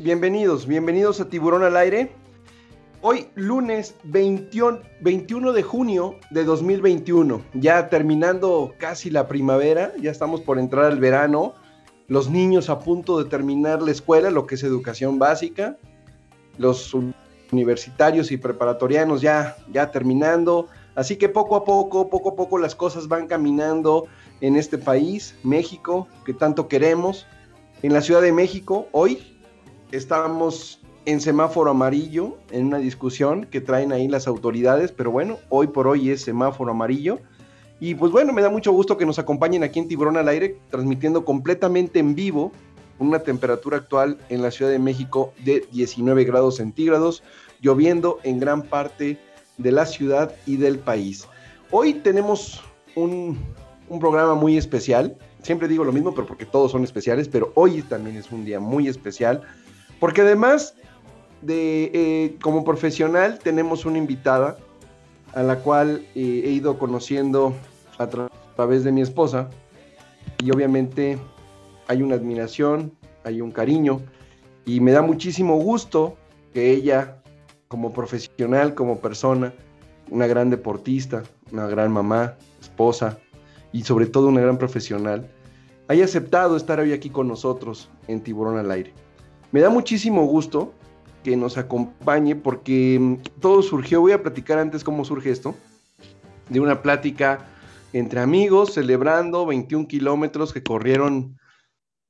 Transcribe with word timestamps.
bienvenidos, 0.00 0.66
bienvenidos 0.66 1.20
a 1.20 1.28
Tiburón 1.28 1.64
al 1.64 1.76
Aire. 1.76 2.12
Hoy 3.00 3.28
lunes 3.34 3.94
21, 4.04 4.80
de 5.52 5.62
junio 5.62 6.16
de 6.30 6.44
2021, 6.44 7.42
ya 7.54 7.88
terminando 7.88 8.74
casi 8.78 9.10
la 9.10 9.26
primavera, 9.26 9.92
ya 10.00 10.10
estamos 10.10 10.40
por 10.40 10.58
entrar 10.58 10.84
al 10.84 11.00
verano, 11.00 11.54
los 12.06 12.30
niños 12.30 12.70
a 12.70 12.78
punto 12.78 13.22
de 13.22 13.28
terminar 13.28 13.82
la 13.82 13.90
escuela, 13.90 14.30
lo 14.30 14.46
que 14.46 14.54
es 14.54 14.62
educación 14.62 15.18
básica, 15.18 15.76
los 16.58 16.96
universitarios 17.50 18.30
y 18.30 18.36
preparatorianos 18.36 19.20
ya, 19.20 19.56
ya 19.72 19.90
terminando, 19.90 20.68
así 20.94 21.16
que 21.16 21.28
poco 21.28 21.56
a 21.56 21.64
poco, 21.64 22.08
poco 22.08 22.30
a 22.30 22.36
poco 22.36 22.58
las 22.58 22.74
cosas 22.74 23.08
van 23.08 23.26
caminando 23.26 24.06
en 24.40 24.56
este 24.56 24.78
país, 24.78 25.34
México, 25.42 26.06
que 26.24 26.34
tanto 26.34 26.68
queremos. 26.68 27.26
En 27.80 27.92
la 27.92 28.00
Ciudad 28.00 28.22
de 28.22 28.32
México, 28.32 28.88
hoy 28.90 29.27
estábamos 29.92 30.80
en 31.06 31.20
semáforo 31.20 31.70
amarillo, 31.70 32.36
en 32.50 32.66
una 32.66 32.78
discusión 32.78 33.46
que 33.46 33.60
traen 33.60 33.92
ahí 33.92 34.08
las 34.08 34.26
autoridades, 34.26 34.92
pero 34.92 35.10
bueno, 35.10 35.38
hoy 35.48 35.68
por 35.68 35.86
hoy 35.86 36.10
es 36.10 36.22
semáforo 36.22 36.72
amarillo. 36.72 37.18
Y 37.80 37.94
pues 37.94 38.12
bueno, 38.12 38.32
me 38.32 38.42
da 38.42 38.50
mucho 38.50 38.72
gusto 38.72 38.98
que 38.98 39.06
nos 39.06 39.18
acompañen 39.18 39.62
aquí 39.62 39.78
en 39.78 39.88
Tiburón 39.88 40.16
al 40.16 40.28
Aire, 40.28 40.58
transmitiendo 40.70 41.24
completamente 41.24 41.98
en 41.98 42.14
vivo 42.14 42.52
una 42.98 43.20
temperatura 43.20 43.78
actual 43.78 44.18
en 44.28 44.42
la 44.42 44.50
Ciudad 44.50 44.70
de 44.70 44.78
México 44.78 45.32
de 45.44 45.66
19 45.72 46.24
grados 46.24 46.56
centígrados, 46.56 47.22
lloviendo 47.60 48.18
en 48.24 48.40
gran 48.40 48.62
parte 48.62 49.18
de 49.56 49.72
la 49.72 49.86
ciudad 49.86 50.34
y 50.46 50.56
del 50.56 50.78
país. 50.78 51.26
Hoy 51.70 51.94
tenemos 51.94 52.60
un, 52.96 53.38
un 53.88 53.98
programa 53.98 54.34
muy 54.34 54.56
especial, 54.56 55.16
siempre 55.42 55.68
digo 55.68 55.84
lo 55.84 55.92
mismo, 55.92 56.14
pero 56.14 56.26
porque 56.26 56.44
todos 56.44 56.72
son 56.72 56.84
especiales, 56.84 57.28
pero 57.28 57.52
hoy 57.54 57.82
también 57.82 58.16
es 58.16 58.30
un 58.30 58.44
día 58.44 58.60
muy 58.60 58.88
especial, 58.88 59.42
porque 60.00 60.22
además 60.22 60.74
de, 61.42 61.90
eh, 61.94 62.36
como 62.40 62.64
profesional 62.64 63.38
tenemos 63.38 63.84
una 63.84 63.98
invitada 63.98 64.56
a 65.34 65.42
la 65.42 65.56
cual 65.60 66.04
eh, 66.14 66.42
he 66.44 66.50
ido 66.50 66.78
conociendo 66.78 67.54
a, 67.98 68.08
través 68.56 68.84
de 68.84 68.92
mi 68.92 69.02
esposa 69.02 69.48
y 70.42 70.50
obviamente 70.50 71.18
hay 71.86 72.02
una 72.02 72.16
admiración, 72.16 72.92
hay 73.24 73.40
un 73.40 73.50
cariño 73.50 74.00
y 74.64 74.80
me 74.80 74.92
da 74.92 75.02
muchísimo 75.02 75.56
gusto 75.56 76.16
que 76.52 76.70
ella 76.70 77.22
como 77.68 77.92
profesional, 77.92 78.74
como 78.74 78.98
persona, 79.00 79.52
una 80.10 80.26
gran 80.26 80.50
deportista, 80.50 81.22
una 81.52 81.66
gran 81.66 81.92
mamá, 81.92 82.36
esposa 82.60 83.18
y 83.72 83.82
sobre 83.82 84.06
todo 84.06 84.28
una 84.28 84.40
gran 84.40 84.58
profesional, 84.58 85.30
haya 85.88 86.04
aceptado 86.04 86.56
estar 86.56 86.80
hoy 86.80 86.92
aquí 86.92 87.10
con 87.10 87.28
nosotros 87.28 87.90
en 88.08 88.22
Tiburón 88.22 88.58
al 88.58 88.70
Aire. 88.70 88.92
Me 89.50 89.60
da 89.60 89.70
muchísimo 89.70 90.26
gusto 90.26 90.74
que 91.24 91.36
nos 91.36 91.56
acompañe 91.56 92.36
porque 92.36 92.98
mm, 93.00 93.40
todo 93.40 93.62
surgió, 93.62 94.00
voy 94.00 94.12
a 94.12 94.22
platicar 94.22 94.58
antes 94.58 94.84
cómo 94.84 95.04
surge 95.04 95.30
esto, 95.30 95.54
de 96.50 96.60
una 96.60 96.82
plática 96.82 97.48
entre 97.92 98.20
amigos 98.20 98.74
celebrando 98.74 99.46
21 99.46 99.88
kilómetros 99.88 100.52
que 100.52 100.62
corrieron 100.62 101.38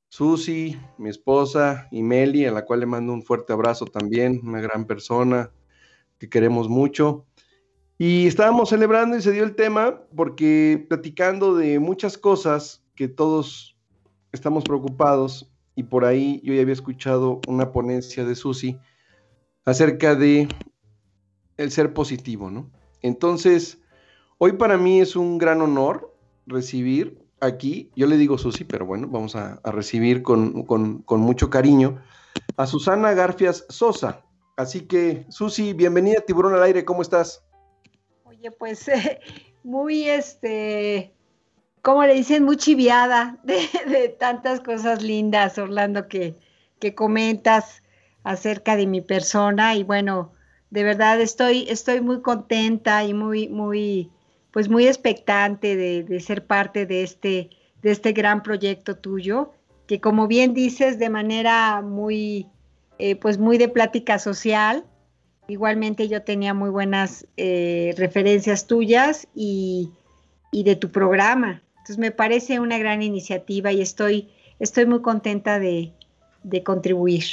Susi, 0.09 0.77
mi 0.97 1.11
esposa 1.11 1.87
y 1.91 2.03
Meli, 2.03 2.47
a 2.47 2.53
la 2.53 2.65
cual 2.65 2.81
le 2.81 2.87
mando 2.87 3.13
un 3.13 3.23
fuerte 3.23 3.53
abrazo 3.53 3.85
también, 3.85 4.41
una 4.43 4.61
gran 4.61 4.87
persona 4.87 5.53
que 6.19 6.29
queremos 6.29 6.69
mucho. 6.69 7.27
Y 7.99 8.27
estábamos 8.27 8.71
celebrando 8.71 9.17
y 9.17 9.23
se 9.23 9.33
dio 9.33 9.45
el 9.45 9.55
tema 9.55 10.01
porque 10.17 10.87
platicando 10.89 11.55
de 11.55 11.79
muchas 11.79 12.17
cosas 12.17 12.83
que 12.95 13.07
todos 13.07 13.77
estamos 14.33 14.65
preocupados 14.65 15.48
y 15.79 15.85
por 15.85 16.05
ahí 16.05 16.41
yo 16.43 16.53
ya 16.53 16.63
había 16.63 16.73
escuchado 16.73 17.41
una 17.47 17.71
ponencia 17.71 18.25
de 18.25 18.35
Susi 18.35 18.81
acerca 19.65 20.17
de 20.17 20.49
el 21.57 21.71
ser 21.71 21.95
positivo, 21.95 22.51
¿no? 22.51 22.69
Entonces, 23.01 23.79
hoy 24.39 24.55
para 24.55 24.77
mí 24.77 25.01
es 25.01 25.15
un 25.15 25.39
gran 25.39 25.63
honor 25.63 26.13
recibir 26.47 27.25
aquí, 27.39 27.93
yo 27.95 28.09
le 28.09 28.17
digo 28.17 28.39
Susi, 28.39 28.65
pero 28.65 28.87
bueno, 28.87 29.07
vamos 29.07 29.37
a, 29.37 29.61
recibir 29.67 30.25
con, 30.25 30.67
mucho 31.09 31.49
cariño 31.49 32.03
a 32.57 32.67
Susana 32.67 33.15
Garfias 33.15 33.65
Sosa. 33.69 34.25
Así 34.57 34.81
que, 34.81 35.27
Susi, 35.29 35.75
bienvenida 35.75 36.19
a 36.19 36.23
Tiburón 36.23 36.55
al 36.55 36.65
Aire, 36.65 36.85
¿cómo 36.85 37.03
estás? 37.03 37.47
Oye, 38.25 38.51
pues 38.51 38.85
muy, 39.63 40.09
este, 40.09 41.15
¿cómo 41.83 42.05
le 42.05 42.15
dicen? 42.15 42.45
Muy 42.45 42.57
chiviada 42.57 43.39
de, 43.45 44.09
tantas 44.19 44.61
cosas 44.61 45.03
lindas, 45.03 45.59
Orlando, 45.59 46.09
que, 46.09 46.35
que 46.79 46.95
comentas 46.95 47.83
acerca 48.25 48.77
de 48.77 48.87
mi 48.87 49.01
persona 49.01 49.75
y 49.75 49.85
bueno, 49.85 50.33
de 50.71 50.85
verdad 50.85 51.21
estoy, 51.21 51.67
estoy 51.69 52.01
muy 52.01 52.21
contenta 52.21 53.05
y 53.05 53.15
muy, 53.15 53.49
muy, 53.49 54.11
pues 54.51 54.69
muy 54.69 54.87
expectante 54.87 55.77
de, 55.77 56.21
ser 56.21 56.47
parte 56.47 56.87
de 56.87 57.03
este, 57.03 57.51
de 57.83 57.91
este 57.91 58.13
gran 58.13 58.43
proyecto 58.43 58.97
tuyo, 58.97 59.53
que 59.87 60.01
como 60.01 60.27
bien 60.27 60.53
dices, 60.53 60.99
de 60.99 61.09
manera 61.09 61.81
muy, 61.81 62.47
eh, 62.99 63.17
pues 63.17 63.39
muy 63.39 63.57
de 63.57 63.69
plática 63.69 64.19
social, 64.19 64.85
igualmente 65.49 66.09
yo 66.09 66.23
tenía 66.23 66.53
muy 66.53 66.71
buenas 66.71 67.27
eh, 67.37 67.95
referencias 67.97 68.67
tuyas 68.67 69.27
y, 69.35 69.93
de 70.53 70.77
tu 70.77 70.91
programa. 70.91 71.63
Entonces 71.89 72.03
me 72.03 72.11
parece 72.11 72.61
una 72.61 72.77
gran 72.77 73.01
iniciativa 73.01 73.73
y 73.73 73.81
estoy, 73.81 74.29
estoy 74.59 74.85
muy 74.85 75.01
contenta 75.01 75.59
de, 75.59 75.95
de 76.43 76.63
contribuir. 76.63 77.25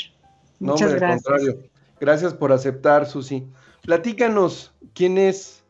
Muchas 0.59 0.93
gracias. 0.93 1.23
contrario. 1.23 1.59
Gracias 1.99 2.33
por 2.33 2.53
aceptar, 2.53 3.05
Susi. 3.05 3.43
Platícanos, 3.81 4.73
¿quién 4.93 5.17
es 5.17 5.61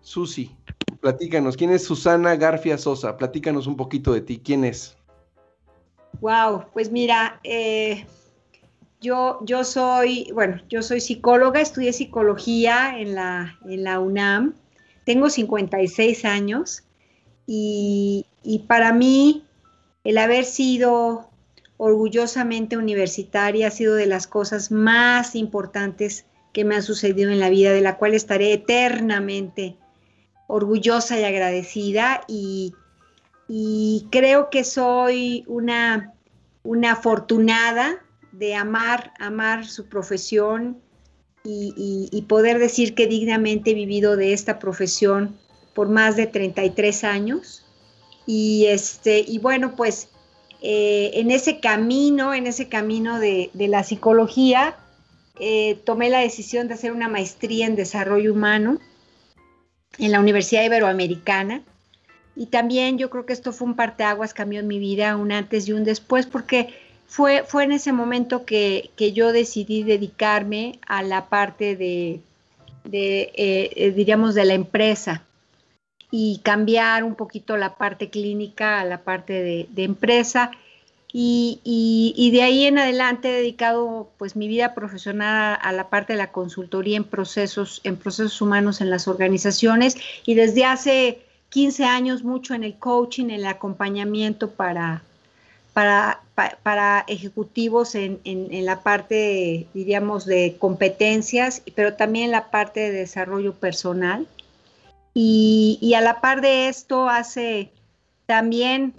Susi? 0.00 0.50
Platícanos, 1.00 1.56
¿quién 1.56 1.70
es 1.70 1.84
Susana 1.84 2.34
Garfia 2.34 2.78
Sosa? 2.78 3.16
Platícanos 3.16 3.68
un 3.68 3.76
poquito 3.76 4.12
de 4.12 4.22
ti, 4.22 4.40
¿quién 4.44 4.64
es? 4.64 4.96
Wow, 6.20 6.64
pues 6.72 6.90
mira, 6.90 7.38
eh, 7.44 8.06
yo, 9.00 9.38
yo 9.44 9.62
soy, 9.62 10.32
bueno, 10.34 10.60
yo 10.68 10.82
soy 10.82 11.00
psicóloga, 11.00 11.60
estudié 11.60 11.92
psicología 11.92 12.98
en 12.98 13.14
la, 13.14 13.56
en 13.64 13.84
la 13.84 14.00
UNAM, 14.00 14.54
tengo 15.04 15.30
56 15.30 16.24
años 16.24 16.82
y, 17.46 18.26
para 18.66 18.92
mí 18.92 19.44
el 20.04 20.18
haber 20.18 20.44
sido 20.44 21.30
orgullosamente 21.76 22.76
universitaria 22.76 23.68
ha 23.68 23.70
sido 23.70 23.94
de 23.94 24.06
las 24.06 24.26
cosas 24.26 24.70
más 24.70 25.34
importantes 25.34 26.26
que 26.52 26.64
me 26.64 26.76
han 26.76 26.82
sucedido 26.82 27.30
en 27.30 27.40
la 27.40 27.50
vida, 27.50 27.72
de 27.72 27.80
la 27.80 27.96
cual 27.96 28.14
estaré 28.14 28.52
eternamente 28.52 29.76
orgullosa 30.46 31.18
y 31.18 31.24
agradecida 31.24 32.22
y, 32.28 32.74
creo 34.10 34.50
que 34.50 34.64
soy 34.64 35.44
una, 35.46 36.14
una 36.62 36.92
afortunada 36.92 38.02
de 38.32 38.54
amar, 38.54 39.12
amar 39.18 39.66
su 39.66 39.88
profesión 39.88 40.80
y, 41.42 42.08
y, 42.10 42.22
poder 42.22 42.58
decir 42.58 42.94
que 42.94 43.06
dignamente 43.06 43.72
he 43.72 43.74
vivido 43.74 44.16
de 44.16 44.32
esta 44.32 44.58
profesión 44.58 45.36
por 45.74 45.88
más 45.88 46.16
de 46.16 46.26
33 46.26 47.04
años. 47.04 47.64
Y, 48.26 48.66
este, 48.66 49.24
y 49.26 49.38
bueno, 49.38 49.74
pues 49.76 50.08
eh, 50.62 51.20
en 51.20 51.30
ese 51.30 51.60
camino, 51.60 52.32
en 52.32 52.46
ese 52.46 52.70
camino 52.70 53.18
de, 53.20 53.50
la 53.54 53.84
psicología, 53.84 54.76
eh, 55.38 55.78
tomé 55.84 56.08
la 56.08 56.20
decisión 56.20 56.68
de 56.68 56.74
hacer 56.74 56.92
una 56.92 57.08
maestría 57.08 57.66
en 57.66 57.76
desarrollo 57.76 58.32
humano 58.32 58.78
en 59.98 60.10
la 60.10 60.20
Universidad 60.20 60.64
Iberoamericana. 60.64 61.62
Y 62.34 62.46
también 62.46 62.96
yo 62.96 63.10
creo 63.10 63.26
que 63.26 63.34
esto 63.34 63.52
fue 63.52 63.68
un 63.68 63.76
parteaguas, 63.76 64.32
cambió 64.32 64.60
en 64.60 64.66
mi 64.66 64.78
vida, 64.78 65.16
un 65.16 65.32
antes 65.32 65.68
y 65.68 65.72
un 65.72 65.84
después, 65.84 66.24
porque 66.24 66.72
fue, 67.06 67.44
fue 67.46 67.64
en 67.64 67.72
ese 67.72 67.92
momento 67.92 68.46
que, 68.46 68.90
yo 68.96 69.32
decidí 69.32 69.82
dedicarme 69.82 70.78
a 70.86 71.02
la 71.02 71.28
parte 71.28 71.76
de, 71.76 72.22
eh, 72.90 73.92
diríamos, 73.94 74.34
de 74.34 74.46
la 74.46 74.54
empresa 74.54 75.23
y 76.16 76.38
cambiar 76.44 77.02
un 77.02 77.16
poquito 77.16 77.56
la 77.56 77.74
parte 77.74 78.08
clínica 78.08 78.78
a 78.78 78.84
la 78.84 78.98
parte 78.98 79.32
de, 79.42 79.82
empresa. 79.82 80.52
Y, 81.12 82.30
de 82.32 82.40
ahí 82.40 82.66
en 82.66 82.78
adelante 82.78 83.30
he 83.30 83.32
dedicado 83.32 84.12
pues 84.16 84.36
mi 84.36 84.46
vida 84.46 84.76
profesional 84.76 85.58
a, 85.60 85.72
la 85.72 85.88
parte 85.88 86.12
de 86.12 86.18
la 86.18 86.30
consultoría 86.30 86.98
en 86.98 87.02
procesos, 87.02 87.80
en 87.82 87.96
procesos 87.96 88.40
humanos 88.40 88.80
en 88.80 88.90
las 88.90 89.08
organizaciones 89.08 89.96
y 90.24 90.34
desde 90.34 90.64
hace 90.64 91.18
15 91.48 91.84
años 91.84 92.22
mucho 92.22 92.54
en 92.54 92.62
el 92.62 92.78
coaching, 92.78 93.24
en 93.24 93.30
el 93.32 93.46
acompañamiento 93.46 94.50
para, 94.50 95.02
para, 95.72 96.20
para, 96.62 97.04
ejecutivos 97.08 97.96
en, 97.96 98.20
en, 98.22 98.64
la 98.64 98.84
parte, 98.84 99.66
diríamos, 99.74 100.26
de 100.26 100.54
competencias, 100.60 101.60
pero 101.74 101.94
también 101.94 102.30
la 102.30 102.52
parte 102.52 102.78
de 102.78 102.92
desarrollo 102.92 103.54
personal. 103.54 104.28
Y, 105.14 105.94
a 105.96 106.00
la 106.00 106.20
par 106.20 106.40
de 106.40 106.68
esto, 106.68 107.08
hace 107.08 107.72
también 108.26 108.94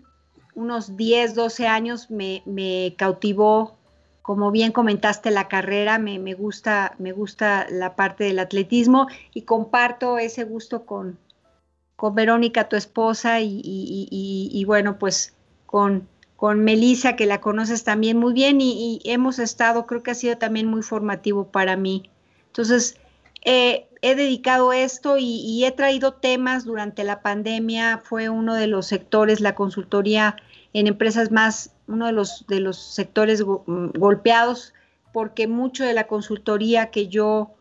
unos 0.55 0.95
10, 0.95 1.35
12 1.35 1.67
años 1.67 2.09
me, 2.09 2.95
cautivó 2.97 3.75
como 4.21 4.49
bien 4.49 4.71
comentaste 4.71 5.29
la 5.29 5.47
carrera, 5.47 5.99
me, 5.99 6.33
gusta, 6.33 6.95
me 6.97 7.11
gusta 7.11 7.67
la 7.69 7.95
parte 7.95 8.23
del 8.23 8.39
atletismo 8.39 9.07
y 9.35 9.43
comparto 9.43 10.17
ese 10.17 10.45
gusto 10.45 10.85
con, 10.85 11.19
con 11.95 12.15
Verónica, 12.15 12.67
tu 12.67 12.75
esposa, 12.75 13.41
y, 13.41 14.63
bueno, 14.65 14.97
pues 14.97 15.35
con, 15.67 16.07
con 16.37 16.63
Melissa, 16.63 17.15
que 17.15 17.27
la 17.27 17.41
conoces 17.41 17.83
también 17.83 18.17
muy 18.17 18.33
bien, 18.33 18.61
y, 18.61 18.99
hemos 19.03 19.37
estado, 19.37 19.85
creo 19.85 20.01
que 20.01 20.11
ha 20.11 20.15
sido 20.15 20.37
también 20.37 20.65
muy 20.67 20.81
formativo 20.81 21.51
para 21.51 21.75
mí. 21.75 22.09
Entonces, 22.47 22.97
he 24.05 24.13
dedicado 24.13 24.71
esto 24.71 25.17
y, 25.17 25.65
he 25.65 25.71
traído 25.71 26.13
temas 26.13 26.63
durante 26.63 27.03
la 27.03 27.23
pandemia, 27.23 28.01
fue 28.03 28.29
uno 28.29 28.53
de 28.53 28.67
los 28.67 28.85
sectores, 28.85 29.41
la 29.41 29.55
consultoría 29.55 30.35
en 30.73 30.85
empresas 30.85 31.31
más, 31.31 31.71
uno 31.87 32.05
de 32.05 32.11
los, 32.11 32.45
de 32.45 32.59
los 32.59 32.77
sectores 32.77 33.43
mm, 33.43 33.97
golpeados, 33.97 34.75
porque 35.11 35.47
mucho 35.47 35.83
de 35.83 35.93
la 35.93 36.05
consultoría 36.05 36.91
que 36.91 37.07
yo 37.07 37.55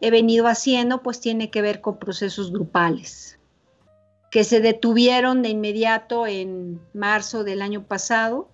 he 0.00 0.12
venido 0.12 0.46
haciendo, 0.46 1.02
pues 1.02 1.18
tiene 1.18 1.50
que 1.50 1.60
ver 1.60 1.80
con 1.80 1.98
procesos 1.98 2.52
grupales, 2.52 3.40
que 4.30 4.44
se 4.44 4.60
detuvieron 4.60 5.42
de 5.42 5.48
inmediato 5.48 6.28
en 6.28 6.80
marzo 6.94 7.42
del 7.42 7.62
año 7.62 7.82
pasado 7.82 8.48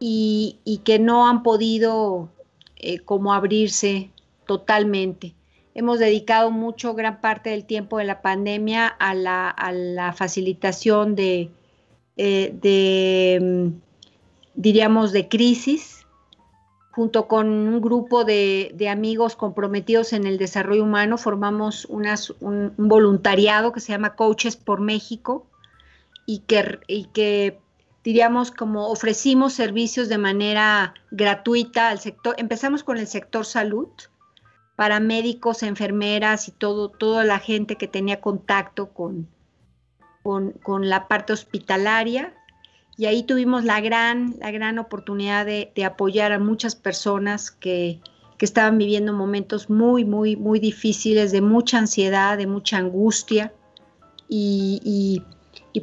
y, 0.00 0.80
que 0.82 0.98
no 0.98 1.28
han 1.28 1.42
podido 1.42 2.30
eh, 2.76 3.00
como 3.00 3.34
abrirse 3.34 4.10
totalmente. 4.46 5.34
Hemos 5.74 5.98
dedicado 5.98 6.50
mucho, 6.50 6.94
gran 6.94 7.20
parte 7.20 7.50
del 7.50 7.64
tiempo 7.64 7.98
de 7.98 8.04
la 8.04 8.22
pandemia 8.22 8.86
a 8.86 9.14
la 9.14 10.14
facilitación 10.16 11.14
de 11.14 11.50
eh, 12.16 13.38
mm, 13.40 13.68
diríamos, 14.54 15.12
de 15.12 15.28
crisis, 15.28 16.06
junto 16.92 17.26
con 17.26 17.48
un 17.48 17.80
grupo 17.80 18.24
de, 18.24 18.88
amigos 18.90 19.34
comprometidos 19.36 20.12
en 20.12 20.26
el 20.26 20.38
desarrollo 20.38 20.84
humano, 20.84 21.18
formamos 21.18 21.86
un, 21.86 22.72
voluntariado 22.76 23.72
que 23.72 23.80
se 23.80 23.92
llama 23.92 24.14
Coaches 24.14 24.56
por 24.56 24.80
México 24.80 25.46
y 26.24 26.40
que, 26.40 26.78
y 26.86 27.06
que, 27.06 27.58
diríamos, 28.04 28.52
como 28.52 28.88
ofrecimos 28.88 29.54
servicios 29.54 30.08
de 30.08 30.18
manera 30.18 30.94
gratuita 31.10 31.88
al 31.88 31.98
sector. 31.98 32.36
Empezamos 32.38 32.84
con 32.84 32.98
el 32.98 33.08
sector 33.08 33.44
salud, 33.44 33.88
para 34.76 35.00
médicos, 35.00 35.62
enfermeras 35.62 36.48
y 36.48 36.52
todo, 36.52 36.88
toda 36.88 37.24
la 37.24 37.38
gente 37.38 37.76
que 37.76 37.86
tenía 37.88 38.20
contacto 38.20 38.90
con, 38.92 39.28
con, 40.22 40.88
la 40.88 41.06
parte 41.06 41.32
hospitalaria 41.32 42.34
y 42.96 43.06
ahí 43.06 43.22
tuvimos 43.22 43.64
la 43.64 43.80
gran, 43.80 44.34
la 44.38 44.50
gran 44.50 44.78
oportunidad 44.78 45.46
de, 45.46 45.84
apoyar 45.84 46.32
a 46.32 46.38
muchas 46.38 46.74
personas 46.74 47.50
que, 47.50 48.00
estaban 48.40 48.76
viviendo 48.76 49.14
momentos 49.14 49.70
muy, 49.70 50.04
muy, 50.04 50.36
muy 50.36 50.60
difíciles, 50.60 51.32
de 51.32 51.40
mucha 51.40 51.78
ansiedad, 51.78 52.36
de 52.36 52.46
mucha 52.46 52.76
angustia. 52.76 53.54
Y, 54.28 55.22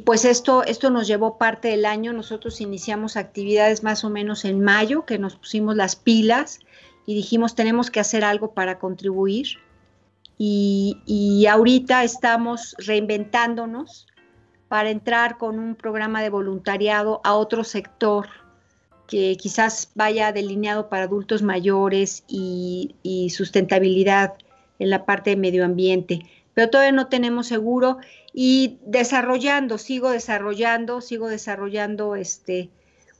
pues 0.04 0.24
esto, 0.24 0.62
esto 0.62 0.88
nos 0.88 1.08
llevó 1.08 1.38
parte 1.38 1.66
del 1.66 1.84
año. 1.84 2.12
Nosotros 2.12 2.60
iniciamos 2.60 3.16
actividades 3.16 3.82
más 3.82 4.04
o 4.04 4.10
menos 4.10 4.44
en 4.44 4.60
mayo, 4.60 5.04
que 5.06 5.18
nos 5.18 5.34
pusimos 5.34 5.74
las 5.74 5.96
pilas 5.96 6.60
y 7.06 7.14
dijimos 7.14 7.54
tenemos 7.54 7.90
que 7.90 8.00
hacer 8.00 8.24
algo 8.24 8.52
para 8.52 8.78
contribuir. 8.78 9.58
Y, 10.38 10.98
y 11.06 11.46
ahorita 11.46 12.02
estamos 12.04 12.74
reinventándonos 12.78 14.06
para 14.68 14.90
entrar 14.90 15.36
con 15.36 15.58
un 15.58 15.74
programa 15.74 16.22
de 16.22 16.30
voluntariado 16.30 17.20
a 17.24 17.34
otro 17.34 17.62
sector 17.62 18.26
que 19.12 19.36
quizás 19.36 19.90
vaya 19.94 20.32
delineado 20.32 20.88
para 20.88 21.04
adultos 21.04 21.42
mayores 21.42 22.24
y, 22.26 23.28
sustentabilidad 23.28 24.32
en 24.78 24.88
la 24.88 25.04
parte 25.04 25.28
de 25.28 25.36
medio 25.36 25.66
ambiente. 25.66 26.20
Pero 26.54 26.70
todavía 26.70 26.92
no 26.92 27.08
tenemos 27.08 27.46
seguro 27.46 27.98
y 28.32 28.78
desarrollando, 28.86 29.76
sigo 29.76 30.08
desarrollando, 30.08 31.02
sigo 31.02 31.28
desarrollando 31.28 32.16
este, 32.16 32.70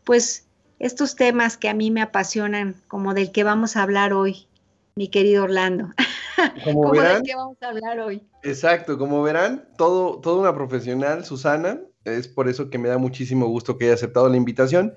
pues 0.04 0.46
estos 0.82 1.14
temas 1.14 1.56
que 1.56 1.68
a 1.68 1.74
mí 1.74 1.92
me 1.92 2.02
apasionan, 2.02 2.74
como 2.88 3.14
del 3.14 3.30
que 3.30 3.44
vamos 3.44 3.76
a 3.76 3.84
hablar 3.84 4.12
hoy, 4.12 4.48
mi 4.96 5.08
querido 5.08 5.44
Orlando. 5.44 5.90
Como, 6.64 6.90
verán, 6.90 7.22
vamos 7.36 7.56
a 7.62 7.68
hablar 7.68 8.00
hoy. 8.00 8.26
Exacto, 8.42 8.98
como 8.98 9.22
verán, 9.22 9.68
todo, 9.76 10.18
toda 10.20 10.40
una 10.40 10.54
profesional, 10.54 11.24
Susana, 11.24 11.78
es 12.04 12.26
por 12.26 12.48
eso 12.48 12.68
que 12.68 12.78
me 12.78 12.88
da 12.88 12.98
muchísimo 12.98 13.46
gusto 13.46 13.78
que 13.78 13.84
haya 13.84 13.94
aceptado 13.94 14.28
la 14.28 14.36
invitación. 14.36 14.94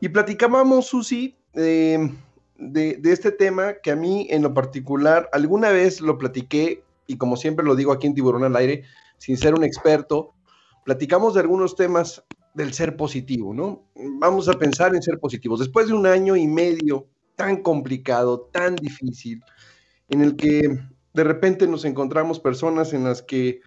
Y 0.00 0.08
platicábamos, 0.08 0.86
Susi, 0.86 1.36
de, 1.52 2.12
este 3.04 3.30
tema 3.30 3.74
que 3.74 3.92
a 3.92 3.96
mí 3.96 4.26
en 4.30 4.42
lo 4.42 4.52
particular, 4.52 5.28
alguna 5.32 5.70
vez 5.70 6.00
lo 6.00 6.18
platiqué, 6.18 6.82
y 7.06 7.18
como 7.18 7.36
siempre 7.36 7.64
lo 7.64 7.76
digo 7.76 7.92
aquí 7.92 8.08
en 8.08 8.14
Tiburón 8.14 8.42
al 8.42 8.56
Aire, 8.56 8.82
sin 9.18 9.36
ser 9.36 9.54
un 9.54 9.62
experto, 9.62 10.32
platicamos 10.84 11.34
de 11.34 11.40
algunos 11.40 11.76
temas 11.76 12.24
del 12.54 12.72
ser 12.72 12.96
positivo, 12.96 13.54
¿no? 13.54 13.84
Vamos 13.94 14.48
a 14.48 14.58
pensar 14.58 14.94
en 14.94 15.02
ser 15.02 15.18
positivos. 15.18 15.60
Después 15.60 15.88
de 15.88 15.94
un 15.94 16.06
año 16.06 16.36
y 16.36 16.46
medio 16.46 17.06
tan 17.36 17.62
complicado, 17.62 18.48
tan 18.52 18.76
difícil, 18.76 19.42
en 20.08 20.20
el 20.22 20.36
que 20.36 20.78
de 21.14 21.24
repente 21.24 21.66
nos 21.66 21.84
encontramos 21.84 22.40
personas 22.40 22.92
en 22.92 23.04
las 23.04 23.22
que 23.22 23.60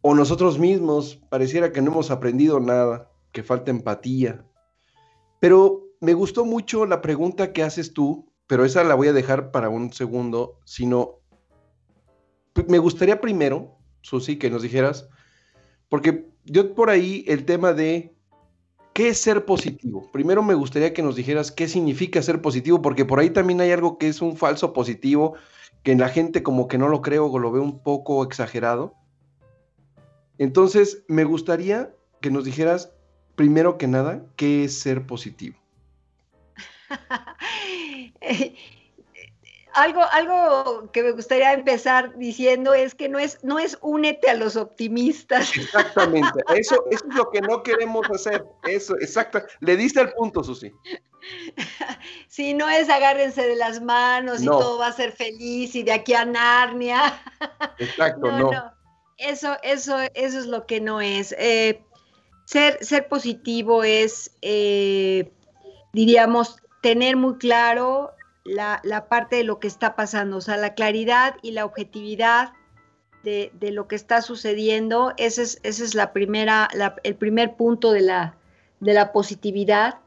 o 0.00 0.14
nosotros 0.14 0.58
mismos 0.58 1.20
pareciera 1.28 1.72
que 1.72 1.80
no 1.80 1.92
hemos 1.92 2.10
aprendido 2.10 2.60
nada, 2.60 3.10
que 3.30 3.42
falta 3.42 3.70
empatía. 3.70 4.44
Pero 5.40 5.88
me 6.00 6.14
gustó 6.14 6.44
mucho 6.44 6.86
la 6.86 7.00
pregunta 7.00 7.52
que 7.52 7.62
haces 7.62 7.92
tú, 7.92 8.32
pero 8.46 8.64
esa 8.64 8.84
la 8.84 8.94
voy 8.94 9.08
a 9.08 9.12
dejar 9.12 9.52
para 9.52 9.68
un 9.68 9.92
segundo, 9.92 10.58
sino 10.64 11.20
me 12.68 12.78
gustaría 12.78 13.20
primero, 13.20 13.78
Susi, 14.02 14.38
que 14.38 14.50
nos 14.50 14.62
dijeras, 14.62 15.08
porque 15.88 16.31
yo 16.44 16.74
por 16.74 16.90
ahí 16.90 17.24
el 17.28 17.44
tema 17.44 17.72
de 17.72 18.12
¿Qué 18.92 19.08
es 19.08 19.18
ser 19.22 19.46
positivo? 19.46 20.10
Primero 20.12 20.42
me 20.42 20.52
gustaría 20.52 20.92
que 20.92 21.02
nos 21.02 21.16
dijeras 21.16 21.50
qué 21.50 21.66
significa 21.66 22.20
ser 22.20 22.42
positivo, 22.42 22.82
porque 22.82 23.06
por 23.06 23.20
ahí 23.20 23.30
también 23.30 23.62
hay 23.62 23.72
algo 23.72 23.96
que 23.96 24.08
es 24.08 24.20
un 24.20 24.36
falso 24.36 24.74
positivo, 24.74 25.34
que 25.82 25.96
la 25.96 26.10
gente 26.10 26.42
como 26.42 26.68
que 26.68 26.76
no 26.76 26.88
lo 26.88 27.00
creo 27.00 27.26
o 27.26 27.38
lo 27.38 27.50
veo 27.50 27.62
un 27.62 27.82
poco 27.82 28.22
exagerado. 28.22 28.94
Entonces, 30.36 31.04
me 31.08 31.24
gustaría 31.24 31.94
que 32.20 32.30
nos 32.30 32.44
dijeras, 32.44 32.92
primero 33.34 33.78
que 33.78 33.88
nada, 33.88 34.26
qué 34.36 34.64
es 34.64 34.78
ser 34.78 35.06
positivo. 35.06 35.56
algo, 39.74 40.02
algo 40.12 40.90
que 40.92 41.02
me 41.02 41.12
gustaría 41.12 41.52
empezar 41.52 42.16
diciendo 42.18 42.74
es 42.74 42.94
que 42.94 43.08
no 43.08 43.18
es, 43.18 43.38
no 43.42 43.58
es 43.58 43.78
únete 43.80 44.30
a 44.30 44.34
los 44.34 44.56
optimistas. 44.56 45.56
Exactamente, 45.56 46.42
eso, 46.54 46.84
eso 46.90 47.04
es 47.08 47.14
lo 47.14 47.30
que 47.30 47.40
no 47.40 47.62
queremos 47.62 48.08
hacer. 48.10 48.44
Eso, 48.64 48.94
exacto. 49.00 49.42
Le 49.60 49.76
diste 49.76 50.00
el 50.00 50.12
punto, 50.12 50.42
Susi. 50.44 50.72
Sí, 52.28 52.54
no 52.54 52.68
es 52.68 52.88
agárrense 52.88 53.46
de 53.46 53.54
las 53.54 53.80
manos 53.80 54.42
y 54.42 54.46
todo 54.46 54.78
va 54.78 54.88
a 54.88 54.92
ser 54.92 55.12
feliz 55.12 55.74
y 55.76 55.82
de 55.82 55.92
aquí 55.92 56.14
a 56.14 56.24
Narnia. 56.24 57.22
Exacto, 57.78 58.26
no. 58.26 58.50
no. 58.50 58.72
Eso, 59.18 59.56
eso, 59.62 59.98
eso 60.14 60.38
es 60.38 60.46
lo 60.46 60.66
que 60.66 60.80
no 60.80 61.00
es. 61.00 61.32
Eh, 61.38 61.84
ser, 62.44 62.84
ser 62.84 63.06
positivo 63.06 63.84
es, 63.84 64.32
eh, 64.42 65.30
diríamos, 65.92 66.56
tener 66.82 67.16
muy 67.16 67.36
claro 67.38 68.10
la, 68.44 69.06
parte 69.08 69.36
de 69.36 69.44
lo 69.44 69.58
que 69.60 69.68
está 69.68 69.96
pasando, 69.96 70.38
o 70.38 70.40
sea, 70.40 70.56
la 70.56 70.74
claridad 70.74 71.36
y 71.42 71.52
la 71.52 71.64
objetividad 71.64 72.52
de, 73.22 73.52
lo 73.72 73.86
que 73.86 73.94
está 73.94 74.20
sucediendo, 74.20 75.12
ese 75.16 75.42
es, 75.42 75.60
es 75.62 75.94
la 75.94 76.12
primera, 76.12 76.68
el 77.04 77.14
primer 77.14 77.56
punto 77.56 77.92
de 77.92 78.00
la, 78.00 78.36
de 78.80 78.94
la 78.94 79.12
positividad. 79.12 80.00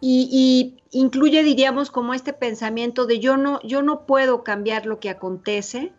Y, 0.00 0.76
incluye, 0.90 1.42
diríamos, 1.42 1.90
como 1.90 2.14
este 2.14 2.32
pensamiento 2.32 3.06
de 3.06 3.18
yo 3.18 3.36
no, 3.36 3.60
yo 3.62 3.82
no 3.82 4.06
puedo 4.06 4.44
cambiar 4.44 4.86
lo 4.86 5.00
que 5.00 5.10
acontece, 5.10 5.92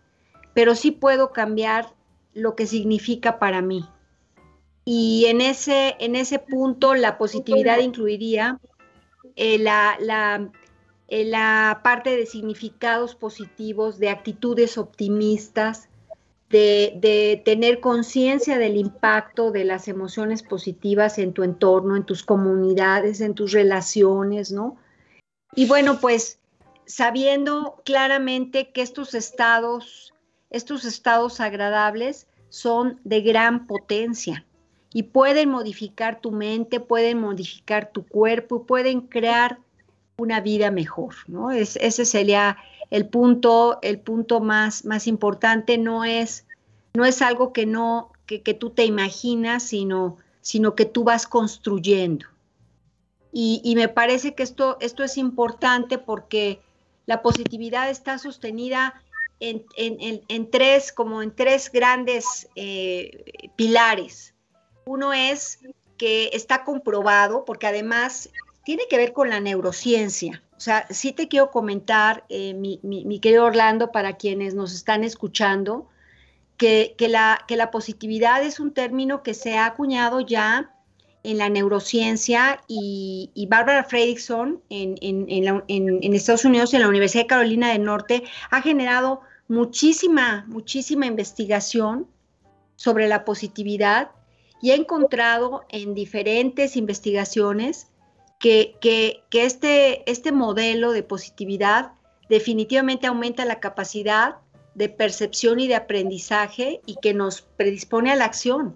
pero 0.53 0.75
sí 0.75 0.91
puedo 0.91 1.33
cambiar 1.33 1.93
lo 2.33 2.55
que 2.55 2.65
significa 2.65 3.39
para 3.39 3.61
mí. 3.61 3.85
Y 4.85 5.25
en 5.25 5.41
ese, 5.41 5.97
en 5.99 6.15
ese 6.15 6.39
punto 6.39 6.95
la 6.95 7.17
positividad 7.17 7.79
incluiría 7.79 8.59
eh, 9.35 9.57
la, 9.57 9.97
la, 9.99 10.49
la 11.09 11.81
parte 11.83 12.15
de 12.15 12.25
significados 12.25 13.15
positivos, 13.15 13.97
de 13.97 14.09
actitudes 14.09 14.77
optimistas, 14.77 15.89
de, 16.49 17.41
tener 17.43 17.79
conciencia 17.79 18.57
del 18.57 18.77
impacto 18.77 19.51
de 19.51 19.65
las 19.65 19.87
emociones 19.87 20.43
positivas 20.43 21.17
en 21.17 21.33
tu 21.33 21.43
entorno, 21.43 21.95
en 21.95 22.05
tus 22.05 22.23
comunidades, 22.23 23.21
en 23.21 23.33
tus 23.33 23.51
relaciones, 23.51 24.51
¿no? 24.51 24.77
Y 25.55 25.67
bueno, 25.67 25.99
pues 25.99 26.39
sabiendo 26.85 27.81
claramente 27.83 28.71
que 28.71 28.81
estos 28.81 29.13
estados, 29.13 30.13
estos 30.49 30.85
estados 30.85 31.39
agradables 31.39 32.27
son 32.49 32.99
de 33.03 33.21
gran 33.21 33.67
potencia 33.67 34.45
y 34.93 35.03
pueden 35.03 35.49
modificar 35.49 36.21
tu 36.21 36.31
mente, 36.31 36.79
pueden 36.79 37.19
modificar 37.19 37.91
tu 37.91 38.07
cuerpo, 38.07 38.65
pueden 38.65 39.01
crear 39.01 39.59
una 40.17 40.41
vida 40.41 40.71
mejor, 40.71 41.15
¿no? 41.27 41.51
ese 41.51 42.05
sería 42.05 42.57
el 42.89 43.07
punto, 43.07 43.79
el 43.81 43.99
punto 43.99 44.39
más, 44.39 44.85
más 44.85 45.07
importante, 45.07 45.77
no 45.77 46.05
es, 46.05 46.45
no 46.93 47.05
es 47.05 47.21
algo 47.21 47.53
que 47.53 47.65
no, 47.65 48.11
que, 48.25 48.53
tú 48.53 48.71
te 48.71 48.85
imaginas, 48.85 49.63
sino, 49.63 50.17
sino 50.41 50.75
que 50.75 50.85
tú 50.85 51.03
vas 51.03 51.27
construyendo. 51.27 52.25
Y, 53.31 53.73
me 53.75 53.87
parece 53.87 54.33
que 54.33 54.41
esto, 54.41 54.77
esto 54.79 55.03
es 55.03 55.17
importante 55.17 55.99
porque 55.99 56.59
la 57.05 57.21
positividad 57.21 57.87
está 57.87 58.17
sostenida 58.17 59.03
en, 59.39 60.49
tres, 60.49 60.91
como 60.91 61.21
en 61.21 61.35
tres 61.35 61.71
grandes 61.71 62.49
eh, 62.55 63.51
pilares. 63.55 64.33
Uno 64.85 65.13
es 65.13 65.59
que 65.97 66.31
está 66.33 66.63
comprobado, 66.63 67.45
porque 67.45 67.67
además 67.67 68.31
tiene 68.67 68.83
que 68.89 68.97
ver 68.97 69.13
con 69.13 69.29
la 69.29 69.39
neurociencia. 69.39 70.43
O 70.57 70.59
sea, 70.59 70.87
sí 70.89 71.13
te 71.13 71.29
quiero 71.29 71.51
comentar, 71.51 72.25
eh, 72.27 72.53
mi, 72.53 73.19
querido 73.21 73.45
Orlando, 73.45 73.93
para 73.93 74.17
quienes 74.17 74.55
nos 74.55 74.73
están 74.73 75.05
escuchando, 75.05 75.87
que, 76.57 76.93
la, 76.99 77.69
positividad 77.71 78.43
es 78.43 78.59
un 78.59 78.73
término 78.73 79.23
que 79.23 79.33
se 79.33 79.55
ha 79.55 79.67
acuñado 79.67 80.19
ya 80.19 80.75
en 81.23 81.37
la 81.37 81.47
neurociencia 81.47 82.61
y, 82.67 83.47
Barbara 83.49 83.85
Fredrickson 83.85 84.61
en, 84.69 86.13
Estados 86.13 86.43
Unidos, 86.43 86.73
en 86.73 86.81
la 86.81 86.89
Universidad 86.89 87.23
de 87.23 87.27
Carolina 87.27 87.71
del 87.71 87.85
Norte, 87.85 88.23
ha 88.51 88.61
generado 88.61 89.21
muchísima, 89.47 90.43
muchísima 90.49 91.05
investigación 91.05 92.05
sobre 92.75 93.07
la 93.07 93.23
positividad 93.23 94.11
y 94.61 94.71
ha 94.71 94.75
encontrado 94.75 95.63
en 95.69 95.93
diferentes 95.93 96.75
investigaciones 96.75 97.87
que, 98.39 98.75
que, 98.81 99.23
este, 99.31 100.09
este 100.09 100.31
modelo 100.31 100.91
de 100.91 101.03
positividad 101.03 101.93
definitivamente 102.29 103.07
aumenta 103.07 103.45
la 103.45 103.59
capacidad 103.59 104.35
de 104.75 104.89
percepción 104.89 105.59
y 105.59 105.67
de 105.67 105.75
aprendizaje 105.75 106.81
y 106.85 106.97
que 107.01 107.13
nos 107.13 107.41
predispone 107.41 108.11
a 108.11 108.15
la 108.15 108.25
acción. 108.25 108.75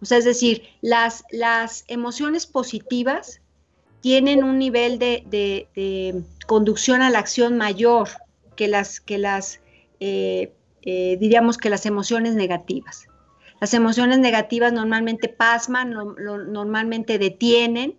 O 0.00 0.06
sea, 0.06 0.18
es 0.18 0.24
decir, 0.24 0.62
las, 0.80 1.24
las 1.30 1.84
emociones 1.88 2.46
positivas 2.46 3.40
tienen 4.00 4.44
un 4.44 4.58
nivel 4.58 4.98
de, 4.98 6.22
conducción 6.46 7.02
a 7.02 7.10
la 7.10 7.18
acción 7.18 7.56
mayor 7.56 8.08
que 8.54 8.68
las, 8.68 9.00
que 9.00 9.18
las 9.18 9.60
eh, 10.00 10.52
eh, 10.82 11.16
diríamos 11.18 11.56
que 11.56 11.70
las 11.70 11.86
emociones 11.86 12.34
negativas. 12.34 13.06
Las 13.60 13.72
emociones 13.72 14.18
negativas 14.18 14.72
normalmente 14.72 15.28
pasman, 15.30 15.94
normalmente 15.94 17.18
detienen, 17.18 17.96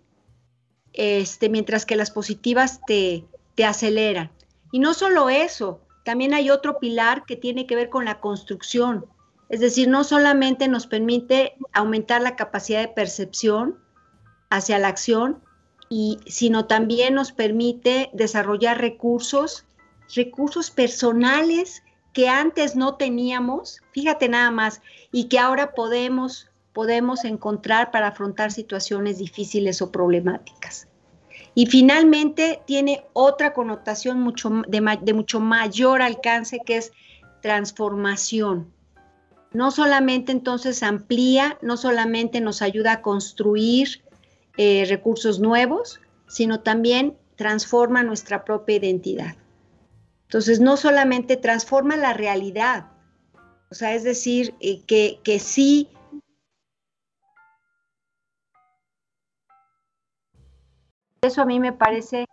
este, 0.98 1.50
mientras 1.50 1.86
que 1.86 1.96
las 1.96 2.12
positivas 2.12 2.82
te, 2.86 3.26
te 3.56 3.66
aceleran. 3.66 4.32
Y 4.72 4.80
no 4.80 4.94
solo 4.94 5.30
eso, 5.30 5.82
también 6.04 6.34
hay 6.34 6.50
otro 6.50 6.80
pilar 6.80 7.26
que 7.26 7.36
tiene 7.36 7.66
que 7.66 7.76
ver 7.76 7.90
con 7.90 8.06
la 8.06 8.20
construcción. 8.20 9.06
Es 9.50 9.60
decir, 9.60 9.88
no 9.88 10.04
solamente 10.04 10.68
nos 10.68 10.88
permite 10.88 11.56
aumentar 11.74 12.22
la 12.22 12.36
capacidad 12.36 12.82
de 12.82 12.88
percepción 12.88 13.80
hacia 14.50 14.80
la 14.80 14.88
acción, 14.88 15.42
y, 15.90 16.20
sino 16.26 16.66
también 16.66 17.14
nos 17.14 17.32
permite 17.32 18.10
desarrollar 18.14 18.80
recursos, 18.80 19.66
recursos 20.16 20.72
personales 20.72 21.84
que 22.14 22.30
antes 22.30 22.76
no 22.76 22.96
teníamos, 22.96 23.82
fíjate 23.92 24.30
nada 24.30 24.50
más, 24.50 24.82
y 25.12 25.26
que 25.26 25.38
ahora 25.38 25.74
podemos, 25.74 26.50
podemos 26.76 27.26
encontrar 27.26 27.90
para 27.90 28.10
afrontar 28.10 28.52
situaciones 28.52 29.18
difíciles 29.18 29.82
o 29.82 29.92
problemáticas. 29.92 30.88
Y 31.56 31.66
finalmente 31.66 32.62
tiene 32.68 33.06
otra 33.14 33.54
connotación 33.54 34.20
mucho, 34.20 34.52
de, 34.68 35.14
mucho 35.14 35.40
mayor 35.40 36.04
alcance 36.04 36.60
que 36.64 36.78
es 36.78 36.92
transformación 37.42 38.76
no 39.56 39.72
solamente 39.72 40.34
entonces 40.34 40.84
amplía, 40.84 41.58
no 41.62 41.78
solamente 41.78 42.42
nos 42.42 42.62
ayuda 42.62 42.92
a 42.92 43.02
construir 43.02 44.04
eh, 44.58 44.84
recursos 44.90 45.40
nuevos, 45.40 46.02
sino 46.28 46.60
también 46.60 47.18
transforma 47.38 48.04
nuestra 48.04 48.44
propia 48.44 48.76
identidad. 48.76 49.38
Entonces, 50.24 50.60
no 50.60 50.76
solamente 50.76 51.38
transforma 51.38 51.96
la 51.96 52.12
realidad, 52.12 52.88
o 53.72 53.76
sea, 53.76 53.96
es 53.96 54.04
decir, 54.04 54.54
eh, 54.60 54.82
que, 54.86 55.20
que 55.24 55.40
sí 55.40 55.88
eso 61.26 61.42
a 61.42 61.46
mí 61.46 61.60
me 61.60 61.74
parece 61.74 62.26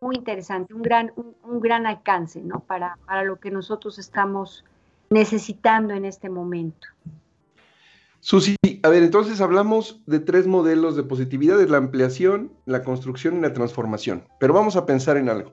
muy 0.00 0.16
interesante, 0.16 0.72
un 0.72 0.82
gran, 0.82 1.12
un, 1.16 1.60
gran 1.60 1.86
alcance, 1.86 2.40
¿no? 2.40 2.60
Para, 2.60 2.96
para, 3.06 3.22
lo 3.22 3.38
que 3.38 3.50
nosotros 3.50 3.98
estamos 3.98 4.64
necesitando 5.10 5.92
en 5.92 6.06
este 6.06 6.30
momento. 6.30 6.88
Susi, 8.20 8.56
a 8.82 8.88
ver, 8.88 9.02
entonces 9.02 9.40
hablamos 9.40 10.02
de 10.06 10.20
tres 10.20 10.46
modelos 10.46 10.96
de 10.96 11.02
positividad, 11.02 11.58
de 11.58 11.68
la 11.68 11.78
ampliación, 11.78 12.52
la 12.66 12.82
construcción 12.82 13.36
y 13.36 13.40
la 13.40 13.52
transformación, 13.52 14.24
pero 14.38 14.54
vamos 14.54 14.76
a 14.76 14.86
pensar 14.86 15.16
en 15.16 15.28
algo. 15.28 15.52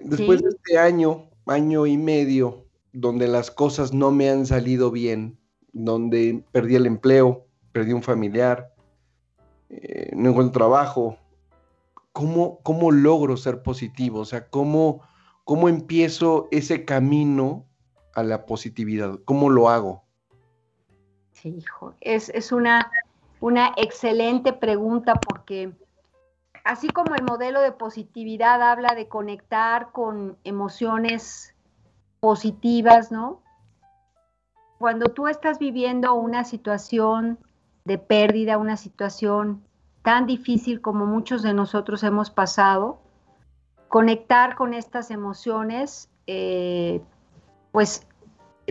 Después 0.00 0.42
de 0.42 0.50
este 0.50 0.78
año, 0.78 1.30
año 1.46 1.86
y 1.86 1.96
medio, 1.96 2.66
donde 2.92 3.28
las 3.28 3.50
cosas 3.50 3.92
no 3.92 4.10
me 4.10 4.30
han 4.30 4.46
salido 4.46 4.90
bien, 4.90 5.38
donde 5.72 6.44
perdí 6.52 6.76
el 6.76 6.86
empleo, 6.86 7.46
perdí 7.72 7.92
un 7.92 8.02
familiar, 8.02 8.74
eh, 9.68 10.10
no 10.14 10.30
encuentro 10.30 10.52
trabajo, 10.52 11.18
¿cómo, 12.14 12.60
¿cómo, 12.62 12.92
logro 12.92 13.36
ser 13.36 13.62
positivo? 13.62 14.20
O 14.20 14.24
sea, 14.24 14.48
¿cómo, 14.48 15.02
¿cómo 15.42 15.68
empiezo 15.68 16.48
ese 16.52 16.84
camino 16.84 17.66
a 18.14 18.22
la 18.22 18.46
positividad? 18.46 19.18
¿Cómo 19.24 19.50
lo 19.50 19.68
hago? 19.68 20.04
Sí, 21.32 21.56
hijo, 21.58 21.92
es, 22.00 22.52
una, 22.52 22.90
una 23.40 23.72
excelente 23.76 24.52
pregunta 24.52 25.16
porque 25.16 25.72
así 26.62 26.88
como 26.88 27.16
el 27.16 27.24
modelo 27.24 27.60
de 27.60 27.72
positividad 27.72 28.62
habla 28.62 28.94
de 28.94 29.08
conectar 29.08 29.90
con 29.90 30.38
emociones 30.44 31.52
positivas, 32.20 33.10
¿no? 33.10 33.42
Cuando 34.78 35.06
tú 35.06 35.26
estás 35.26 35.58
viviendo 35.58 36.14
una 36.14 36.44
situación 36.44 37.40
de 37.84 37.98
pérdida, 37.98 38.56
una 38.56 38.76
situación 38.76 39.64
tan 40.04 40.26
difícil 40.26 40.82
como 40.82 41.06
muchos 41.06 41.42
de 41.42 41.54
nosotros 41.54 42.02
hemos 42.02 42.30
pasado, 42.30 43.00
conectar 43.88 44.54
con 44.54 44.74
estas 44.74 45.10
emociones 45.10 46.10
eh, 46.26 47.00
pues 47.72 48.06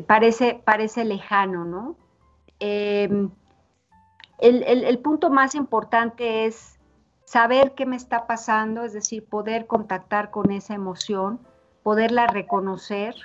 parece, 0.05 0.61
parece 0.63 1.05
lejano, 1.05 1.65
¿no? 1.65 1.95
Em, 2.59 3.31
el, 4.37 4.99
punto 4.99 5.31
más 5.31 5.55
importante 5.55 6.45
es 6.45 6.79
saber 7.25 7.73
qué 7.73 7.87
me 7.87 7.95
está 7.95 8.27
pasando, 8.27 8.83
es 8.83 8.93
decir, 8.93 9.25
poder 9.25 9.65
contactar 9.65 10.29
con 10.29 10.51
esa 10.51 10.75
emoción, 10.75 11.39
poderla 11.81 12.27
reconocer, 12.27 13.15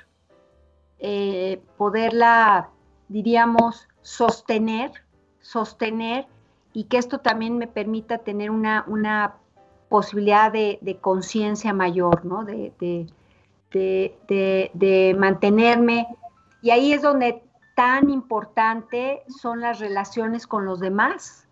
eh, 0.99 1.61
poderla, 1.77 2.71
diríamos, 3.09 3.87
sostener, 4.01 4.93
sostener 5.41 6.27
y 6.79 6.85
que 6.85 6.99
esto 6.99 7.19
también 7.19 7.59
me 7.59 7.67
permita 7.67 8.19
tener 8.19 8.53
una, 8.53 8.85
una 8.87 9.35
posibilidad 9.89 10.53
de, 10.53 10.99
conciencia 11.01 11.73
mayor, 11.73 12.25
¿no? 12.25 12.45
de, 12.45 12.73
de, 13.73 15.17
mantenerme. 15.19 16.07
Y 16.63 16.71
ahí 16.71 16.93
es 16.93 17.03
donde 17.03 17.43
tan 17.75 18.11
importante 18.11 19.25
son 19.27 19.61
las 19.61 19.81
relaciones 19.81 20.47
con 20.47 20.67
los 20.67 20.79
demás. 20.79 21.49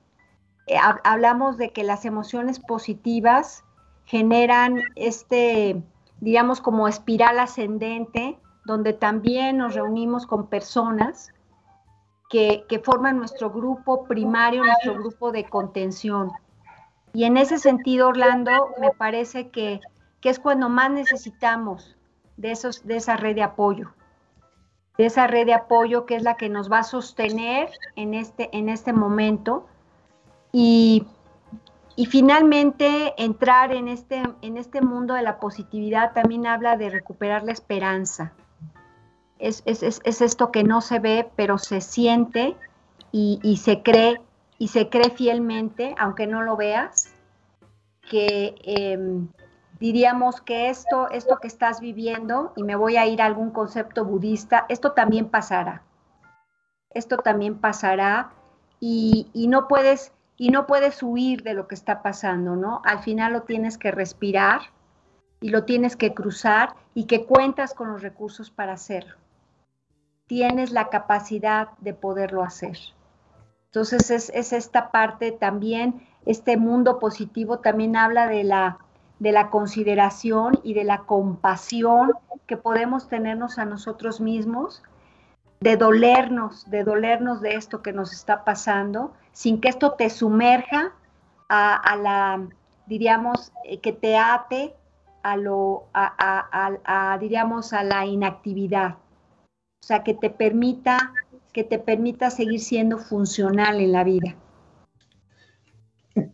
Eh, 0.69 0.77
hablamos 1.03 1.57
de 1.57 1.73
que 1.73 1.83
las 1.83 2.05
emociones 2.05 2.61
positivas 2.61 3.65
generan 4.05 4.81
este, 4.95 5.83
digamos, 6.21 6.61
como 6.61 6.87
espiral 6.87 7.41
ascendente, 7.41 8.39
donde 8.65 8.93
también 8.93 9.57
nos 9.57 9.75
reunimos 9.75 10.25
con 10.25 10.47
personas 10.47 11.33
que, 12.29 12.65
forman 12.85 13.19
nuestro 13.19 13.51
grupo 13.51 14.05
primario, 14.05 14.65
nuestro 14.65 14.95
grupo 14.95 15.33
de 15.33 15.45
contención. 15.45 16.33
Y 17.13 17.25
en 17.25 17.37
ese 17.37 17.59
sentido, 17.59 18.09
Orlando, 18.09 18.71
me 18.81 18.91
parece 18.91 19.49
que, 19.51 19.81
que 20.21 20.29
es 20.29 20.39
cuando 20.39 20.69
más 20.69 20.91
necesitamos 20.91 21.97
de, 22.37 22.51
esos, 22.51 22.87
de 22.87 22.97
esa 22.97 23.17
red 23.17 23.35
de 23.35 23.43
apoyo, 23.43 23.93
de 24.99 25.07
esa 25.07 25.27
red 25.27 25.47
de 25.47 25.55
apoyo 25.55 26.07
que 26.07 26.17
es 26.17 26.23
la 26.23 26.37
que 26.37 26.49
nos 26.49 26.71
va 26.71 26.81
a 26.81 26.85
sostener 26.85 27.71
en 27.97 28.15
este, 28.15 28.49
en 28.57 28.69
este 28.69 28.93
momento 28.93 29.67
y, 30.53 31.07
finalmente 32.11 33.15
entrar 33.17 33.73
en 33.73 33.89
este, 33.89 34.23
en 34.43 34.59
este 34.59 34.83
mundo 34.83 35.15
de 35.15 35.23
la 35.23 35.39
positividad 35.39 36.13
también 36.13 36.47
habla 36.47 36.77
de 36.77 36.91
recuperar 36.91 37.43
la 37.45 37.53
esperanza. 37.53 38.35
Es, 39.39 39.63
esto 39.67 40.51
que 40.51 40.65
no 40.65 40.81
se 40.81 40.99
ve, 40.99 41.29
pero 41.37 41.59
se 41.59 41.81
siente 41.81 42.57
y, 43.13 43.61
se 43.63 43.83
cree, 43.83 44.21
y 44.59 44.69
se 44.69 44.89
cree 44.89 45.11
fielmente, 45.11 45.95
aunque 45.99 46.27
no 46.27 46.43
lo 46.43 46.57
veas, 46.57 47.15
que, 48.11 48.55
em, 48.63 49.29
diríamos 49.81 50.41
que 50.41 50.69
esto, 50.69 51.11
esto 51.11 51.39
que 51.41 51.49
estás 51.49 51.81
viviendo, 51.81 52.53
y 52.57 52.63
me 52.63 52.77
voy 52.77 52.97
a 52.97 53.07
ir 53.07 53.23
a 53.23 53.27
algún 53.27 53.51
concepto 53.51 54.05
budista, 54.05 54.67
esto 54.69 54.93
también 54.93 55.29
pasará. 55.29 55.83
Esto 56.91 57.19
también 57.19 57.59
pasará 57.59 58.33
y, 58.81 59.29
y, 59.35 59.49
no 59.49 59.69
puedes 59.69 60.13
y 60.39 60.51
no 60.51 60.67
puedes 60.67 61.03
huir 61.03 61.43
de 61.43 61.55
lo 61.55 61.67
que 61.67 61.75
está 61.75 62.03
pasando, 62.03 62.57
¿no? 62.57 62.83
Al 62.85 63.01
final 63.01 63.33
lo 63.33 63.43
tienes 63.43 63.79
que 63.79 63.91
respirar 63.91 64.61
y 65.41 65.49
lo 65.49 65.65
tienes 65.65 65.97
que 65.97 66.15
cruzar 66.15 66.75
y 66.95 67.05
que 67.05 67.25
cuentas 67.25 67.75
con 67.75 67.93
los 67.93 68.03
recursos 68.03 68.51
para 68.51 68.75
hacerlo. 68.75 69.17
Tienes 70.27 70.73
la 70.73 70.89
capacidad 70.89 71.69
de 71.79 71.95
poderlo 71.95 72.43
hacer. 72.43 72.79
Entonces 73.67 74.11
es, 74.11 74.31
es 74.35 74.53
esta 74.53 74.91
parte 74.91 75.33
también, 75.33 76.07
este 76.25 76.57
mundo 76.57 76.99
positivo 76.99 77.59
también 77.59 77.97
habla 77.97 78.27
de 78.27 78.43
la, 78.43 78.79
de 79.19 79.33
la 79.33 79.51
consideración 79.51 80.59
y 80.63 80.75
de 80.75 80.85
la 80.85 81.03
compasión 81.03 82.13
que 82.47 82.57
podemos 82.57 83.09
tenernos 83.09 83.59
a 83.59 83.65
nosotros 83.65 84.21
mismos, 84.21 84.83
de 85.61 85.77
dolernos, 85.77 86.69
de 86.71 86.85
dolernos 86.85 87.41
de 87.41 87.55
esto 87.55 87.83
que 87.83 87.93
nos 87.93 88.13
está 88.13 88.45
pasando, 88.45 89.15
sin 89.33 89.61
que 89.61 89.69
esto 89.69 89.93
te 89.93 90.11
sumerja 90.11 90.93
a, 91.49 91.97
la, 91.97 92.47
diríamos, 92.87 93.53
eh, 93.65 93.81
que 93.81 93.93
te 93.93 94.17
ate 94.17 94.75
a 95.23 95.37
lo, 95.37 95.85
a, 95.95 97.17
diríamos, 97.21 97.73
a 97.73 97.83
la 97.83 98.05
inactividad. 98.05 98.97
O 99.81 99.87
sea, 99.87 100.03
que 100.03 100.15
te 100.15 100.31
permita, 100.31 101.13
que 101.53 101.65
te 101.65 101.79
permita 101.79 102.31
seguir 102.31 102.61
siendo 102.61 102.99
funcional 102.99 103.81
en 103.81 103.93
la 103.93 104.05
vida. 104.05 104.37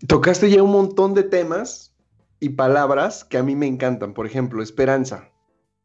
Tocaste 0.07 0.51
ya 0.51 0.63
un 0.63 0.73
montón 0.73 1.15
de 1.15 1.25
temas 1.25 1.95
y 2.41 2.51
palabras 2.51 3.25
que 3.25 3.39
a 3.39 3.43
mí 3.43 3.55
me 3.57 3.67
encantan. 3.67 4.15
Por 4.15 4.27
ejemplo, 4.27 4.63
esperanza. 4.63 5.33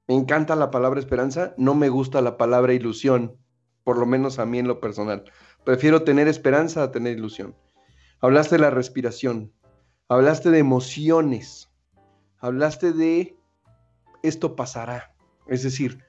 Me 0.08 0.16
encanta 0.16 0.56
la 0.56 0.72
palabra 0.72 1.00
esperanza, 1.00 1.54
no 1.58 1.76
me 1.76 1.90
gusta 1.90 2.22
la 2.22 2.38
palabra 2.38 2.74
ilusión, 2.74 3.38
por 3.84 3.98
lo 3.98 4.06
menos 4.06 4.40
a 4.40 4.46
mí 4.46 4.58
en 4.60 4.68
lo 4.68 4.80
personal. 4.80 5.26
Prefiero 5.66 6.04
tener 6.04 6.28
esperanza 6.28 6.84
a 6.84 6.92
tener 6.92 7.18
ilusión. 7.18 7.56
Hablaste 8.22 8.56
de 8.56 8.62
la 8.62 8.70
respiración, 8.70 9.52
hablaste 10.08 10.50
de 10.50 10.60
emociones, 10.60 11.70
hablaste 12.40 12.94
de 12.94 13.38
esto 14.24 14.56
pasará. 14.56 15.14
Es 15.48 15.64
decir, 15.64 16.04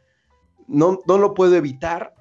no, 0.69 1.01
no 1.07 1.19
lo 1.19 1.35
puedo 1.35 1.57
evitar, 1.57 2.15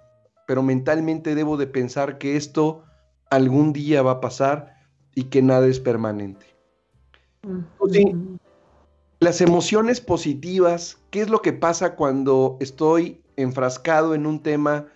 pero 0.47 0.63
mentalmente 0.63 1.35
debo 1.35 1.57
de 1.57 1.67
pensar 1.67 2.17
que 2.17 2.37
esto 2.37 2.83
algún 3.29 3.73
día 3.73 4.01
va 4.01 4.11
a 4.11 4.21
pasar 4.21 4.77
y 5.13 5.25
que 5.25 5.41
nada 5.41 5.67
es 5.67 5.79
permanente. 5.79 6.45
las 9.19 9.41
emociones 9.41 9.99
positivas, 9.99 10.97
¿qué 11.11 11.21
es 11.21 11.29
lo 11.29 11.41
que 11.41 11.53
pasa 11.53 11.95
cuando 11.95 12.57
estoy 12.59 13.21
enfrascado 13.35 14.15
en 14.15 14.25
un 14.25 14.41
tema 14.41 14.87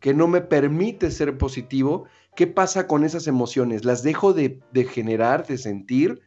que 0.00 0.14
no 0.14 0.28
me 0.28 0.40
permite 0.40 1.10
ser 1.10 1.38
positivo? 1.38 2.04
¿Qué 2.36 2.46
pasa 2.46 2.86
con 2.86 3.04
esas 3.04 3.26
emociones? 3.26 3.84
¿Las 3.84 4.02
dejo 4.02 4.32
de, 4.32 4.60
de 4.72 4.84
generar, 4.84 5.46
de 5.46 5.58
sentir? 5.58 6.20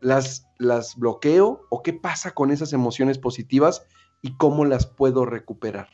¿Las, 0.00 0.48
¿Las 0.58 0.96
bloqueo? 0.96 1.66
¿O 1.70 1.82
qué 1.82 1.92
pasa 1.92 2.32
con 2.32 2.50
esas 2.50 2.72
emociones 2.72 3.18
positivas 3.18 3.86
y 4.22 4.36
cómo 4.36 4.64
las 4.64 4.86
puedo 4.86 5.24
recuperar? 5.24 5.88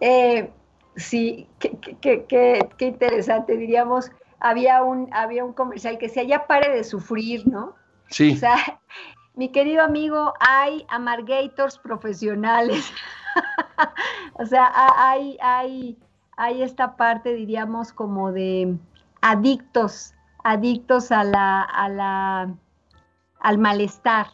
Eh, 0.00 0.50
sí, 0.96 1.48
qué, 1.58 2.68
interesante, 2.80 3.56
diríamos, 3.56 4.10
había 4.40 4.82
un, 4.82 5.08
había 5.12 5.44
un 5.44 5.52
comercial 5.52 5.98
que 5.98 6.08
decía, 6.08 6.24
ya 6.24 6.46
pare 6.46 6.74
de 6.74 6.84
sufrir, 6.84 7.46
¿no? 7.46 7.74
Sí. 8.08 8.32
O 8.32 8.36
sea, 8.36 8.56
mi 9.34 9.50
querido 9.50 9.82
amigo, 9.82 10.34
hay 10.40 10.84
amargators 10.88 11.78
profesionales. 11.78 12.92
o 14.34 14.46
sea, 14.46 14.70
hay, 14.74 15.38
hay, 15.40 15.98
hay 16.36 16.62
esta 16.62 16.96
parte, 16.96 17.34
diríamos, 17.34 17.92
como 17.92 18.32
de 18.32 18.76
adictos, 19.22 20.14
adictos 20.44 21.10
a 21.10 21.24
la, 21.24 21.62
a 21.62 21.88
la, 21.88 22.54
al 23.40 23.58
malestar, 23.58 24.26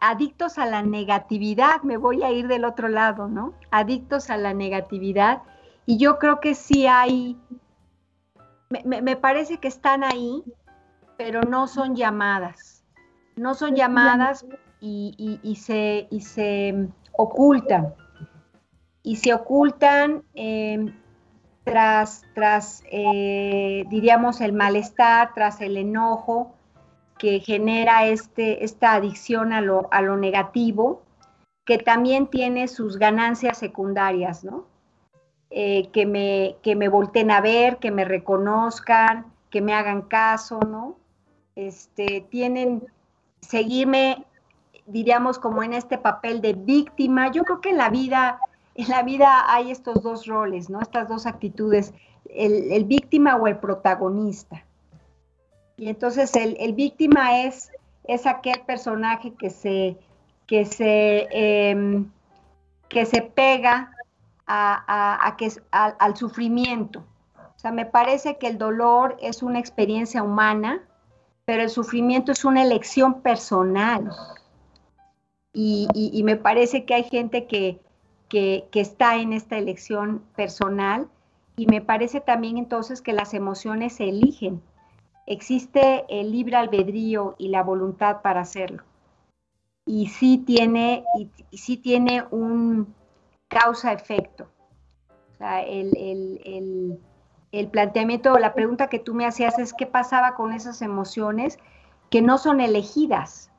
adictos 0.00 0.58
a 0.58 0.66
la 0.66 0.82
negatividad, 0.82 1.82
me 1.82 1.96
voy 1.96 2.22
a 2.22 2.30
ir 2.30 2.46
del 2.46 2.64
otro 2.64 2.88
lado, 2.88 3.28
¿no? 3.28 3.54
Adictos 3.70 4.30
a 4.30 4.36
la 4.36 4.54
negatividad. 4.54 5.42
Y 5.86 5.98
yo 5.98 6.18
creo 6.18 6.40
que 6.40 6.54
sí 6.54 6.86
hay, 6.86 7.36
me, 8.84 9.16
parece 9.16 9.58
que 9.58 9.68
están 9.68 10.04
ahí, 10.04 10.42
pero 11.16 11.42
no 11.42 11.66
son 11.66 11.96
llamadas. 11.96 12.84
No 13.36 13.54
son 13.54 13.74
llamadas 13.74 14.46
y, 14.80 15.58
se, 15.60 16.06
y 16.10 16.20
se 16.20 16.88
ocultan. 17.12 17.94
Y 19.02 19.16
se 19.16 19.34
ocultan 19.34 20.22
em, 20.34 20.94
tras, 21.64 22.24
tras 22.34 22.82
eh, 22.90 23.84
diríamos, 23.88 24.40
el 24.40 24.52
malestar, 24.52 25.34
tras 25.34 25.60
el 25.60 25.76
enojo, 25.76 26.54
que 27.18 27.40
genera 27.40 28.06
este, 28.06 28.64
esta 28.64 28.94
adicción 28.94 29.52
a 29.52 29.60
lo, 29.60 29.88
a 29.92 30.02
lo 30.02 30.16
negativo, 30.16 31.02
que 31.64 31.78
también 31.78 32.26
tiene 32.26 32.68
sus 32.68 32.98
ganancias 32.98 33.58
secundarias, 33.58 34.44
¿no? 34.44 34.66
Eh, 35.50 35.88
que, 35.92 36.04
me, 36.04 36.56
que 36.62 36.74
me 36.74 36.88
volten 36.88 37.30
a 37.30 37.40
ver, 37.40 37.78
que 37.78 37.90
me 37.90 38.04
reconozcan, 38.04 39.32
que 39.50 39.60
me 39.60 39.72
hagan 39.72 40.02
caso, 40.02 40.58
¿no? 40.58 40.96
Este, 41.54 42.26
tienen, 42.28 42.84
seguirme, 43.40 44.24
diríamos, 44.86 45.38
como 45.38 45.62
en 45.62 45.72
este 45.72 45.96
papel 45.96 46.40
de 46.40 46.54
víctima. 46.54 47.30
Yo 47.30 47.44
creo 47.44 47.60
que 47.60 47.70
en 47.70 47.78
la 47.78 47.88
vida, 47.88 48.40
en 48.74 48.88
la 48.88 49.02
vida 49.04 49.44
hay 49.46 49.70
estos 49.70 50.02
dos 50.02 50.26
roles, 50.26 50.68
¿no? 50.68 50.80
Estas 50.80 51.08
dos 51.08 51.24
actitudes, 51.24 51.94
el, 52.28 52.72
el 52.72 52.84
víctima 52.84 53.36
o 53.36 53.46
el 53.46 53.58
protagonista. 53.58 54.64
Y 55.76 55.88
entonces 55.88 56.34
el, 56.36 56.72
víctima 56.74 57.42
es, 57.42 57.70
es 58.04 58.26
aquel 58.26 58.60
personaje 58.66 59.32
que 59.34 59.50
se, 59.50 59.96
que 60.46 60.64
se, 60.64 61.28
em, 61.30 62.10
que 62.88 63.06
se 63.06 63.22
pega 63.22 63.90
a, 64.46 65.34
que, 65.38 65.50
al 65.72 66.16
sufrimiento. 66.16 67.04
O 67.56 67.58
sea, 67.58 67.72
me 67.72 67.86
parece 67.86 68.36
que 68.36 68.46
el 68.46 68.58
dolor 68.58 69.16
es 69.20 69.42
una 69.42 69.58
experiencia 69.58 70.22
humana, 70.22 70.82
pero 71.44 71.62
el 71.62 71.70
sufrimiento 71.70 72.32
es 72.32 72.44
una 72.44 72.62
elección 72.62 73.20
personal. 73.22 74.10
Y, 75.52 76.20
me 76.24 76.36
parece 76.36 76.84
que 76.84 76.94
hay 76.94 77.04
gente 77.04 77.46
que, 77.46 77.80
que, 78.28 78.68
está 78.74 79.16
en 79.16 79.32
esta 79.32 79.56
elección 79.56 80.22
personal 80.36 81.08
y 81.56 81.66
me 81.66 81.80
parece 81.80 82.20
también 82.20 82.58
entonces 82.58 83.00
que 83.00 83.12
las 83.12 83.34
emociones 83.34 83.94
se 83.94 84.08
eligen 84.08 84.60
existe 85.26 86.04
el 86.08 86.32
libre 86.32 86.56
albedrío 86.56 87.34
y 87.38 87.48
la 87.48 87.62
voluntad 87.62 88.22
para 88.22 88.40
hacerlo. 88.40 88.82
Y 89.86 90.08
sí 90.08 90.38
tiene, 90.38 91.04
sí 91.52 91.76
tiene 91.76 92.24
un 92.30 92.94
causa-efecto. 93.48 94.48
O 95.08 95.36
sea, 95.38 95.62
el, 95.62 96.98
el 97.54 97.68
planteamiento, 97.68 98.36
la 98.38 98.54
pregunta 98.54 98.88
que 98.88 98.98
tú 98.98 99.14
me 99.14 99.26
hacías 99.26 99.58
es 99.58 99.72
qué 99.72 99.86
pasaba 99.86 100.34
con 100.34 100.52
esas 100.52 100.82
emociones 100.82 101.58
que 102.10 102.20
no 102.20 102.38
son 102.38 102.60
elegidas, 102.60 103.50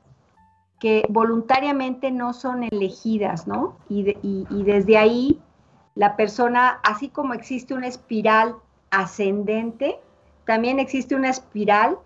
que 0.78 1.04
voluntariamente 1.08 2.10
no 2.10 2.34
son 2.34 2.64
elegidas, 2.64 3.46
¿no? 3.46 3.76
Y, 3.88 4.16
y, 4.22 4.62
desde 4.64 4.98
ahí 4.98 5.40
la 5.94 6.16
persona, 6.16 6.80
así 6.84 7.08
como 7.08 7.32
existe 7.32 7.72
una 7.72 7.86
espiral 7.86 8.56
ascendente, 8.90 9.98
también 10.46 10.78
existe 10.78 11.14
una 11.14 11.28
espiral 11.28 11.98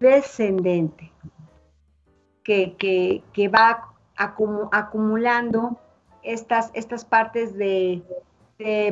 descendente 0.00 1.10
que, 2.42 3.48
va 3.48 3.94
acumulando 4.16 5.78
estas, 6.22 6.70
estas 6.74 7.04
partes 7.04 7.56
de, 7.56 8.02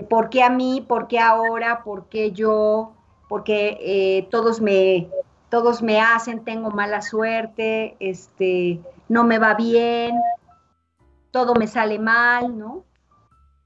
por 0.08 0.30
qué 0.30 0.44
a 0.44 0.48
mí, 0.50 0.84
por 0.86 1.08
qué 1.08 1.18
ahora, 1.18 1.82
por 1.82 2.06
qué 2.08 2.30
yo, 2.30 2.92
porque 3.28 3.78
eh, 3.80 4.28
todos, 4.30 4.60
me, 4.60 5.08
todos 5.50 5.82
me 5.82 6.00
hacen, 6.00 6.44
tengo 6.44 6.70
mala 6.70 7.02
suerte, 7.02 7.96
este, 7.98 8.80
no 9.08 9.24
me 9.24 9.38
va 9.38 9.54
bien, 9.54 10.14
todo 11.32 11.54
me 11.56 11.66
sale 11.66 11.98
mal, 11.98 12.56
¿no? 12.56 12.84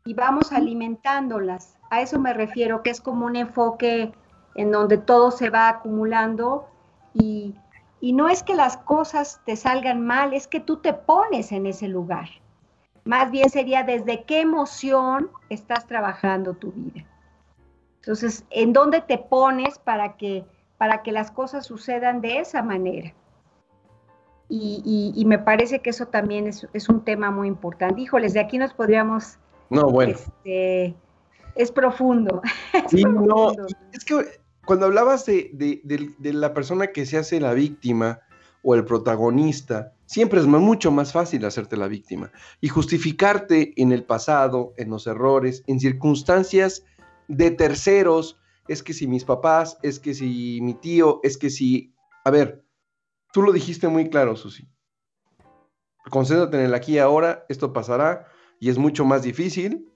Y 0.06 0.14
vamos 0.14 0.52
alimentándolas. 0.52 1.76
A 1.90 2.00
eso 2.00 2.18
me 2.18 2.32
refiero, 2.32 2.82
que 2.82 2.90
es 2.90 3.00
como 3.00 3.26
un 3.26 3.36
enfoque 3.36 4.12
en 4.54 4.70
donde 4.70 4.98
todo 4.98 5.30
se 5.30 5.50
va 5.50 5.68
acumulando 5.68 6.68
y, 7.14 7.54
no 8.00 8.28
es 8.28 8.42
que 8.42 8.56
las 8.56 8.76
cosas 8.78 9.40
te 9.46 9.54
salgan 9.54 10.04
mal, 10.04 10.34
es 10.34 10.48
que 10.48 10.58
tú 10.58 10.78
te 10.78 10.92
pones 10.92 11.52
en 11.52 11.66
ese 11.66 11.86
lugar. 11.86 12.28
Más 13.04 13.30
bien 13.30 13.48
sería 13.48 13.84
desde 13.84 14.24
qué 14.24 14.40
emoción 14.40 15.30
estás 15.50 15.86
trabajando 15.86 16.54
tu 16.54 16.72
vida. 16.72 17.06
Entonces, 18.00 18.44
¿en 18.50 18.72
dónde 18.72 19.02
te 19.02 19.18
pones 19.18 19.78
para 19.78 20.16
que, 20.16 20.44
para 20.78 21.02
que 21.02 21.12
las 21.12 21.30
cosas 21.30 21.64
sucedan 21.64 22.20
de 22.20 22.40
esa 22.40 22.62
manera? 22.62 23.14
y, 24.54 25.24
me 25.26 25.38
parece 25.38 25.80
que 25.80 25.90
eso 25.90 26.06
también 26.06 26.46
es, 26.46 26.88
un 26.88 27.04
tema 27.04 27.30
muy 27.30 27.48
importante. 27.48 28.02
Híjoles, 28.02 28.34
de 28.34 28.40
aquí 28.40 28.58
nos 28.58 28.74
podríamos... 28.74 29.38
No, 29.70 29.88
bueno. 29.88 30.12
Este, 30.12 30.94
es 31.54 31.72
profundo. 31.72 32.42
sí, 32.88 33.02
no, 33.04 33.52
es 33.92 34.04
que 34.04 34.41
cuando 34.64 34.86
hablabas 34.86 35.26
de, 35.26 36.12
la 36.20 36.54
persona 36.54 36.88
que 36.88 37.06
se 37.06 37.18
hace 37.18 37.40
la 37.40 37.52
víctima 37.52 38.20
o 38.62 38.74
el 38.74 38.84
protagonista, 38.84 39.92
siempre 40.06 40.40
es 40.40 40.46
mucho 40.46 40.92
más 40.92 41.12
fácil 41.12 41.44
hacerte 41.44 41.76
la 41.76 41.88
víctima 41.88 42.30
y 42.60 42.68
justificarte 42.68 43.72
en 43.80 43.90
el 43.90 44.04
pasado, 44.04 44.72
en 44.76 44.90
los 44.90 45.06
errores, 45.06 45.64
en 45.66 45.80
circunstancias 45.80 46.84
de 47.26 47.50
terceros. 47.50 48.38
Es 48.68 48.84
que 48.84 48.92
si 48.92 49.08
mis 49.08 49.24
papás, 49.24 49.78
es 49.82 49.98
que 49.98 50.14
si 50.14 50.60
mi 50.62 50.74
tío, 50.74 51.18
es 51.24 51.36
que 51.36 51.50
si... 51.50 51.92
A 52.24 52.30
ver, 52.30 52.64
tú 53.32 53.42
lo 53.42 53.52
dijiste 53.52 53.88
muy 53.88 54.08
claro, 54.10 54.36
Susi. 54.36 54.68
Concéntrate 56.08 56.56
en 56.58 56.66
el 56.66 56.74
aquí 56.74 56.94
y 56.94 56.98
ahora, 56.98 57.44
esto 57.48 57.72
pasará 57.72 58.26
y 58.60 58.70
es 58.70 58.78
mucho 58.78 59.04
más 59.04 59.24
difícil 59.24 59.88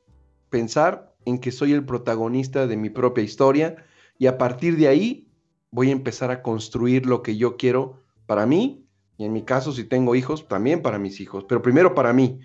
pensar 0.50 1.14
en 1.24 1.38
que 1.38 1.52
soy 1.52 1.72
el 1.72 1.84
protagonista 1.84 2.66
de 2.66 2.76
mi 2.76 2.90
propia 2.90 3.22
historia 3.22 3.76
y 4.18 4.26
a 4.26 4.38
partir 4.38 4.76
de 4.76 4.88
ahí 4.88 5.28
voy 5.70 5.90
a 5.90 5.92
empezar 5.92 6.30
a 6.30 6.42
construir 6.42 7.06
lo 7.06 7.22
que 7.22 7.36
yo 7.36 7.56
quiero 7.56 8.02
para 8.26 8.46
mí 8.46 8.86
y 9.18 9.24
en 9.24 9.32
mi 9.32 9.42
caso 9.42 9.72
si 9.72 9.84
tengo 9.84 10.14
hijos, 10.14 10.46
también 10.48 10.82
para 10.82 10.98
mis 10.98 11.20
hijos, 11.20 11.44
pero 11.48 11.62
primero 11.62 11.94
para 11.94 12.12
mí. 12.12 12.40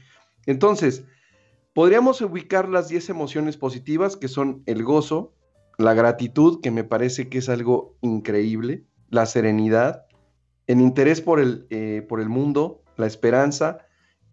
Entonces, 0.45 1.03
podríamos 1.73 2.21
ubicar 2.21 2.69
las 2.69 2.88
10 2.88 3.10
emociones 3.10 3.57
positivas 3.57 4.15
que 4.15 4.27
son 4.27 4.63
el 4.65 4.84
gozo, 4.84 5.34
la 5.77 5.93
gratitud, 5.93 6.62
que 6.62 6.71
me 6.71 6.84
parece 6.84 7.29
que 7.29 7.39
es 7.39 7.49
algo 7.49 7.97
increíble, 8.01 8.86
la 9.10 9.25
serenidad, 9.25 10.05
el 10.67 10.79
interés 10.79 11.21
por 11.21 11.39
el, 11.39 11.67
eh, 11.69 12.05
por 12.07 12.21
el 12.21 12.29
mundo, 12.29 12.84
la 12.95 13.07
esperanza, 13.07 13.79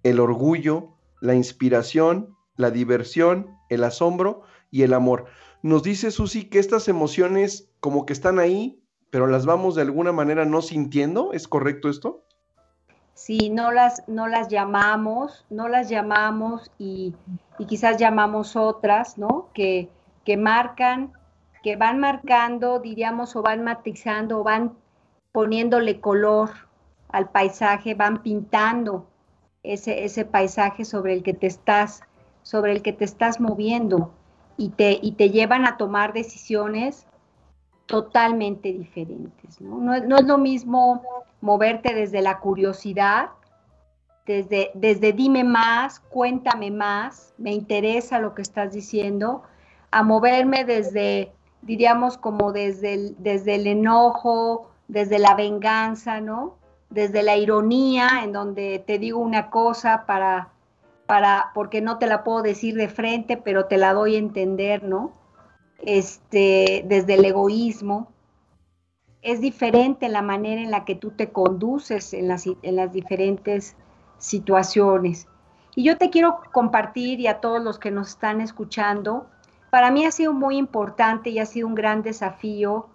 el 0.02 0.20
orgullo, 0.20 0.94
la 1.20 1.34
inspiración, 1.34 2.36
la 2.56 2.70
diversión, 2.70 3.56
el 3.68 3.82
asombro 3.82 4.42
y 4.70 4.82
el 4.82 4.94
amor. 4.94 5.26
Nos 5.62 5.82
dice 5.82 6.10
Susi 6.12 6.44
que 6.44 6.60
estas 6.60 6.86
emociones 6.88 7.68
como 7.80 8.06
que 8.06 8.12
están 8.12 8.38
ahí, 8.38 8.80
pero 9.10 9.26
las 9.26 9.44
vamos 9.44 9.74
de 9.74 9.82
alguna 9.82 10.12
manera 10.12 10.44
no 10.44 10.62
sintiendo. 10.62 11.32
¿Es 11.32 11.48
correcto 11.48 11.88
esto? 11.88 12.22
Sí, 13.14 13.50
no 13.50 13.72
las, 13.72 14.04
no 14.06 14.28
las 14.28 14.48
llamamos, 14.48 15.44
no 15.50 15.66
las 15.66 15.88
llamamos 15.88 16.70
y, 16.78 17.14
quizás 17.66 17.96
llamamos 17.96 18.54
otras, 18.54 19.18
¿no? 19.18 19.48
Que, 19.52 19.88
que 20.24 20.36
marcan, 20.36 21.12
que 21.64 21.74
van 21.74 21.98
marcando, 21.98 22.78
diríamos, 22.78 23.34
o 23.34 23.42
van 23.42 23.64
matizando, 23.64 24.40
o 24.40 24.44
van 24.44 24.76
poniéndole 25.32 26.00
color 26.00 26.50
al 27.08 27.30
paisaje, 27.30 27.94
van 27.94 28.22
pintando 28.22 29.08
ese, 29.64 30.04
ese 30.04 30.24
paisaje 30.24 30.84
sobre 30.84 31.14
el 31.14 31.24
que 31.24 31.34
te 31.34 31.48
estás, 31.48 32.02
sobre 32.44 32.70
el 32.70 32.82
que 32.82 32.92
te 32.92 33.04
estás 33.04 33.40
moviendo 33.40 34.12
y 34.58 34.70
te, 34.70 34.98
y 35.00 35.12
te 35.12 35.30
llevan 35.30 35.64
a 35.64 35.78
tomar 35.78 36.12
decisiones 36.12 37.06
totalmente 37.86 38.72
diferentes. 38.72 39.60
¿no? 39.60 39.78
No, 39.78 39.98
no 40.00 40.18
es 40.18 40.24
lo 40.26 40.36
mismo 40.36 41.02
moverte 41.40 41.94
desde 41.94 42.20
la 42.20 42.40
curiosidad, 42.40 43.30
desde, 44.26 44.72
desde 44.74 45.14
dime 45.14 45.44
más, 45.44 46.00
cuéntame 46.00 46.70
más, 46.70 47.32
me 47.38 47.54
interesa 47.54 48.18
lo 48.18 48.34
que 48.34 48.42
estás 48.42 48.72
diciendo, 48.72 49.42
a 49.90 50.02
moverme 50.02 50.64
desde, 50.64 51.32
diríamos, 51.62 52.18
como 52.18 52.52
desde 52.52 52.94
el, 52.94 53.16
desde 53.18 53.54
el 53.54 53.66
enojo, 53.66 54.70
desde 54.88 55.18
la 55.18 55.34
venganza, 55.34 56.20
¿no? 56.20 56.56
Desde 56.90 57.22
la 57.22 57.36
ironía, 57.36 58.20
en 58.22 58.32
donde 58.32 58.82
te 58.86 58.98
digo 58.98 59.18
una 59.18 59.48
cosa 59.48 60.04
para, 60.04 60.50
para, 61.08 61.52
porque 61.54 61.80
no 61.80 61.96
te 61.96 62.06
la 62.06 62.22
puedo 62.22 62.42
decir 62.42 62.74
de 62.74 62.90
frente, 62.90 63.38
pero 63.38 63.64
te 63.64 63.78
la 63.78 63.94
doy 63.94 64.16
a 64.16 64.18
entender, 64.18 64.82
¿no? 64.82 65.12
Este, 65.78 66.84
desde 66.86 67.14
el 67.14 67.24
egoísmo, 67.24 68.12
es 69.22 69.40
diferente 69.40 70.10
la 70.10 70.20
manera 70.20 70.60
en 70.60 70.70
la 70.70 70.84
que 70.84 70.94
tú 70.94 71.12
te 71.12 71.30
conduces 71.32 72.12
en 72.12 72.28
las, 72.28 72.44
en 72.46 72.76
las 72.76 72.92
diferentes 72.92 73.74
situaciones. 74.18 75.26
Y 75.74 75.84
yo 75.84 75.96
te 75.96 76.10
quiero 76.10 76.40
compartir 76.52 77.20
y 77.20 77.26
a 77.26 77.40
todos 77.40 77.62
los 77.62 77.78
que 77.78 77.90
nos 77.90 78.10
están 78.10 78.42
escuchando, 78.42 79.30
para 79.70 79.90
mí 79.90 80.04
ha 80.04 80.10
sido 80.10 80.34
muy 80.34 80.58
importante 80.58 81.30
y 81.30 81.38
ha 81.38 81.46
sido 81.46 81.68
un 81.68 81.74
gran 81.74 82.02
desafío. 82.02 82.86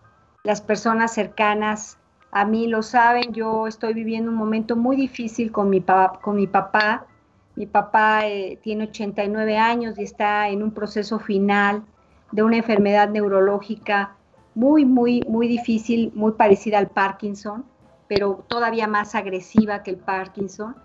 Las 0.43 0.62
personas 0.62 1.15
cercanas 1.15 1.97
a 2.32 2.45
mí 2.45 2.67
lo 2.67 2.84
saben, 2.84 3.34
yo 3.34 3.65
estoy 3.65 3.95
viviendo 3.95 4.30
un 4.30 4.38
momento 4.38 4.76
muy 4.76 4.95
difícil 4.95 5.52
con 5.52 5.71
mi, 5.71 5.84
con 6.21 6.36
mi 6.36 6.45
papá. 6.45 7.08
Mi 7.56 7.68
papá 7.68 8.28
eh, 8.28 8.60
tiene 8.62 8.86
89 8.86 9.58
años 9.58 9.98
y 10.00 10.04
está 10.04 10.50
en 10.50 10.63
un 10.63 10.72
proceso 10.72 11.20
final 11.20 11.84
de 12.32 12.44
una 12.44 12.58
enfermedad 12.58 13.10
neurológica 13.10 14.16
muy, 14.56 14.86
muy, 14.86 15.22
muy 15.28 15.48
difícil, 15.48 16.12
muy 16.16 16.34
parecida 16.34 16.78
al 16.78 16.89
Parkinson, 16.89 17.66
pero 18.08 18.44
todavía 18.48 18.88
más 18.88 19.16
agresiva 19.16 19.84
que 19.84 19.92
el 19.92 19.98
Parkinson. 19.98 20.76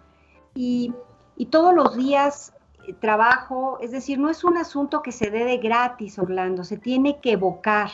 Y, 0.55 0.95
todos 1.51 1.73
los 1.73 1.97
días 1.97 2.53
eh, 2.87 2.95
trabajo, 2.95 3.79
es 3.81 3.93
decir, 3.93 4.19
no 4.19 4.29
es 4.29 4.43
un 4.43 4.57
asunto 4.57 5.03
que 5.03 5.13
se 5.13 5.31
dé 5.31 5.45
de 5.45 5.59
gratis, 5.59 6.19
Orlando, 6.19 6.65
se 6.65 6.77
tiene 6.77 7.21
que 7.21 7.33
evocar, 7.33 7.91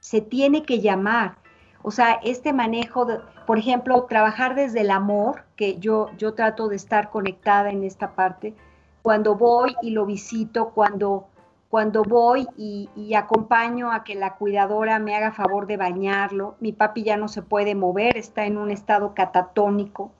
se 0.00 0.20
tiene 0.20 0.62
que 0.62 0.80
llamar. 0.80 1.36
O 1.82 1.90
sea, 1.90 2.20
este 2.22 2.52
manejo, 2.52 3.04
de, 3.04 3.20
por 3.46 3.58
ejemplo, 3.58 4.04
trabajar 4.04 4.54
desde 4.54 4.80
el 4.82 4.90
amor, 4.90 5.44
que 5.56 5.78
yo, 5.78 6.10
yo 6.16 6.34
trato 6.34 6.68
de 6.68 6.76
estar 6.76 7.10
conectada 7.10 7.70
en 7.70 7.84
esta 7.84 8.12
parte, 8.12 8.54
cuando 9.02 9.34
voy 9.34 9.74
y 9.82 9.90
lo 9.90 10.06
visito, 10.06 10.70
cuando 10.70 11.26
cuando 11.72 12.02
voy 12.02 12.46
y, 12.58 13.14
acompaño 13.14 13.92
a 13.92 14.04
que 14.04 14.14
la 14.14 14.34
cuidadora 14.34 14.98
me 14.98 15.16
haga 15.16 15.32
favor 15.32 15.66
de 15.66 15.78
bañarlo, 15.78 16.54
mi 16.60 16.72
papi 16.72 17.02
ya 17.02 17.16
no 17.16 17.28
se 17.28 17.40
puede 17.40 17.74
mover, 17.74 18.18
está 18.18 18.44
en 18.44 18.58
un 18.58 18.70
estado 18.70 19.14
catatónico. 19.14 20.12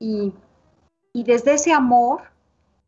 Y, 0.00 0.34
desde 1.12 1.54
ese 1.54 1.72
amor, 1.72 2.22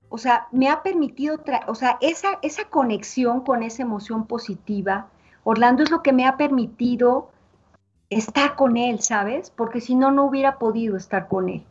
o 0.08 0.18
sea, 0.18 0.48
me 0.50 0.68
ha 0.68 0.82
permitido, 0.82 1.36
o 1.68 1.76
sea, 1.76 1.96
esa, 2.00 2.40
esa 2.42 2.64
conexión 2.64 3.42
con 3.42 3.62
esa 3.62 3.82
emoción 3.82 4.26
positiva, 4.26 5.06
Orlando 5.44 5.84
es 5.84 5.90
lo 5.92 6.02
que 6.02 6.12
me 6.12 6.26
ha 6.26 6.36
permitido 6.36 7.30
estar 8.10 8.56
con 8.56 8.76
él, 8.76 9.00
¿sabes? 9.00 9.50
Porque 9.50 9.80
si 9.80 9.94
no, 9.94 10.10
no 10.10 10.24
hubiera 10.24 10.58
podido 10.58 10.96
estar 10.96 11.28
con 11.28 11.48
él. 11.48 11.64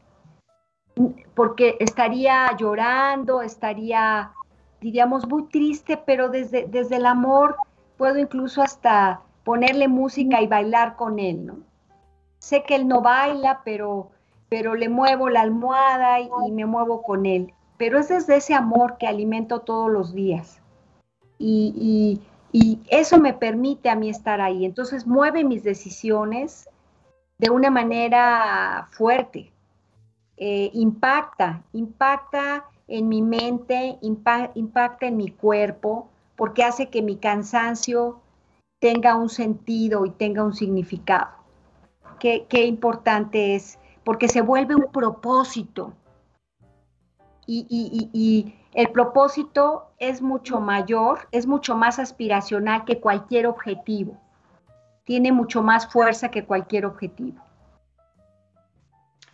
Porque 1.34 1.78
estaría 1.80 2.56
llorando, 2.58 3.42
estaría 3.42 4.32
diríamos, 4.86 5.28
muy 5.28 5.48
triste, 5.48 5.98
pero 5.98 6.30
desde, 6.30 6.68
desde 6.68 6.98
el 6.98 7.08
amor 7.08 7.56
puedo 7.98 8.20
incluso 8.20 8.62
hasta 8.62 9.22
ponerle 9.44 9.88
música 9.88 10.42
y 10.44 10.48
bailar 10.48 10.96
con 10.96 11.18
él, 11.18 11.44
¿no? 11.44 11.58
Sé 12.38 12.64
que 12.64 12.76
él 12.76 12.88
no 12.88 13.02
baila, 13.02 13.62
pero, 13.66 14.12
pero 14.48 14.76
le 14.76 14.88
muevo 14.88 15.30
la 15.30 15.42
almohada 15.42 16.20
y, 16.20 16.30
me 16.52 16.66
muevo 16.68 17.02
con 17.02 17.26
él. 17.26 17.52
Pero 17.78 17.98
es 17.98 18.10
desde 18.10 18.36
ese 18.36 18.54
amor 18.54 18.98
que 19.00 19.08
alimento 19.08 19.62
todos 19.62 19.90
los 19.92 20.14
días. 20.14 20.62
Y 21.40 22.22
eso 22.88 23.20
me 23.20 23.34
permite 23.34 23.90
a 23.90 23.96
mí 23.96 24.10
estar 24.10 24.40
ahí. 24.40 24.66
Entonces 24.66 25.06
mueve 25.06 25.44
mis 25.44 25.64
decisiones 25.64 26.70
de 27.38 27.50
una 27.50 27.70
manera 27.70 28.88
fuerte. 28.92 29.52
Eh, 30.38 30.70
impacta, 30.74 31.64
impacta 31.74 32.66
en 32.88 33.08
mi 33.08 33.22
mente, 33.22 33.98
impacta 34.02 35.08
en 35.08 35.18
mi 35.18 35.30
cuerpo, 35.32 36.10
porque 36.36 36.64
hace 36.64 36.90
que 36.90 37.02
mi 37.02 37.18
cansancio 37.18 38.22
tenga 38.80 39.16
un 39.16 39.30
sentido 39.30 40.06
y 40.06 40.12
tenga 40.12 40.44
un 40.44 40.54
significado. 40.54 41.30
Qué, 42.20 42.66
importante 42.66 43.56
es, 43.56 43.80
porque 44.04 44.28
se 44.28 44.42
vuelve 44.42 44.76
un 44.76 44.92
propósito. 44.92 45.94
y, 47.48 48.56
el 48.76 48.92
propósito 48.92 49.88
es 50.00 50.22
mucho 50.22 50.60
mayor, 50.60 51.30
es 51.32 51.48
mucho 51.48 51.76
más 51.76 51.98
aspiracional 51.98 52.84
que 52.84 53.00
cualquier 53.00 53.48
objetivo. 53.48 54.20
Tiene 55.06 55.32
mucho 55.32 55.64
más 55.64 55.88
fuerza 55.88 56.30
que 56.30 56.44
cualquier 56.44 56.86
objetivo. 56.86 57.42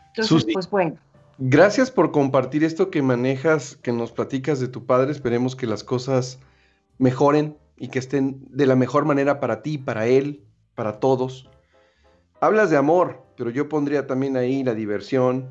Entonces, 0.08 0.46
pues 0.54 0.70
bueno. 0.70 0.98
Gracias 1.40 1.90
por 1.90 2.12
compartir 2.12 2.64
esto 2.64 2.92
que 2.92 3.02
manejas, 3.02 3.78
que 3.78 3.92
nos 3.92 4.12
platicas 4.12 4.60
de 4.60 4.68
tu 4.68 4.86
padre. 4.86 5.12
Esperemos 5.12 5.56
que 5.56 5.66
las 5.66 5.84
cosas 5.84 6.38
mejoren 7.00 7.58
y 7.78 7.88
que 7.88 7.98
estén 7.98 8.46
de 8.50 8.68
la 8.68 8.76
mejor 8.76 9.06
manera 9.06 9.40
para 9.40 9.64
ti, 9.64 9.80
para 9.80 10.06
él, 10.06 10.44
para 10.76 11.00
todos. 11.00 11.50
Hablas 12.42 12.70
de 12.70 12.78
amor, 12.78 13.24
pero 13.38 13.50
yo 13.50 13.68
pondría 13.70 14.06
también 14.06 14.38
ahí 14.38 14.64
la 14.64 14.76
diversión, 14.76 15.50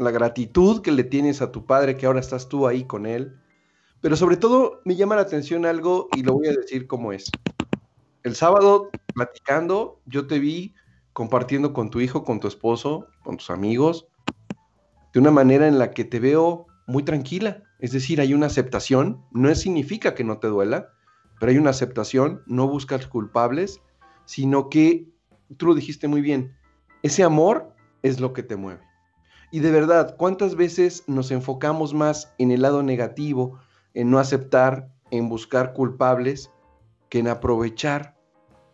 la 0.00 0.10
gratitud 0.10 0.80
que 0.80 0.92
le 0.92 1.04
tienes 1.04 1.42
a 1.42 1.52
tu 1.52 1.66
padre, 1.66 1.96
que 1.96 2.06
ahora 2.06 2.20
estás 2.20 2.48
tú 2.48 2.66
ahí 2.66 2.84
con 2.84 3.04
él. 3.04 3.36
Pero 4.00 4.16
sobre 4.16 4.38
todo 4.38 4.80
me 4.84 4.96
llama 4.96 5.16
la 5.16 5.22
atención 5.22 5.66
algo 5.66 6.08
y 6.16 6.22
lo 6.22 6.32
voy 6.32 6.48
a 6.48 6.52
decir 6.52 6.86
como 6.86 7.12
es. 7.12 7.30
El 8.22 8.34
sábado, 8.34 8.88
platicando, 9.14 10.00
yo 10.06 10.26
te 10.26 10.38
vi 10.38 10.74
compartiendo 11.12 11.74
con 11.74 11.90
tu 11.90 12.00
hijo, 12.00 12.24
con 12.24 12.40
tu 12.40 12.48
esposo, 12.48 13.08
con 13.22 13.36
tus 13.36 13.50
amigos, 13.50 14.08
de 15.12 15.20
una 15.20 15.30
manera 15.30 15.68
en 15.68 15.78
la 15.78 15.90
que 15.90 16.04
te 16.04 16.18
veo 16.18 16.66
muy 16.86 17.02
tranquila. 17.02 17.62
Es 17.78 17.92
decir, 17.92 18.22
hay 18.22 18.32
una 18.32 18.46
aceptación, 18.46 19.22
no 19.32 19.54
significa 19.54 20.14
que 20.14 20.24
no 20.24 20.38
te 20.38 20.48
duela, 20.48 20.88
pero 21.38 21.52
hay 21.52 21.58
una 21.58 21.70
aceptación, 21.70 22.42
no 22.46 22.68
buscas 22.68 23.06
culpables, 23.06 23.82
sino 24.24 24.70
que, 24.70 25.08
tú 25.58 25.66
lo 25.66 25.74
dijiste 25.74 26.08
muy 26.08 26.22
bien, 26.22 26.56
ese 27.02 27.22
amor 27.22 27.74
es 28.02 28.18
lo 28.18 28.32
que 28.32 28.42
te 28.42 28.56
mueve. 28.56 28.89
Y 29.50 29.60
de 29.60 29.70
verdad, 29.70 30.16
¿cuántas 30.16 30.54
veces 30.54 31.04
nos 31.06 31.30
enfocamos 31.30 31.92
más 31.92 32.32
en 32.38 32.52
el 32.52 32.62
lado 32.62 32.82
negativo, 32.82 33.58
en 33.94 34.10
no 34.10 34.18
aceptar, 34.18 34.88
en 35.10 35.28
buscar 35.28 35.72
culpables, 35.72 36.50
que 37.08 37.18
en 37.18 37.28
aprovechar 37.28 38.16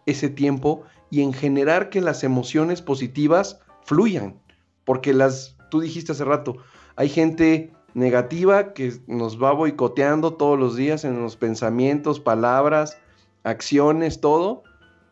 ese 0.05 0.29
tiempo 0.29 0.83
y 1.11 1.23
en 1.23 1.33
generar 1.33 1.89
que 1.89 2.01
las 2.01 2.25
emociones 2.25 2.83
positivas 2.83 3.61
fluyan? 3.85 4.39
Porque 4.85 5.15
las, 5.15 5.57
tú 5.71 5.81
dijiste 5.81 6.13
hace 6.13 6.25
rato, 6.25 6.59
hay 6.97 7.09
gente 7.09 7.73
negativa 7.95 8.75
que 8.75 8.93
nos 9.07 9.43
va 9.43 9.53
boicoteando 9.53 10.35
todos 10.35 10.59
los 10.59 10.77
días 10.77 11.05
en 11.05 11.23
los 11.23 11.37
pensamientos, 11.37 12.21
palabras, 12.21 12.99
acciones, 13.43 14.21
todo. 14.21 14.65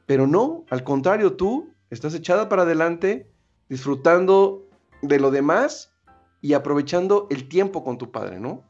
Pero 0.05 0.27
no, 0.27 0.67
al 0.69 0.85
contrario, 0.85 1.33
tú 1.33 1.71
estás 1.89 2.15
echada 2.15 2.51
para 2.51 2.63
adelante, 2.63 3.31
disfrutando 3.71 4.64
de 5.09 5.21
lo 5.21 5.31
demás 5.31 5.93
y 6.41 6.55
aprovechando 6.55 7.27
el 7.31 7.49
tiempo 7.49 7.85
con 7.85 7.99
tu 7.99 8.11
padre, 8.11 8.41
¿no? 8.41 8.65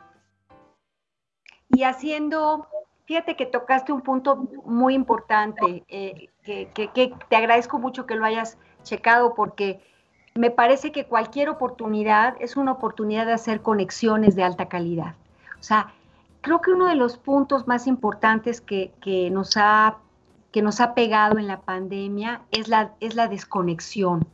Y 1.71 1.83
haciendo, 1.83 2.69
fíjate 3.07 3.37
que 3.37 3.47
tocaste 3.47 3.93
un 3.93 4.03
punto 4.03 4.49
muy 4.65 4.95
importante, 4.95 5.85
eh, 5.89 6.29
que, 6.45 6.71
que 6.73 7.15
te 7.29 7.37
agradezco 7.37 7.79
mucho 7.79 8.07
que 8.07 8.15
lo 8.15 8.25
hayas 8.25 8.59
checado 8.85 9.35
porque 9.35 9.81
me 10.35 10.51
parece 10.51 10.93
que 10.93 11.07
cualquier 11.07 11.49
oportunidad 11.49 12.37
es 12.41 12.57
una 12.57 12.73
oportunidad 12.73 13.27
de 13.27 13.33
hacer 13.33 13.63
conexiones 13.63 14.35
de 14.35 14.43
alta 14.43 14.69
calidad. 14.69 15.15
O 15.59 15.63
sea, 15.63 15.93
creo 16.41 16.61
que 16.61 16.73
uno 16.73 16.87
de 16.87 16.97
los 16.97 17.17
puntos 17.17 17.67
más 17.67 17.87
importantes 17.87 18.61
que, 18.61 18.93
nos, 19.31 19.57
ha, 19.57 19.99
que 20.53 20.61
nos 20.61 20.81
ha 20.81 20.95
pegado 20.95 21.39
en 21.39 21.47
la 21.47 21.61
pandemia 21.61 22.43
es 22.51 22.69
la, 22.69 22.95
es 23.01 23.15
la 23.15 23.29
desconexión. 23.29 24.27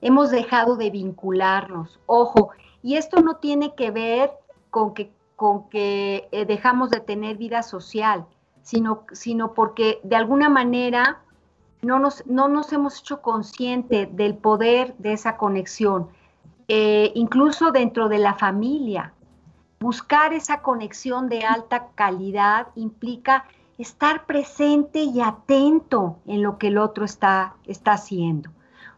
Hemos 0.00 0.30
dejado 0.30 0.76
de 0.76 0.90
vincularnos. 0.90 1.98
Ojo, 2.06 2.50
y 2.82 2.96
esto 2.96 3.20
no 3.20 3.36
tiene 3.36 3.74
que 3.74 3.90
ver 3.90 4.30
con 4.70 4.94
que, 4.94 5.10
eh, 6.30 6.44
dejamos 6.46 6.90
de 6.90 7.00
tener 7.00 7.36
vida 7.36 7.62
social, 7.62 8.26
sino, 8.62 9.54
porque 9.54 10.00
de 10.02 10.16
alguna 10.16 10.48
manera 10.48 11.20
no 11.82 11.98
nos, 11.98 12.26
no 12.26 12.48
nos 12.48 12.72
hemos 12.72 13.00
hecho 13.00 13.22
consciente 13.22 14.06
del 14.06 14.36
poder 14.36 14.94
de 14.98 15.12
esa 15.12 15.36
conexión, 15.36 16.08
eh, 16.68 17.12
incluso 17.14 17.70
dentro 17.70 18.08
de 18.08 18.18
la 18.18 18.34
familia. 18.34 19.12
Buscar 19.80 20.32
esa 20.32 20.62
conexión 20.62 21.28
de 21.28 21.44
alta 21.44 21.88
calidad 21.94 22.68
implica 22.76 23.44
estar 23.78 24.26
presente 24.26 25.00
y 25.00 25.20
atento 25.20 26.18
en 26.26 26.42
lo 26.42 26.58
que 26.58 26.68
el 26.68 26.78
otro 26.78 27.04
está 27.04 27.54
haciendo. 27.84 28.50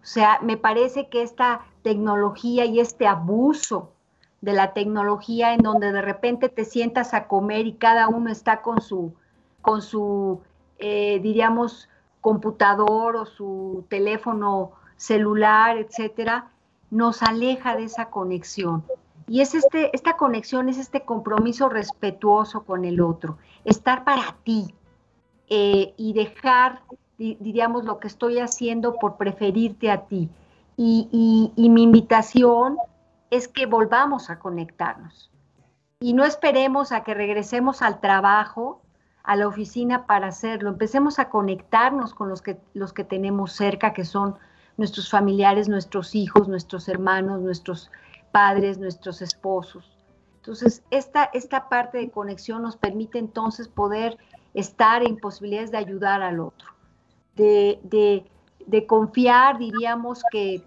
O 0.03 0.07
sea, 0.07 0.39
me 0.43 0.57
parece 0.57 1.09
que 1.09 1.23
esta 1.23 1.63
tecnología 1.83 2.65
y 2.65 2.81
este 2.81 3.07
abuso 3.07 3.93
de 4.41 4.53
la 4.53 4.73
tecnología 4.73 5.55
en 5.55 5.63
donde 5.63 5.93
de 5.93 6.03
repente 6.03 6.49
te 6.49 6.65
sientas 6.65 7.15
a 7.15 7.27
comer 7.27 7.67
y 7.67 7.75
cada 7.75 8.09
uno 8.09 8.31
está 8.31 8.63
con 8.63 8.81
su, 8.81 9.15
con 9.61 9.83
su 9.83 10.41
eh, 10.79 11.19
diríamos, 11.21 11.89
computador 12.21 13.17
o 13.17 13.27
su 13.27 13.85
teléfono 13.89 14.73
celular, 14.97 15.77
etcétera, 15.77 16.51
nos 16.91 17.23
aleja 17.23 17.77
de 17.77 17.85
esa 17.85 18.11
conexión. 18.11 18.85
Y 19.27 19.41
es 19.41 19.55
este, 19.55 19.95
esta 19.95 20.17
conexión 20.17 20.69
es 20.69 20.79
este 20.79 21.03
compromiso 21.03 21.69
respetuoso 21.69 22.63
con 22.63 22.85
el 22.85 23.01
otro, 23.01 23.39
estar 23.65 24.05
para 24.05 24.37
ti 24.45 24.75
eh, 25.49 25.95
y 25.97 26.13
dejar, 26.13 26.83
diríamos, 27.19 27.85
lo 27.85 27.99
que 27.99 28.07
estoy 28.07 28.39
haciendo 28.39 28.95
por 28.95 29.17
preferirte 29.17 29.91
a 29.91 30.07
ti. 30.07 30.31
y 30.77 31.69
mi 31.71 31.83
invitación 31.83 32.79
es 33.31 33.49
que 33.49 33.67
volvamos 33.67 34.31
a 34.31 34.39
conectarnos. 34.39 35.31
Y 36.01 36.13
no 36.13 36.25
esperemos 36.25 36.93
a 36.93 37.03
que 37.03 37.15
regresemos 37.15 37.83
al 37.83 38.01
trabajo 38.01 38.81
a 39.29 39.37
la 39.37 39.47
oficina 39.47 40.07
para 40.07 40.29
hacerlo. 40.29 40.71
Empecemos 40.71 41.19
a 41.19 41.29
conectarnos 41.29 42.15
con 42.15 42.31
los 42.31 42.41
que, 42.41 42.59
los 42.73 42.95
que 42.95 43.05
tenemos 43.05 43.53
cerca, 43.53 43.93
que 43.93 44.07
son 44.07 44.37
nuestros 44.79 45.11
familiares, 45.11 45.69
nuestros 45.69 46.15
hijos, 46.15 46.49
nuestros 46.49 46.89
hermanos, 46.89 47.43
nuestros 47.43 47.91
padres, 48.33 48.79
nuestros 48.79 49.21
esposos. 49.21 49.99
Entonces, 50.37 50.83
esta, 50.91 51.25
esta 51.35 51.69
parte 51.69 51.99
de 51.99 52.11
conexión 52.11 52.63
nos 52.63 52.79
permite 52.79 53.19
entonces 53.19 53.69
poder 53.69 54.17
estar 54.55 55.03
en 55.03 55.19
posibilidades 55.19 55.73
de 55.73 55.77
ayudar 55.77 56.23
al 56.23 56.41
otro, 56.41 56.69
de, 57.39 58.87
confiar, 58.87 59.59
diríamos, 59.59 60.23
que, 60.31 60.63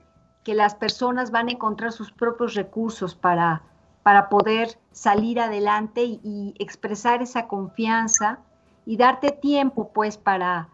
las 0.46 0.76
personas 0.76 1.32
van 1.32 1.48
a 1.48 1.52
encontrar 1.52 1.92
sus 1.92 2.12
propios 2.12 2.56
recursos 2.56 3.16
para, 3.16 3.62
para 4.04 4.28
poder 4.28 4.78
salir 4.92 5.40
adelante 5.40 6.04
y 6.04 6.56
expresar 6.60 7.22
esa 7.22 7.48
confianza 7.48 8.40
y 8.86 8.98
darte 8.98 9.32
tiempo 9.32 9.92
pues 9.94 10.18
para, 10.18 10.70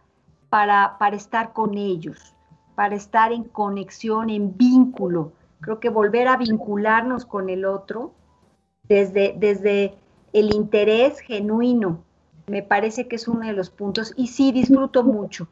para, 0.49 0.97
para 0.97 1.15
estar 1.15 1.53
con 1.53 1.77
ellos, 1.77 2.33
para 2.75 2.95
estar 2.95 3.31
en 3.31 3.43
conexión, 3.43 4.29
en 4.29 4.57
vínculo. 4.57 5.33
Creo 5.61 5.79
que 5.79 5.89
volver 5.89 6.27
a 6.27 6.37
vincularnos 6.37 7.25
con 7.25 7.49
el 7.49 7.65
otro 7.65 8.13
desde, 8.87 9.35
desde 9.37 9.97
el 10.33 10.53
interés 10.53 11.19
genuino, 11.19 12.03
me 12.47 12.63
parece 12.63 13.07
que 13.07 13.17
es 13.17 13.27
uno 13.27 13.45
de 13.45 13.53
los 13.53 13.69
puntos. 13.69 14.13
Y 14.15 14.27
sí, 14.27 14.51
disfruto 14.51 15.03
mucho. 15.03 15.47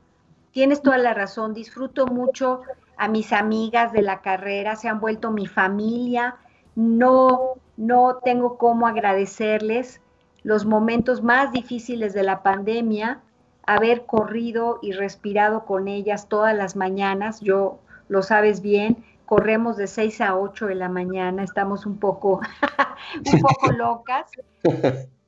Tienes 0.55 0.81
toda 0.81 0.97
la 0.97 1.13
razón, 1.13 1.53
disfruto 1.53 2.07
mucho 2.07 2.61
a 2.95 3.09
mis 3.09 3.33
amigas 3.33 3.91
de 3.91 4.01
la 4.01 4.21
carrera, 4.21 4.77
se 4.77 4.87
han 4.87 5.01
vuelto 5.01 5.29
mi 5.31 5.47
familia. 5.47 6.37
No, 6.75 7.55
no 7.75 8.19
tengo 8.23 8.57
cómo 8.57 8.87
agradecerles 8.87 9.99
los 10.43 10.65
momentos 10.65 11.21
más 11.21 11.51
difíciles 11.51 12.13
de 12.13 12.23
la 12.23 12.41
pandemia, 12.41 13.19
haber 13.67 14.05
corrido 14.05 14.79
y 14.81 14.93
respirado 14.93 15.65
con 15.65 15.89
ellas 15.89 16.29
todas 16.29 16.55
las 16.55 16.77
mañanas. 16.77 17.41
Yo, 17.41 17.79
lo 18.07 18.21
sabes 18.21 18.61
bien, 18.61 19.03
corremos 19.25 19.75
de 19.75 19.87
6 19.87 20.21
a 20.21 20.37
8 20.37 20.67
de 20.67 20.75
la 20.75 20.87
mañana, 20.87 21.43
estamos 21.43 21.85
un 21.85 21.99
poco, 21.99 22.39
un 23.33 23.41
poco 23.41 23.73
locas. 23.73 24.31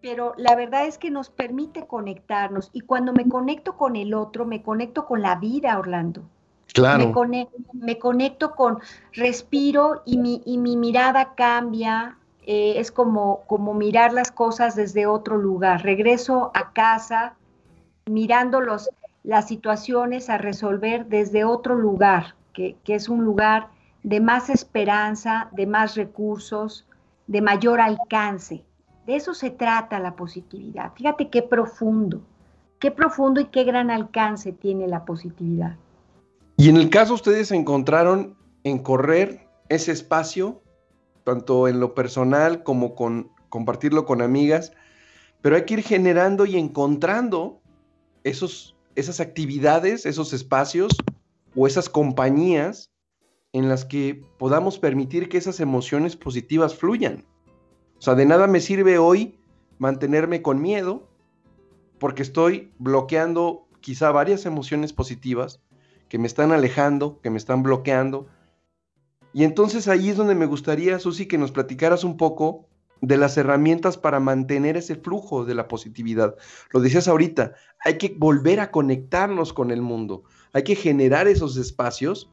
Pero 0.00 0.34
la 0.36 0.54
verdad 0.56 0.86
es 0.86 0.98
que 0.98 1.10
nos 1.10 1.28
permite 1.28 1.86
conectarnos 1.86 2.70
y 2.72 2.80
cuando 2.80 3.12
me 3.12 3.28
conecto 3.28 3.76
con 3.76 3.96
el 3.96 4.14
otro, 4.14 4.46
me 4.46 4.62
conecto 4.62 5.06
con 5.06 5.20
la 5.20 5.36
vida, 5.36 5.78
Orlando. 5.78 6.22
Claro. 6.72 7.06
Me, 7.06 7.12
conecto, 7.12 7.58
me 7.72 7.98
conecto 7.98 8.54
con, 8.54 8.78
respiro 9.12 10.02
y 10.06 10.18
mi, 10.18 10.40
y 10.46 10.56
mi 10.56 10.76
mirada 10.76 11.34
cambia, 11.34 12.16
eh, 12.46 12.74
es 12.76 12.90
como, 12.90 13.42
como 13.46 13.74
mirar 13.74 14.12
las 14.12 14.30
cosas 14.30 14.74
desde 14.74 15.06
otro 15.06 15.36
lugar. 15.36 15.82
Regreso 15.82 16.50
a 16.54 16.72
casa 16.72 17.34
mirando 18.06 18.60
los, 18.60 18.90
las 19.22 19.48
situaciones 19.48 20.30
a 20.30 20.38
resolver 20.38 21.06
desde 21.06 21.44
otro 21.44 21.74
lugar, 21.74 22.34
que, 22.52 22.76
es 22.86 23.08
un 23.08 23.24
lugar 23.24 23.68
de 24.02 24.20
más 24.20 24.50
esperanza, 24.50 25.48
de 25.52 25.66
más 25.66 25.94
recursos, 25.94 26.86
de 27.26 27.40
mayor 27.40 27.80
alcance. 27.80 28.64
De 29.06 29.16
eso 29.16 29.34
se 29.34 29.50
trata 29.50 29.98
la 29.98 30.16
positividad. 30.16 30.92
Fíjate 30.94 31.30
qué 31.30 31.42
profundo, 31.42 32.22
qué 32.78 32.90
profundo 32.90 33.40
y 33.40 33.46
qué 33.46 33.64
gran 33.64 33.90
alcance 33.90 34.52
tiene 34.52 34.86
la 34.88 35.04
positividad. 35.04 35.76
Y 36.56 36.68
en 36.68 36.76
el 36.76 36.90
caso 36.90 37.14
ustedes 37.14 37.50
encontraron 37.52 38.36
en 38.64 38.78
correr 38.78 39.48
ese 39.68 39.92
espacio 39.92 40.62
tanto 41.24 41.68
en 41.68 41.80
lo 41.80 41.94
personal 41.94 42.62
como 42.62 42.94
con 42.94 43.30
compartirlo 43.48 44.04
con 44.04 44.22
amigas, 44.22 44.72
pero 45.42 45.56
hay 45.56 45.64
que 45.64 45.74
ir 45.74 45.82
generando 45.82 46.46
y 46.46 46.56
encontrando 46.56 47.60
esos, 48.24 48.76
esas 48.94 49.20
actividades, 49.20 50.06
esos 50.06 50.32
espacios 50.32 50.92
o 51.54 51.66
esas 51.66 51.88
compañías 51.88 52.90
en 53.52 53.68
las 53.68 53.84
que 53.84 54.22
podamos 54.38 54.78
permitir 54.78 55.28
que 55.28 55.38
esas 55.38 55.60
emociones 55.60 56.16
positivas 56.16 56.74
fluyan. 56.74 57.24
O 58.00 58.02
sea, 58.02 58.14
de 58.14 58.24
nada 58.24 58.46
me 58.46 58.60
sirve 58.60 58.96
hoy 58.98 59.38
mantenerme 59.78 60.40
con 60.40 60.60
miedo 60.60 61.06
porque 61.98 62.22
estoy 62.22 62.72
bloqueando 62.78 63.68
quizá 63.80 64.10
varias 64.10 64.46
emociones 64.46 64.94
positivas 64.94 65.60
que 66.08 66.18
me 66.18 66.26
están 66.26 66.50
alejando, 66.50 67.20
que 67.20 67.28
me 67.28 67.36
están 67.36 67.62
bloqueando, 67.62 68.26
y 69.34 69.44
entonces 69.44 69.86
ahí 69.86 70.08
es 70.08 70.16
donde 70.16 70.34
me 70.34 70.46
gustaría, 70.46 70.98
Susi, 70.98 71.26
que 71.26 71.38
nos 71.38 71.52
platicaras 71.52 72.02
un 72.02 72.16
poco 72.16 72.66
de 73.02 73.16
las 73.16 73.36
herramientas 73.36 73.96
para 73.96 74.18
mantener 74.18 74.78
ese 74.78 74.96
flujo 74.96 75.44
de 75.44 75.54
la 75.54 75.68
positividad. 75.68 76.36
Lo 76.70 76.80
decías 76.80 77.06
ahorita, 77.06 77.52
hay 77.84 77.98
que 77.98 78.14
volver 78.18 78.60
a 78.60 78.70
conectarnos 78.70 79.52
con 79.52 79.70
el 79.70 79.82
mundo, 79.82 80.24
hay 80.52 80.64
que 80.64 80.74
generar 80.74 81.28
esos 81.28 81.56
espacios 81.58 82.32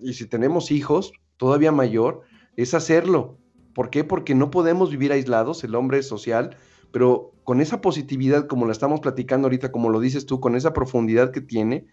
y 0.00 0.14
si 0.14 0.26
tenemos 0.26 0.70
hijos, 0.70 1.12
todavía 1.36 1.72
mayor, 1.72 2.22
es 2.56 2.74
hacerlo. 2.74 3.38
¿Por 3.74 3.90
qué? 3.90 4.04
Porque 4.04 4.34
no 4.34 4.50
podemos 4.50 4.90
vivir 4.90 5.12
aislados, 5.12 5.64
el 5.64 5.74
hombre 5.74 5.98
es 5.98 6.08
social, 6.08 6.56
pero 6.92 7.32
con 7.44 7.60
esa 7.60 7.80
positividad, 7.80 8.46
como 8.46 8.66
la 8.66 8.72
estamos 8.72 9.00
platicando 9.00 9.46
ahorita, 9.46 9.72
como 9.72 9.88
lo 9.88 10.00
dices 10.00 10.26
tú, 10.26 10.40
con 10.40 10.54
esa 10.54 10.72
profundidad 10.72 11.32
que 11.32 11.40
tiene, 11.40 11.86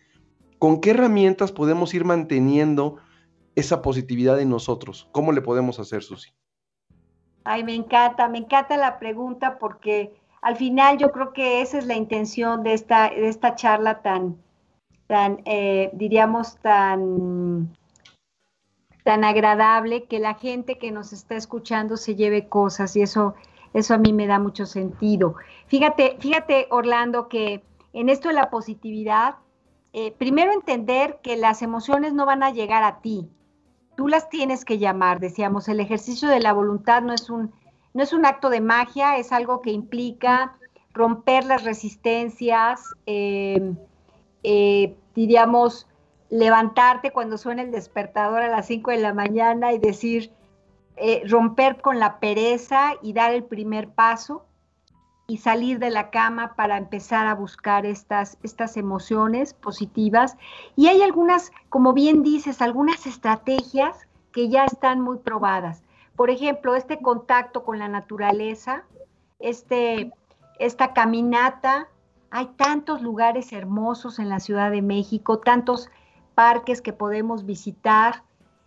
¿con 0.60 0.82
qué 0.82 0.92
herramientas 0.92 1.52
podemos 1.52 1.94
ir 1.94 2.06
manteniendo 2.06 2.98
esa 3.56 3.82
positividad 3.82 4.40
en 4.40 4.50
nosotros? 4.50 5.10
¿Cómo 5.12 5.32
le 5.32 5.42
podemos 5.42 5.80
hacer, 5.80 6.04
Susi? 6.04 6.32
Ay, 7.44 7.64
me 7.64 7.74
encanta, 7.74 8.28
me 8.28 8.40
encanta 8.40 8.78
la 8.78 9.00
pregunta 9.00 9.58
porque 9.58 10.14
al 10.42 10.56
final 10.56 10.98
yo 10.98 11.12
creo 11.12 11.34
que 11.34 11.62
esa 11.62 11.78
es 11.78 11.86
la 11.86 11.96
intención 11.96 12.64
de 12.64 12.74
esta, 12.74 13.10
de 13.10 13.28
esta 13.28 13.56
charla 13.56 14.02
tan, 14.02 14.38
tan 15.08 15.42
eh, 15.46 15.90
diríamos, 15.94 16.58
tan, 16.58 17.76
tan 19.10 19.24
agradable, 19.24 20.04
que 20.04 20.20
la 20.20 20.36
gente 20.36 20.78
que 20.78 20.92
nos 20.92 21.14
está 21.14 21.36
escuchando 21.36 21.98
se 21.98 22.16
lleve 22.16 22.48
cosas 22.48 22.96
y 22.96 23.02
eso, 23.02 23.34
eso 23.74 23.96
a 23.96 23.98
mí 23.98 24.14
me 24.14 24.28
da 24.28 24.38
mucho 24.38 24.68
sentido. 24.68 25.34
Fíjate, 25.66 26.18
fíjate, 26.20 26.68
Orlando, 26.70 27.28
que 27.28 27.64
en 27.94 28.10
esto 28.10 28.28
de 28.28 28.36
la 28.36 28.52
positividad, 28.52 29.38
eh, 29.94 30.12
primero 30.12 30.54
entender 30.54 31.22
que 31.24 31.38
las 31.38 31.64
emociones 31.64 32.14
no 32.14 32.28
van 32.28 32.44
a 32.44 32.52
llegar 32.52 32.84
a 32.84 33.02
ti, 33.02 33.28
tú 33.98 34.08
las 34.08 34.30
tienes 34.30 34.64
que 34.64 34.78
llamar, 34.78 35.20
decíamos, 35.20 35.68
el 35.70 35.80
ejercicio 35.80 36.30
de 36.30 36.40
la 36.40 36.54
voluntad 36.54 37.02
no 37.02 37.12
es 37.12 37.32
un, 37.32 37.52
no 37.96 38.04
es 38.04 38.14
un 38.14 38.28
acto 38.28 38.52
de 38.52 38.62
magia, 38.62 39.18
es 39.18 39.32
algo 39.32 39.62
que 39.62 39.72
implica 39.72 40.56
romper 40.94 41.46
las 41.46 41.64
resistencias, 41.64 42.84
em, 43.08 43.76
eh, 44.44 44.96
diríamos, 45.16 45.88
levantarte 46.30 47.12
cuando 47.12 47.38
suena 47.38 47.62
el 47.62 47.72
despertador 47.72 48.42
a 48.42 48.50
las 48.50 48.68
5 48.68 48.92
de 48.92 48.98
la 48.98 49.14
mañana 49.14 49.74
y 49.74 49.80
decir, 49.80 50.32
eh, 50.98 51.24
romper 51.28 51.82
con 51.82 52.00
la 52.00 52.20
pereza 52.20 52.94
y 53.02 53.14
dar 53.14 53.34
el 53.34 53.44
primer 53.44 53.90
paso 53.90 54.46
y 55.28 55.38
salir 55.38 55.80
de 55.80 55.92
la 55.92 56.10
cama 56.10 56.56
para 56.56 56.78
empezar 56.78 57.28
a 57.28 57.36
buscar 57.36 57.86
estas, 57.86 58.38
estas 58.44 58.78
emociones 58.78 59.54
positivas. 59.54 60.36
Y 60.76 60.88
hay 60.88 61.02
algunas, 61.02 61.52
como 61.70 61.94
bien 61.94 62.24
dices, 62.24 62.62
algunas 62.62 63.06
estrategias 63.06 64.08
que 64.32 64.50
ya 64.50 64.66
están 64.66 65.02
muy 65.02 65.20
probadas. 65.20 65.84
Por 66.16 66.30
ejemplo, 66.32 66.76
este 66.76 67.00
contacto 67.00 67.64
con 67.64 67.80
la 67.80 67.88
naturaleza, 67.88 68.84
este, 69.40 70.12
esta 70.60 70.94
caminata. 70.94 71.88
Hay 72.32 72.48
tantos 72.58 73.02
lugares 73.02 73.54
hermosos 73.54 74.20
en 74.20 74.30
la 74.30 74.40
Ciudad 74.40 74.70
de 74.70 74.82
México, 74.82 75.40
tantos 75.40 75.90
parques 76.40 76.82
que 76.82 76.94
podemos 76.94 77.46
visitar, 77.46 78.24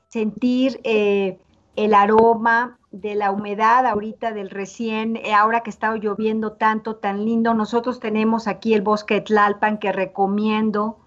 sentir 0.08 0.78
eh, 0.84 1.38
el 1.74 1.94
aroma 1.94 2.78
de 2.90 3.14
la 3.14 3.30
humedad 3.30 3.86
ahorita 3.86 4.32
del 4.32 4.50
recién, 4.50 5.16
eh, 5.16 5.32
ahora 5.32 5.62
que 5.62 5.70
está 5.70 5.96
lloviendo 5.96 6.52
tanto, 6.52 6.96
tan 6.96 7.24
lindo. 7.24 7.54
Nosotros 7.54 7.98
tenemos 7.98 8.46
aquí 8.46 8.74
el 8.74 8.82
bosque 8.82 9.22
Tlalpan 9.22 9.78
que 9.78 9.90
recomiendo, 9.90 10.98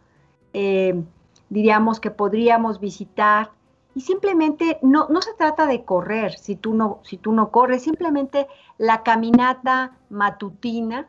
eh, 0.54 1.04
diríamos 1.49 1.99
que 1.99 2.10
podríamos 2.10 2.80
visitar. 2.80 3.51
Y 3.93 4.01
simplemente 4.01 4.80
no, 4.82 5.08
no 5.08 5.21
se 5.21 5.36
trata 5.36 5.67
de 5.67 5.86
correr 5.86 6.36
si 6.39 6.56
tú, 6.56 6.73
no, 6.73 6.99
si 7.04 7.17
tú 7.17 7.32
no 7.32 7.51
corres, 7.51 7.84
simplemente 7.84 8.47
la 8.80 9.04
caminata 9.04 9.99
matutina 10.10 11.08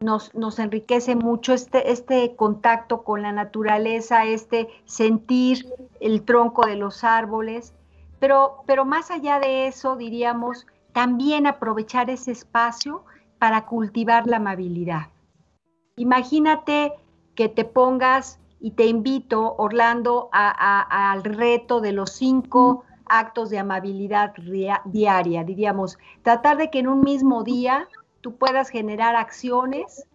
nos, 0.00 0.58
enriquece 0.58 1.16
mucho 1.16 1.52
este, 1.52 1.90
este 1.90 2.36
contacto 2.36 3.02
con 3.02 3.22
la 3.22 3.32
naturaleza, 3.32 4.24
este 4.24 4.68
sentir 4.84 5.66
el 6.00 6.22
tronco 6.24 6.66
de 6.66 6.76
los 6.76 7.04
árboles, 7.04 7.74
pero, 8.18 8.62
pero 8.66 8.84
más 8.84 9.10
allá 9.10 9.38
de 9.38 9.66
eso, 9.66 9.96
diríamos, 9.96 10.66
también 10.92 11.46
aprovechar 11.46 12.10
ese 12.10 12.32
espacio 12.32 13.04
para 13.38 13.66
cultivar 13.66 14.26
la 14.26 14.38
amabilidad. 14.38 15.08
Imagínate 15.96 16.92
que 17.34 17.48
te 17.48 17.64
pongas 17.64 18.40
y 18.60 18.72
te 18.72 18.86
invito, 18.86 19.54
Orlando, 19.58 20.28
al 20.32 21.22
reto 21.22 21.80
de 21.80 21.92
los 21.92 22.10
cinco 22.10 22.84
actos 23.06 23.50
de 23.50 23.58
amabilidad 23.58 24.34
diaria, 24.84 25.44
diríamos, 25.44 25.98
tratar 26.22 26.56
de 26.56 26.70
que 26.70 26.80
en 26.80 26.88
un 26.88 27.00
mismo 27.00 27.44
día 27.44 27.88
puedas 28.36 28.68
generar 28.68 29.16
acciones 29.16 30.06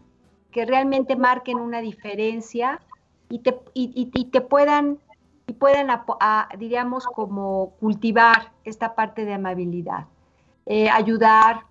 que 0.52 0.66
realmente 0.66 1.16
marquen 1.16 1.58
una 1.58 1.82
diferencia 1.82 2.80
y 3.30 3.40
te, 3.40 3.60
te 4.32 4.42
puedan, 4.42 5.00
y 5.48 5.54
puedan 5.54 5.88
diríamos, 6.58 7.06
como 7.08 7.74
cultivar 7.80 8.52
esta 8.64 8.96
parte 8.96 9.26
de 9.26 9.34
amabilidad. 9.34 10.06
Eh, 10.66 10.90
ayudar 10.90 11.66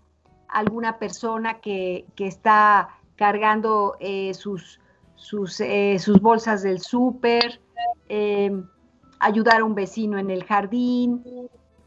a 0.48 0.59
alguna 0.59 0.98
persona 0.98 1.61
que, 1.61 2.05
está 2.18 2.88
cargando 3.16 3.96
eh, 4.00 4.35
sus, 4.35 4.81
sus, 5.14 5.61
eh, 5.61 5.98
sus, 5.98 6.20
bolsas 6.20 6.62
del 6.62 6.81
súper, 6.81 7.61
ayudar 9.20 9.61
a 9.61 9.64
un 9.64 9.74
vecino 9.74 10.18
en 10.18 10.31
el 10.31 10.44
jardín, 10.44 11.22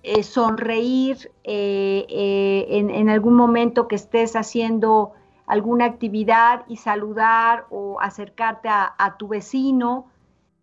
eh, 0.07 0.21
sonreír 0.21 1.31
eh, 1.43 2.05
eh, 2.09 2.65
en, 2.69 3.09
algún 3.09 3.33
momento 3.33 3.87
que 3.87 3.95
estés 3.95 4.35
haciendo 4.35 5.13
alguna 5.47 5.85
actividad 5.85 6.63
y 6.67 6.77
saludar 6.77 7.65
o 7.71 7.99
acercarte 7.99 8.69
a, 8.69 9.15
tu 9.17 9.27
vecino. 9.27 10.05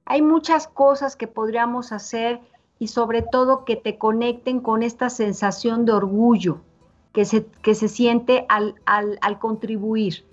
Hay 0.04 0.22
muchas 0.22 0.68
cosas 0.68 1.16
que 1.16 1.26
podríamos 1.26 1.90
hacer 1.90 2.40
y 2.78 2.86
sobre 2.86 3.22
todo 3.22 3.64
que 3.64 3.74
te 3.74 3.98
conecten 3.98 4.60
con 4.60 4.84
esta 4.84 5.10
sensación 5.10 5.86
de 5.86 5.92
orgullo 5.94 6.60
que 7.12 7.24
se, 7.24 7.44
que 7.44 7.74
se 7.74 7.88
siente 7.88 8.46
al, 8.48 8.76
al, 8.86 9.38
contribuir. 9.40 10.24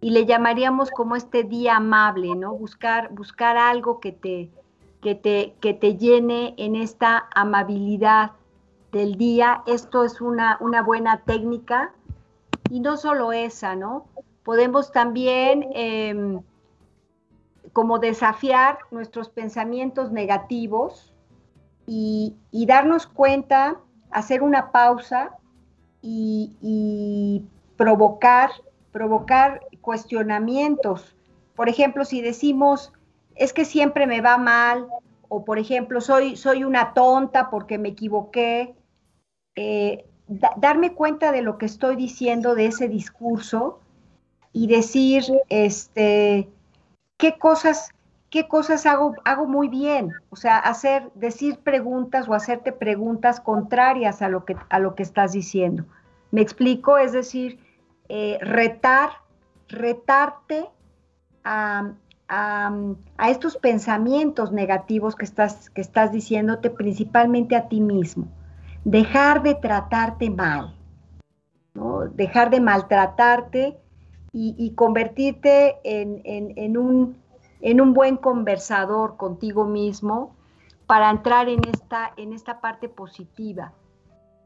Y 0.00 0.10
le 0.10 0.26
llamaríamos 0.26 0.90
como 0.90 1.14
este 1.14 1.44
día 1.44 1.76
amable, 1.76 2.34
¿no? 2.34 2.52
Buscar, 2.52 3.14
buscar 3.14 3.56
algo 3.56 4.00
que 4.00 4.10
te, 4.10 4.50
que 5.00 5.14
te, 5.14 5.54
que 5.60 5.72
te 5.72 5.96
llene 5.96 6.54
en 6.56 6.74
esta 6.74 7.28
amabilidad 7.32 8.32
del 8.96 9.16
día. 9.16 9.62
Esto 9.66 10.04
es 10.04 10.20
una, 10.20 10.56
una 10.60 10.82
buena 10.82 11.22
técnica. 11.24 11.92
Y 12.70 12.80
no 12.80 12.96
solo 12.96 13.32
esa, 13.32 13.76
¿no? 13.76 14.06
Podemos 14.42 14.90
también 14.90 15.66
em, 15.72 16.40
como 17.72 17.98
desafiar 17.98 18.78
nuestros 18.90 19.28
pensamientos 19.28 20.10
negativos 20.10 21.12
y, 21.86 22.34
darnos 22.66 23.06
cuenta, 23.06 23.76
hacer 24.10 24.42
una 24.42 24.72
pausa 24.72 25.36
y, 26.00 27.44
provocar, 27.76 28.50
provocar 28.92 29.60
cuestionamientos. 29.82 31.14
Por 31.54 31.68
ejemplo, 31.68 32.04
si 32.04 32.22
decimos, 32.22 32.92
es 33.34 33.52
que 33.52 33.64
siempre 33.64 34.06
me 34.06 34.22
va 34.22 34.38
mal, 34.38 34.86
o 35.28 35.44
por 35.44 35.58
ejemplo, 35.58 36.00
soy, 36.00 36.36
soy 36.36 36.64
una 36.64 36.94
tonta 36.94 37.50
porque 37.50 37.78
me 37.78 37.90
equivoqué, 37.90 38.74
eh, 39.56 40.04
darme 40.28 40.92
cuenta 40.92 41.32
de 41.32 41.42
lo 41.42 41.58
que 41.58 41.66
estoy 41.66 41.96
diciendo, 41.96 42.54
de 42.54 42.66
ese 42.66 42.88
discurso, 42.88 43.80
y 44.52 44.66
decir, 44.68 45.24
este, 45.48 46.48
qué 47.16 47.38
cosas, 47.38 47.90
qué 48.30 48.48
cosas 48.48 48.86
hago, 48.86 49.14
hago 49.24 49.46
muy 49.46 49.68
bien. 49.68 50.12
O 50.30 50.36
sea, 50.36 50.58
hacer, 50.58 51.10
decir 51.14 51.58
preguntas 51.58 52.28
o 52.28 52.34
hacerte 52.34 52.72
preguntas 52.72 53.40
contrarias 53.40 54.22
a 54.22 54.28
lo 54.28 54.44
que, 54.44 54.56
a 54.68 54.78
lo 54.78 54.94
que 54.94 55.02
estás 55.02 55.32
diciendo. 55.32 55.84
¿Me 56.30 56.40
explico? 56.40 56.98
Es 56.98 57.12
decir, 57.12 57.58
eh, 58.08 58.38
retar, 58.40 59.10
retarte 59.68 60.66
a, 61.44 61.92
a, 62.28 63.30
estos 63.30 63.56
pensamientos 63.56 64.52
negativos 64.52 65.16
que 65.16 65.24
estás, 65.24 65.70
que 65.70 65.80
estás 65.80 66.12
diciéndote 66.12 66.70
principalmente 66.70 67.56
a 67.56 67.68
ti 67.68 67.80
mismo. 67.80 68.26
Dejar 68.86 69.42
de 69.42 69.56
tratarte 69.56 70.30
mal, 70.30 70.72
dejar 72.12 72.50
de 72.50 72.60
maltratarte 72.60 73.76
y, 74.32 74.74
convertirte 74.76 75.78
en, 75.82 76.76
un, 76.76 77.16
en, 77.60 77.80
un, 77.80 77.94
buen 77.94 78.16
conversador 78.16 79.16
contigo 79.16 79.64
mismo 79.64 80.36
para 80.86 81.10
entrar 81.10 81.48
en 81.48 81.58
esta, 81.68 82.12
en 82.16 82.32
esta 82.32 82.60
parte 82.60 82.88
positiva. 82.88 83.72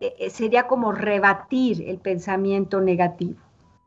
E, 0.01 0.15
e, 0.19 0.31
sería 0.31 0.67
como 0.67 0.91
rebatir 0.93 1.87
el 1.87 1.99
pensamiento 1.99 2.81
negativo, 2.81 3.41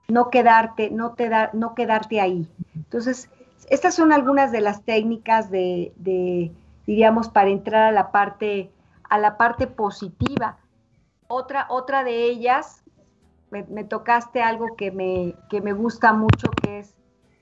no 0.07 0.29
quedarte, 0.29 0.91
no, 0.91 1.13
te 1.13 1.29
da, 1.29 1.49
no 1.53 1.73
quedarte 1.73 2.21
ahí. 2.21 2.47
Entonces, 2.75 3.27
estas 3.71 3.95
son 3.95 4.11
algunas 4.11 4.51
de 4.51 4.61
las 4.61 4.83
técnicas 4.83 5.49
de, 5.49 5.93
diríamos, 6.85 7.29
para 7.29 7.49
entrar 7.49 7.85
a 7.85 7.91
la 7.91 8.11
parte, 8.11 8.69
a 9.13 9.19
la 9.19 9.37
parte 9.37 9.67
positiva. 9.67 10.57
otra, 11.27 11.67
otra 11.69 12.03
de 12.03 12.25
ellas, 12.25 12.83
me, 13.51 13.83
tocaste 13.83 14.41
algo 14.41 14.75
que 14.75 14.89
me, 14.89 15.35
que 15.51 15.61
me 15.61 15.71
gusta 15.71 16.13
mucho, 16.13 16.49
que 16.49 16.79
es 16.79 16.95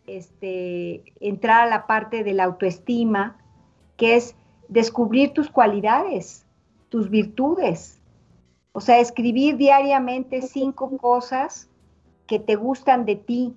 este, 0.05 1.05
entrar 1.21 1.61
a 1.61 1.69
la 1.69 1.87
parte 1.87 2.25
de 2.25 2.33
la 2.33 2.43
autoestima, 2.43 3.37
que 3.95 4.17
es 4.17 4.35
descubrir 4.67 5.31
tus 5.31 5.49
cualidades, 5.49 6.45
tus 6.89 7.09
virtudes. 7.09 8.01
O 8.73 8.81
sea, 8.81 8.99
escribir 8.99 9.55
diariamente 9.55 10.41
cinco 10.41 10.97
cosas 10.97 11.69
que 12.27 12.37
te 12.37 12.55
gustan 12.57 13.05
de 13.05 13.15
ti. 13.15 13.55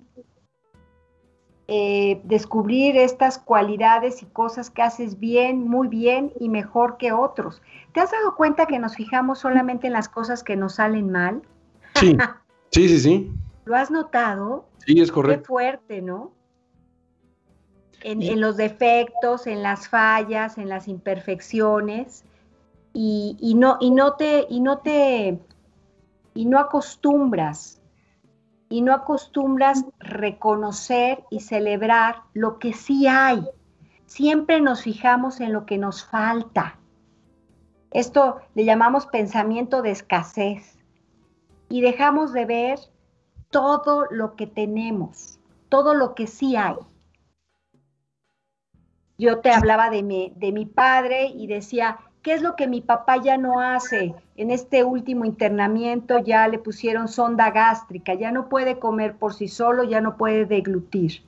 Eh, 1.67 2.21
descubrir 2.23 2.95
estas 2.95 3.39
cualidades 3.39 4.21
y 4.21 4.27
cosas 4.27 4.69
que 4.69 4.83
haces 4.83 5.19
bien, 5.19 5.67
muy 5.67 5.87
bien 5.87 6.31
y 6.39 6.47
mejor 6.47 6.97
que 6.97 7.11
otros. 7.11 7.61
¿Te 7.91 8.01
has 8.01 8.11
dado 8.11 8.35
cuenta 8.35 8.67
que 8.67 8.77
nos 8.77 8.95
fijamos 8.95 9.39
solamente 9.39 9.87
en 9.87 9.93
las 9.93 10.07
cosas 10.07 10.43
que 10.43 10.55
nos 10.55 10.75
salen 10.75 11.11
mal? 11.11 11.41
Sí, 11.95 12.15
sí, 12.71 12.87
sí, 12.87 12.99
sí. 12.99 13.31
¿Lo 13.65 13.75
has 13.75 13.89
notado? 13.89 14.65
Sí, 14.85 15.01
es 15.01 15.11
correcto. 15.11 15.41
Qué 15.41 15.47
fuerte, 15.47 16.01
¿no? 16.03 16.31
En, 18.03 18.39
los 18.39 18.57
defectos, 18.57 19.47
en 19.47 19.63
las 19.63 19.89
fallas, 19.89 20.59
en 20.59 20.69
las 20.69 20.87
imperfecciones, 20.87 22.23
y, 22.93 23.55
no, 23.57 23.77
y 23.81 23.89
no 23.89 24.13
te, 24.13 24.45
y 24.47 24.59
no 24.59 24.77
te, 24.77 25.39
y 26.35 26.45
no 26.45 26.59
acostumbras, 26.59 27.81
y 28.69 28.81
no 28.81 28.93
acostumbras 28.93 29.85
reconocer 29.99 31.23
y 31.29 31.41
celebrar 31.41 32.23
lo 32.33 32.59
que 32.59 32.73
sí 32.73 33.07
hay. 33.07 33.47
Siempre 34.05 34.61
nos 34.61 34.83
fijamos 34.83 35.39
en 35.39 35.53
lo 35.53 35.65
que 35.65 35.77
nos 35.77 36.03
falta. 36.03 36.77
Esto 37.91 38.41
le 38.55 38.65
llamamos 38.65 39.05
pensamiento 39.07 39.81
de 39.81 39.91
escasez 39.91 40.77
y 41.69 41.81
dejamos 41.81 42.33
de 42.33 42.45
ver 42.45 42.79
todo 43.49 44.07
lo 44.09 44.35
que 44.35 44.47
tenemos, 44.47 45.39
todo 45.69 45.93
lo 45.93 46.13
que 46.13 46.27
sí 46.27 46.55
hay. 46.55 46.75
Yo 49.17 49.39
te 49.39 49.51
hablaba 49.51 49.89
de 49.89 50.03
mi, 50.03 50.33
de 50.35 50.51
mi 50.51 50.65
padre 50.65 51.27
y 51.27 51.47
decía, 51.47 51.99
¿qué 52.25 52.33
es 52.33 52.41
lo 52.41 52.55
que 52.55 52.67
mi 52.67 52.81
papá 52.81 53.17
ya 53.17 53.37
no 53.37 53.59
hace? 53.59 54.15
En 54.35 54.49
este 54.49 54.83
último 54.83 55.25
internamiento 55.25 56.17
ya 56.17 56.47
le 56.47 56.57
pusieron 56.57 57.07
sonda 57.07 57.51
gástrica, 57.51 58.15
ya 58.15 58.31
no 58.31 58.49
puede 58.49 58.79
comer 58.79 59.15
por 59.15 59.35
sí 59.35 59.47
solo, 59.47 59.83
ya 59.83 60.01
no 60.01 60.17
puede 60.17 60.47
deglutir. 60.47 61.21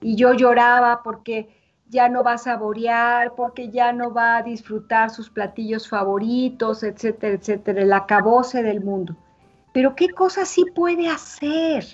Y 0.00 0.16
yo 0.16 0.32
lloraba 0.34 1.04
porque 1.04 1.48
ya 1.88 2.08
no 2.08 2.24
va 2.24 2.32
a 2.32 2.38
saborear, 2.38 3.36
porque 3.36 3.70
ya 3.70 3.92
no 3.92 4.12
va 4.12 4.38
a 4.38 4.42
disfrutar 4.42 5.10
sus 5.10 5.30
platillos 5.30 5.88
favoritos, 5.88 6.82
etcétera, 6.82 7.34
etcétera, 7.34 7.82
el 7.82 7.92
acabose 7.92 8.64
del 8.64 8.80
mundo. 8.80 9.16
Pero 9.72 9.94
¿qué 9.94 10.08
cosas 10.08 10.48
sí 10.48 10.64
puede 10.74 11.08
hacer? 11.08 11.84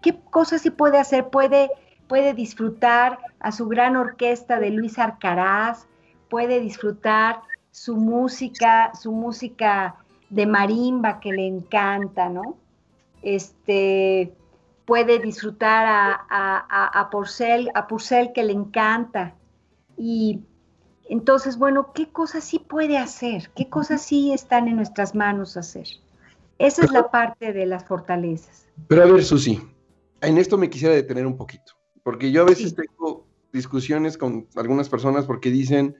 ¿Qué 0.00 0.16
cosas 0.30 0.62
sí 0.62 0.70
puede 0.70 0.98
hacer? 0.98 1.30
Puede, 1.30 1.68
puede 2.06 2.32
disfrutar 2.32 3.18
a 3.40 3.50
su 3.50 3.66
gran 3.66 3.96
orquesta 3.96 4.60
de 4.60 4.70
Luis 4.70 5.00
Arcaraz, 5.00 5.88
puede 6.30 6.60
disfrutar 6.60 7.42
su 7.70 7.96
música, 7.96 8.92
su 8.94 9.12
música 9.12 9.96
de 10.30 10.46
marimba 10.46 11.20
que 11.20 11.32
le 11.32 11.46
encanta, 11.46 12.30
¿no? 12.30 12.56
Este, 13.20 14.32
puede 14.86 15.18
disfrutar 15.18 15.84
a, 15.86 16.26
a, 16.30 17.00
a, 17.00 17.10
Porcel, 17.10 17.70
a 17.74 17.86
Purcell 17.86 18.32
que 18.32 18.44
le 18.44 18.52
encanta. 18.52 19.34
Y 19.98 20.40
entonces, 21.08 21.58
bueno, 21.58 21.92
¿qué 21.92 22.08
cosas 22.10 22.44
sí 22.44 22.60
puede 22.60 22.96
hacer? 22.96 23.50
¿Qué 23.54 23.68
cosas 23.68 24.00
sí 24.00 24.32
están 24.32 24.68
en 24.68 24.76
nuestras 24.76 25.14
manos 25.14 25.56
hacer? 25.56 25.86
Esa 26.58 26.84
es 26.84 26.92
la 26.92 27.10
parte 27.10 27.52
de 27.52 27.66
las 27.66 27.84
fortalezas. 27.84 28.66
Pero 28.86 29.02
a 29.02 29.06
ver, 29.06 29.24
Susi, 29.24 29.60
en 30.20 30.38
esto 30.38 30.56
me 30.56 30.70
quisiera 30.70 30.94
detener 30.94 31.26
un 31.26 31.36
poquito, 31.36 31.72
porque 32.02 32.30
yo 32.30 32.42
a 32.42 32.46
veces 32.46 32.74
tengo 32.74 33.26
discusiones 33.52 34.16
con 34.16 34.46
algunas 34.56 34.88
personas 34.88 35.24
porque 35.24 35.50
dicen, 35.50 35.96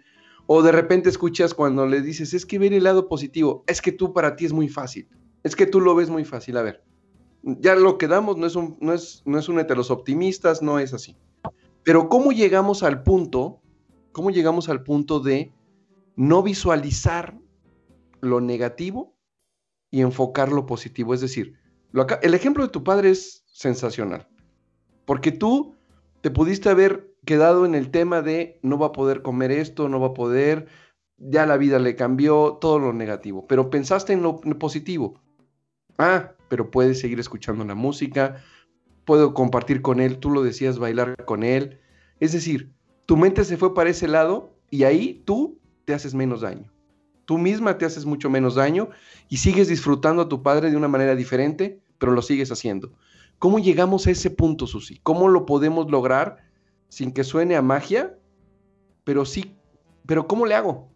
o 0.53 0.63
de 0.63 0.73
repente 0.73 1.09
escuchas 1.09 1.55
cuando 1.55 1.87
le 1.87 2.03
dices, 2.03 2.35
es 2.35 2.45
que 2.45 2.59
ver 2.59 2.73
el 2.73 2.83
lado 2.83 3.07
positivo, 3.07 3.63
es 3.69 3.81
que 3.81 3.93
tú 3.93 4.13
para 4.13 4.35
ti 4.35 4.47
es 4.47 4.53
muy 4.53 4.69
fácil, 4.69 5.09
es 5.45 5.55
que 5.55 5.65
tú 5.65 5.81
lo 5.81 5.95
ves 5.95 6.11
muy 6.11 6.25
fácil. 6.25 6.57
A 6.57 6.63
ver, 6.63 6.83
ya 7.45 7.77
lo 7.77 7.99
que 7.99 8.09
damos 8.09 8.37
no 8.37 8.49
es 8.49 8.57
un, 8.57 8.77
no 8.81 8.93
es, 8.93 9.23
no 9.25 9.39
es 9.39 9.49
un 9.49 9.61
heteros 9.61 9.93
optimistas, 9.93 10.61
no 10.61 10.81
es 10.81 10.93
así. 10.93 11.17
Pero 11.85 12.09
¿cómo 12.09 12.33
llegamos 12.33 12.83
al 12.83 13.05
punto, 13.05 13.63
cómo 14.11 14.33
llegamos 14.33 14.69
al 14.69 14.83
punto 14.83 15.21
de 15.21 15.55
no 16.17 16.43
visualizar 16.43 17.39
lo 18.21 18.41
negativo 18.41 19.17
y 19.89 20.01
enfocar 20.01 20.51
lo 20.51 20.67
positivo? 20.67 21.15
Es 21.15 21.21
decir, 21.21 21.55
el 22.23 22.35
ejemplo 22.35 22.65
de 22.65 22.73
tu 22.73 22.83
padre 22.83 23.11
es 23.11 23.45
sensacional, 23.47 24.27
porque 25.05 25.31
tú 25.31 25.77
te 26.23 26.33
pudiste 26.33 26.71
haber 26.71 27.10
quedado 27.25 27.67
en 27.67 27.75
el 27.75 27.91
tema 27.91 28.23
de 28.23 28.59
no 28.63 28.79
va 28.79 28.89
a 28.89 28.93
poder 28.93 29.23
comer 29.23 29.51
esto, 29.51 29.89
no 29.89 30.01
va 30.01 30.09
a 30.09 30.15
poder, 30.15 30.67
ya 31.19 31.47
la 31.47 31.57
vida 31.57 31.79
le 31.79 31.97
cambió, 31.97 32.59
todo 32.61 32.79
lo 32.79 32.93
negativo, 32.93 33.47
pero 33.47 33.71
pensaste 33.71 34.13
en 34.13 34.23
lo 34.23 34.41
positivo. 34.59 35.21
Ah, 35.99 36.33
pero 36.49 36.71
puedes 36.71 36.99
seguir 36.99 37.21
escuchando 37.21 37.65
la 37.65 37.75
música, 37.75 38.43
puedo 39.05 39.35
compartir 39.35 39.83
con 39.83 40.01
él, 40.01 40.19
tú 40.19 40.31
lo 40.31 40.43
decías, 40.43 40.79
bailar 40.79 41.25
con 41.25 41.43
él. 41.43 41.79
Es 42.21 42.33
decir, 42.33 42.73
tu 43.07 43.17
mente 43.17 43.45
se 43.45 43.57
fue 43.57 43.75
para 43.75 43.91
ese 43.91 44.09
lado 44.09 44.55
y 44.71 44.85
ahí 44.85 45.23
tú 45.25 45.59
te 45.85 45.95
haces 45.95 46.15
menos 46.15 46.41
daño. 46.41 46.73
Tú 47.25 47.39
misma 47.39 47.79
te 47.79 47.85
haces 47.85 48.07
mucho 48.07 48.31
menos 48.31 48.55
daño 48.55 48.91
y 49.29 49.37
sigues 49.37 49.69
disfrutando 49.69 50.23
a 50.23 50.29
tu 50.29 50.43
padre 50.43 50.71
de 50.71 50.77
una 50.77 50.89
manera 50.89 51.15
diferente, 51.15 51.81
pero 51.99 52.13
lo 52.13 52.23
sigues 52.23 52.51
haciendo. 52.51 52.93
¿Cómo 53.39 53.59
llegamos 53.59 54.07
a 54.07 54.11
ese 54.11 54.31
punto, 54.31 54.67
Susi? 54.67 54.99
¿Cómo 55.03 55.29
lo 55.29 55.47
podemos 55.47 55.91
lograr 55.91 56.50
sin 56.91 57.13
que 57.13 57.25
suene 57.25 57.57
a 57.57 57.63
magia? 57.63 58.15
Pero 59.05 59.25
sí, 59.25 59.57
pero 60.05 60.29
¿cómo 60.29 60.45
le 60.45 60.55
hago? 60.55 60.89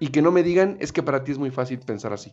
Y 0.00 0.08
que 0.08 0.22
no 0.22 0.32
me 0.32 0.42
digan, 0.42 0.76
es 0.80 0.92
que 0.92 1.04
para 1.04 1.22
ti 1.22 1.30
es 1.30 1.38
muy 1.38 1.52
fácil 1.52 1.78
pensar 1.78 2.12
así. 2.12 2.32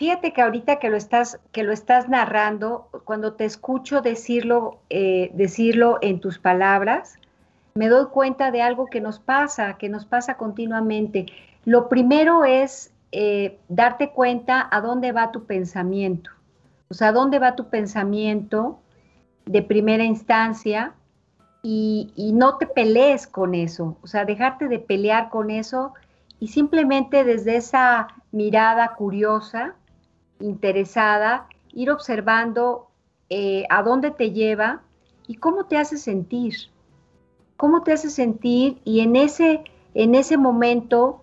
Fíjate 0.00 0.32
que 0.32 0.40
ahorita 0.40 0.78
que 0.78 0.88
lo 0.88 0.96
estás, 0.96 1.38
que 1.52 1.62
lo 1.62 1.72
estás 1.72 2.08
narrando, 2.08 2.88
cuando 3.04 3.34
te 3.34 3.44
escucho 3.44 4.00
decirlo, 4.00 4.80
eh, 4.88 5.30
decirlo 5.34 5.98
en 6.00 6.20
tus 6.20 6.38
palabras, 6.38 7.18
me 7.74 7.88
doy 7.88 8.06
cuenta 8.06 8.50
de 8.50 8.62
algo 8.62 8.86
que 8.86 9.00
nos 9.00 9.18
pasa, 9.18 9.76
que 9.76 9.90
nos 9.90 10.06
pasa 10.06 10.38
continuamente. 10.38 11.26
Lo 11.66 11.90
primero 11.90 12.46
es 12.46 12.92
eh, 13.12 13.58
darte 13.68 14.10
cuenta 14.10 14.66
a 14.70 14.80
dónde 14.80 15.12
va 15.12 15.32
tu 15.32 15.44
pensamiento. 15.44 16.30
O 16.88 16.94
sea, 16.94 17.08
a 17.08 17.12
dónde 17.12 17.38
va 17.38 17.54
tu 17.54 17.68
pensamiento 17.68 18.80
de 19.50 19.62
primera 19.62 20.04
instancia 20.04 20.94
y, 21.60 22.30
no 22.34 22.56
te 22.56 22.66
pelees 22.66 23.26
con 23.26 23.54
eso. 23.54 23.96
O 24.02 24.06
sea, 24.06 24.24
dejarte 24.24 24.68
de 24.68 24.78
pelear 24.78 25.28
con 25.28 25.50
eso 25.50 25.92
y 26.38 26.48
simplemente 26.48 27.24
desde 27.24 27.56
esa 27.56 28.08
mirada 28.30 28.94
curiosa, 28.94 29.74
interesada, 30.38 31.48
ir 31.72 31.90
observando 31.90 32.90
eh, 33.28 33.64
a 33.70 33.82
dónde 33.82 34.12
te 34.12 34.30
lleva 34.30 34.82
y 35.26 35.34
cómo 35.34 35.64
te 35.64 35.76
hace 35.76 35.98
sentir. 35.98 36.54
Cómo 37.56 37.82
te 37.82 37.92
hace 37.92 38.08
sentir 38.08 38.80
y 38.84 39.00
en 39.00 39.16
ese, 39.16 39.64
en 39.94 40.14
ese 40.14 40.36
momento 40.36 41.22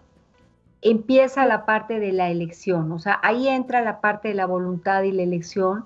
empieza 0.81 1.45
la 1.45 1.65
parte 1.65 1.99
de 1.99 2.11
la 2.11 2.29
elección. 2.29 2.91
O 2.91 2.99
sea, 2.99 3.19
ahí 3.23 3.47
entra 3.47 3.81
la 3.81 4.01
parte 4.01 4.27
de 4.27 4.33
la 4.35 4.45
voluntad 4.45 5.03
y 5.03 5.13
la 5.13 5.23
elección 5.23 5.85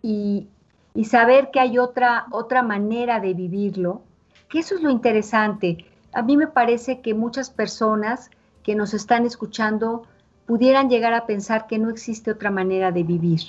y, 0.00 0.48
y 0.96 1.04
saber 1.04 1.50
que 1.50 1.60
hay 1.60 1.78
otra, 1.78 2.26
otra 2.30 2.62
manera 2.62 3.20
de 3.20 3.34
vivirlo, 3.34 4.00
que 4.48 4.60
eso 4.60 4.74
es 4.74 4.82
lo 4.82 4.88
interesante. 4.88 5.84
A 6.12 6.22
mí 6.22 6.38
me 6.38 6.46
parece 6.46 7.02
que 7.02 7.12
muchas 7.12 7.50
personas 7.50 8.30
que 8.62 8.74
nos 8.74 8.94
están 8.94 9.26
escuchando 9.26 10.04
pudieran 10.46 10.88
llegar 10.88 11.12
a 11.12 11.26
pensar 11.26 11.66
que 11.66 11.78
no 11.78 11.90
existe 11.90 12.30
otra 12.30 12.50
manera 12.50 12.92
de 12.92 13.02
vivir. 13.02 13.40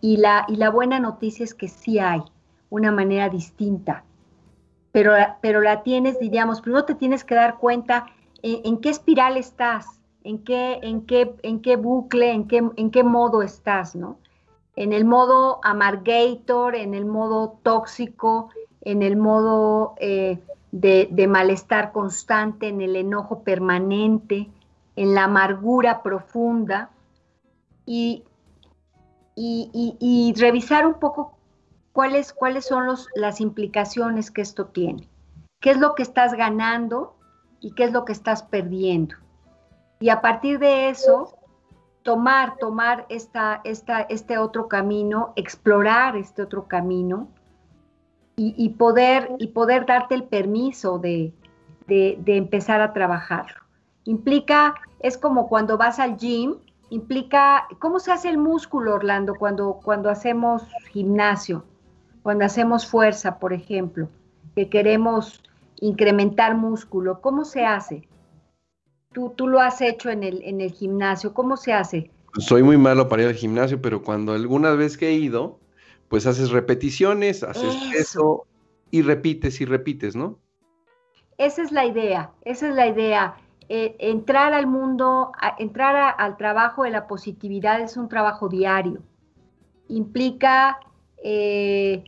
Y 0.00 0.18
la, 0.18 0.44
y 0.46 0.54
la 0.54 0.70
buena 0.70 1.00
noticia 1.00 1.42
es 1.42 1.52
que 1.52 1.66
sí 1.66 1.98
hay 1.98 2.22
una 2.70 2.92
manera 2.92 3.28
distinta, 3.28 4.04
pero, 4.92 5.14
pero 5.40 5.60
la 5.62 5.82
tienes, 5.82 6.20
diríamos, 6.20 6.60
primero 6.60 6.84
te 6.84 6.94
tienes 6.94 7.24
que 7.24 7.34
dar 7.34 7.58
cuenta 7.58 8.06
en, 8.42 8.78
qué 8.78 8.90
espiral 8.90 9.36
estás, 9.36 9.86
en 10.22 10.38
qué, 10.44 10.78
en 10.82 11.06
qué, 11.06 11.34
en 11.42 11.60
qué 11.60 11.76
bucle, 11.76 12.30
en 12.30 12.46
qué, 12.46 12.62
en 12.76 12.90
qué 12.90 13.02
modo 13.02 13.42
estás, 13.42 13.96
¿no? 13.96 14.18
En 14.74 14.92
el 14.92 15.04
modo 15.04 15.60
amargator, 15.62 16.74
en 16.74 16.94
el 16.94 17.04
modo 17.04 17.58
tóxico, 17.62 18.50
en 18.80 19.02
el 19.02 19.16
modo 19.16 19.94
eh, 19.98 20.38
de, 20.72 21.26
malestar 21.28 21.92
constante, 21.92 22.68
en 22.68 22.80
el 22.80 22.96
enojo 22.96 23.42
permanente, 23.42 24.48
en 24.96 25.14
la 25.14 25.24
amargura 25.24 26.02
profunda 26.02 26.90
y, 27.86 28.24
y, 29.34 30.34
revisar 30.36 30.86
un 30.86 30.94
poco 30.94 31.36
cuáles, 31.92 32.32
cuáles 32.32 32.64
son 32.64 32.86
los, 32.86 33.08
las 33.14 33.40
implicaciones 33.40 34.30
que 34.30 34.42
esto 34.42 34.66
tiene. 34.66 35.08
¿Qué 35.60 35.70
es 35.70 35.76
lo 35.78 35.94
que 35.94 36.02
estás 36.02 36.34
ganando 36.34 37.14
y 37.60 37.72
qué 37.74 37.84
es 37.84 37.92
lo 37.92 38.04
que 38.04 38.12
estás 38.12 38.42
perdiendo? 38.42 39.16
Y 40.00 40.08
a 40.08 40.20
partir 40.20 40.58
de 40.58 40.88
eso, 40.88 41.36
tomar, 42.02 42.56
tomar 42.56 43.06
esta, 43.08 43.60
esta, 43.64 44.02
este 44.02 44.38
otro 44.38 44.68
camino, 44.68 45.32
explorar 45.36 46.16
este 46.16 46.42
otro 46.42 46.66
camino 46.66 47.28
y, 48.36 48.70
poder, 48.70 49.30
y 49.38 49.48
poder 49.48 49.86
darte 49.86 50.16
el 50.16 50.24
permiso 50.24 50.98
de, 50.98 51.32
de, 51.86 52.36
empezar 52.36 52.80
a 52.80 52.92
trabajar. 52.92 53.46
Implica, 54.04 54.74
es 54.98 55.16
como 55.16 55.48
cuando 55.48 55.78
vas 55.78 56.00
al 56.00 56.16
gym, 56.16 56.56
implica, 56.90 57.68
¿cómo 57.78 58.00
se 58.00 58.10
hace 58.10 58.28
el 58.28 58.38
músculo, 58.38 58.94
Orlando, 58.94 59.34
cuando, 59.36 59.80
cuando 59.84 60.10
hacemos 60.10 60.64
gimnasio, 60.90 61.64
cuando 62.22 62.44
hacemos 62.44 62.86
fuerza, 62.86 63.38
por 63.38 63.52
ejemplo, 63.52 64.08
que 64.56 64.68
queremos 64.68 65.42
incrementar 65.76 66.56
músculo? 66.56 67.20
¿Cómo 67.20 67.44
se 67.44 67.64
hace? 67.64 68.08
Tú, 69.12 69.32
tú 69.36 69.48
lo 69.48 69.60
has 69.60 69.80
hecho 69.80 70.10
en 70.10 70.22
el, 70.22 70.42
en 70.42 70.60
el 70.60 70.72
gimnasio, 70.72 71.34
¿cómo 71.34 71.56
se 71.56 71.72
hace? 71.72 72.10
Soy 72.38 72.62
muy 72.62 72.78
malo 72.78 73.08
para 73.08 73.22
ir 73.22 73.28
al 73.28 73.34
gimnasio, 73.34 73.80
pero 73.82 74.02
cuando 74.02 74.32
alguna 74.32 74.72
vez 74.72 74.96
que 74.96 75.08
he 75.08 75.12
ido, 75.12 75.60
pues 76.08 76.26
haces 76.26 76.50
repeticiones, 76.50 77.42
haces 77.42 77.74
eso 77.94 78.46
y 78.90 79.02
repites 79.02 79.60
y 79.60 79.64
repites, 79.64 80.16
¿no? 80.16 80.38
Esa 81.38 81.62
es 81.62 81.72
la 81.72 81.86
idea, 81.86 82.30
esa 82.44 82.68
es 82.68 82.74
la 82.74 82.86
idea. 82.86 83.36
Eh, 83.68 83.96
entrar 83.98 84.52
al 84.52 84.66
mundo, 84.66 85.32
entrar 85.58 86.14
al 86.18 86.36
trabajo 86.36 86.84
de 86.84 86.90
la 86.90 87.06
positividad 87.06 87.80
es 87.80 87.96
un 87.96 88.08
trabajo 88.08 88.48
diario. 88.48 89.02
Implica 89.88 90.80
eh, 91.24 92.04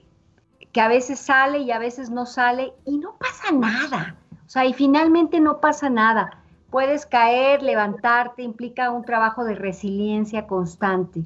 que 0.73 0.81
a 0.81 0.89
veces 0.89 1.19
sale 1.19 1.59
y 1.59 1.71
a 1.71 1.79
veces 1.79 2.11
no 2.11 2.27
sale 2.27 2.75
y 2.85 2.99
no 2.99 3.17
pasa 3.19 3.53
nada. 3.53 4.17
O 4.47 4.49
sea, 4.49 4.67
y 4.67 4.75
finalmente 4.75 5.41
no 5.41 5.61
pasa 5.61 5.89
nada. 5.89 6.44
Puedes 6.75 7.07
caer, 7.07 7.63
levantarte, 7.63 8.43
implica 8.43 8.91
un 8.91 9.05
trabajo 9.05 9.45
de 9.45 9.55
resiliencia 9.55 10.49
constante. 10.49 11.25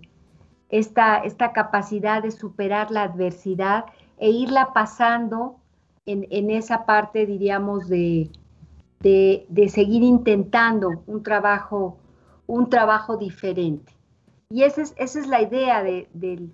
Esta, 0.69 1.17
esta 1.25 1.55
capacidad 1.55 2.23
de 2.23 2.33
superar 2.33 2.91
la 2.91 3.05
adversidad 3.05 3.87
e 4.19 4.29
irla 4.29 4.75
pasando 4.75 5.57
en, 6.05 6.51
esa 6.51 6.85
parte, 6.85 7.25
diríamos, 7.25 7.89
de, 7.89 8.31
de, 9.01 9.69
seguir 9.71 10.03
intentando 10.03 11.03
un 11.07 11.23
trabajo, 11.23 11.97
un 12.47 12.69
trabajo 12.69 13.17
diferente. 13.17 13.91
Y 14.51 14.65
esa 14.65 14.83
es, 14.83 14.95
esa 14.99 15.19
es 15.19 15.29
la 15.29 15.41
idea 15.41 15.83
del, 15.83 16.09
del, 16.13 16.53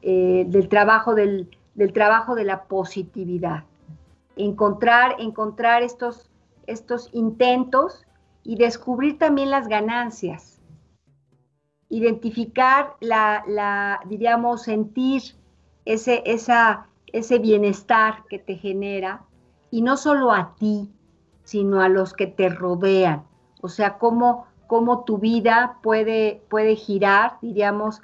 eh, 0.00 0.46
del, 0.48 0.68
trabajo, 0.70 1.14
del, 1.14 1.46
trabajo 1.92 2.34
de 2.34 2.44
la 2.44 2.62
positividad. 2.62 3.64
Encontrar, 4.34 5.16
encontrar 5.18 5.82
estos, 5.82 6.30
estos 6.68 7.08
intentos 7.12 8.06
y 8.44 8.56
descubrir 8.56 9.18
también 9.18 9.50
las 9.50 9.68
ganancias. 9.68 10.60
Identificar 11.88 12.94
la, 13.00 13.42
la 13.46 14.00
diríamos, 14.06 14.62
sentir 14.62 15.22
ese, 15.84 16.22
esa, 16.26 16.86
ese 17.12 17.38
bienestar 17.38 18.24
que 18.28 18.38
te 18.38 18.56
genera, 18.56 19.24
y 19.70 19.82
no 19.82 19.96
solo 19.96 20.32
a 20.32 20.54
ti, 20.54 20.90
sino 21.44 21.80
a 21.80 21.88
los 21.88 22.12
que 22.12 22.26
te 22.26 22.48
rodean. 22.48 23.24
O 23.60 23.68
sea, 23.68 23.98
cómo, 23.98 24.46
cómo 24.66 25.04
tu 25.04 25.18
vida 25.18 25.78
puede, 25.82 26.42
puede 26.48 26.76
girar, 26.76 27.38
diríamos, 27.42 28.02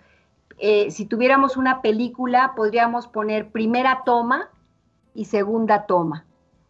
eh, 0.58 0.90
si 0.90 1.06
tuviéramos 1.06 1.56
una 1.56 1.82
película, 1.82 2.52
podríamos 2.54 3.06
poner 3.06 3.50
primera 3.50 4.02
toma 4.04 4.50
y 5.14 5.26
segunda 5.26 5.86
toma. 5.86 6.24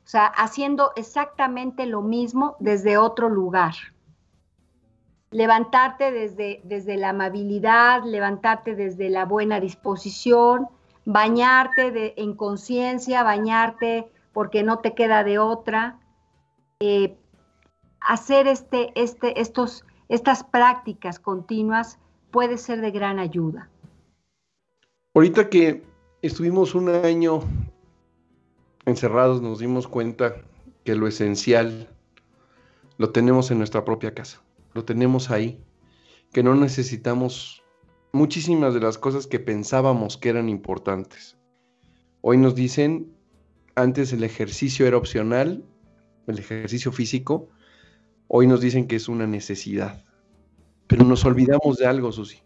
O 0.05 0.07
sea, 0.07 0.26
haciendo 0.26 0.92
exactamente 0.96 1.86
lo 1.86 2.02
mismo 2.02 2.57
desde 2.61 2.98
otro 2.98 3.28
lugar. 3.28 3.74
Levantarte 5.30 6.12
desde, 6.12 6.61
desde 6.64 6.96
la 6.96 7.09
amabilidad, 7.09 8.05
levantarte 8.05 8.76
desde 8.76 9.09
la 9.09 9.24
buena 9.24 9.61
disposición, 9.61 10.68
bañarte 11.07 11.90
de, 11.90 12.14
en 12.18 12.34
conciencia, 12.34 13.22
bañarte 13.22 14.11
porque 14.32 14.62
no 14.62 14.80
te 14.80 14.94
queda 14.94 15.24
de 15.24 15.38
otra, 15.38 15.98
eh, 16.80 17.16
hacer 18.00 18.46
este, 18.46 18.92
este, 18.94 19.40
estos, 19.40 19.84
estas 20.09 20.44
prácticas 20.44 21.18
continuas 21.18 21.98
puede 22.30 22.59
ser 22.59 22.80
de 22.80 22.90
gran 22.90 23.18
ayuda. 23.18 23.70
Ahorita 25.14 25.48
que 25.48 25.82
estuvimos 26.20 26.74
un 26.74 26.88
año 26.88 27.40
encerrados, 28.87 29.43
nos 29.43 29.59
dimos 29.59 29.89
cuenta 29.89 30.37
que 30.85 30.95
lo 30.95 31.07
esencial 31.07 31.89
lo 32.99 33.11
tenemos 33.11 33.51
en 33.51 33.59
nuestra 33.59 33.85
propia 33.85 34.14
casa, 34.14 34.43
lo 34.72 34.85
tenemos 34.85 35.30
ahí, 35.30 35.62
que 36.32 36.43
no 36.43 36.55
necesitamos 36.55 37.62
muchísimas 38.12 38.74
de 38.74 38.80
las 38.80 38.99
cosas 38.99 39.26
que 39.26 39.41
pensábamos 39.41 40.16
que 40.16 40.28
eran 40.28 40.49
importantes. 40.49 41.37
Hoy 42.20 42.39
nos 42.39 42.55
dicen, 42.55 43.12
antes 43.74 44.12
el 44.12 44.22
ejercicio 44.22 44.87
era 44.87 44.97
opcional, 44.97 45.64
el 46.26 46.39
ejercicio 46.39 46.93
físico, 46.93 47.49
hoy 48.28 48.47
nos 48.47 48.61
dicen 48.61 48.87
que 48.87 48.97
es 48.97 49.09
una 49.09 49.26
necesidad. 49.26 50.05
Pero 50.87 51.05
nos 51.05 51.24
olvidamos 51.24 51.78
de 51.78 51.87
algo, 51.87 52.12
Susi. 52.12 52.39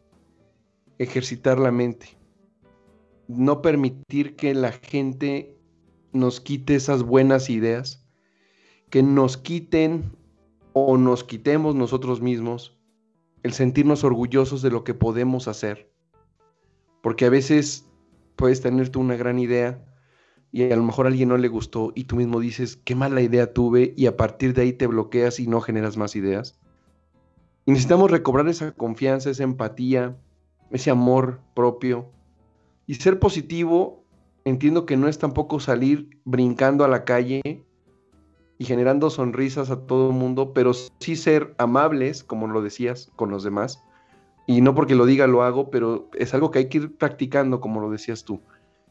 Ejercitar 0.98 1.58
la 1.58 1.70
mente. 1.70 2.16
No 3.26 3.60
permitir 3.60 4.36
que 4.36 4.54
la 4.54 4.72
gente 4.72 5.57
nos 6.12 6.40
quite 6.40 6.74
esas 6.74 7.02
buenas 7.02 7.50
ideas, 7.50 8.04
que 8.90 9.02
nos 9.02 9.36
quiten 9.36 10.16
o 10.72 10.96
nos 10.96 11.24
quitemos 11.24 11.74
nosotros 11.74 12.20
mismos 12.20 12.78
el 13.42 13.52
sentirnos 13.52 14.04
orgullosos 14.04 14.62
de 14.62 14.70
lo 14.70 14.84
que 14.84 14.94
podemos 14.94 15.48
hacer. 15.48 15.90
Porque 17.02 17.26
a 17.26 17.30
veces 17.30 17.88
puedes 18.36 18.60
tener 18.60 18.88
tú 18.88 19.00
una 19.00 19.16
gran 19.16 19.38
idea 19.38 19.84
y 20.50 20.70
a 20.70 20.76
lo 20.76 20.82
mejor 20.82 21.06
a 21.06 21.10
alguien 21.10 21.28
no 21.28 21.36
le 21.36 21.48
gustó 21.48 21.92
y 21.94 22.04
tú 22.04 22.16
mismo 22.16 22.40
dices, 22.40 22.76
qué 22.76 22.94
mala 22.94 23.20
idea 23.20 23.52
tuve 23.52 23.92
y 23.96 24.06
a 24.06 24.16
partir 24.16 24.54
de 24.54 24.62
ahí 24.62 24.72
te 24.72 24.86
bloqueas 24.86 25.40
y 25.40 25.46
no 25.46 25.60
generas 25.60 25.96
más 25.96 26.16
ideas. 26.16 26.58
Y 27.66 27.72
necesitamos 27.72 28.10
recobrar 28.10 28.48
esa 28.48 28.72
confianza, 28.72 29.30
esa 29.30 29.42
empatía, 29.42 30.16
ese 30.70 30.90
amor 30.90 31.40
propio. 31.54 32.10
Y 32.86 32.94
ser 32.94 33.18
positivo, 33.18 34.06
entiendo 34.48 34.86
que 34.86 34.96
no 34.96 35.08
es 35.08 35.18
tampoco 35.18 35.60
salir 35.60 36.08
brincando 36.24 36.84
a 36.84 36.88
la 36.88 37.04
calle 37.04 37.64
y 38.58 38.64
generando 38.64 39.10
sonrisas 39.10 39.70
a 39.70 39.86
todo 39.86 40.10
el 40.10 40.16
mundo, 40.16 40.52
pero 40.52 40.72
sí 40.74 41.16
ser 41.16 41.54
amables, 41.58 42.24
como 42.24 42.48
lo 42.48 42.62
decías, 42.62 43.10
con 43.16 43.30
los 43.30 43.44
demás. 43.44 43.82
Y 44.46 44.60
no 44.60 44.74
porque 44.74 44.94
lo 44.94 45.06
diga 45.06 45.26
lo 45.26 45.42
hago, 45.42 45.70
pero 45.70 46.08
es 46.14 46.34
algo 46.34 46.50
que 46.50 46.60
hay 46.60 46.68
que 46.68 46.78
ir 46.78 46.96
practicando, 46.96 47.60
como 47.60 47.80
lo 47.80 47.90
decías 47.90 48.24
tú. 48.24 48.40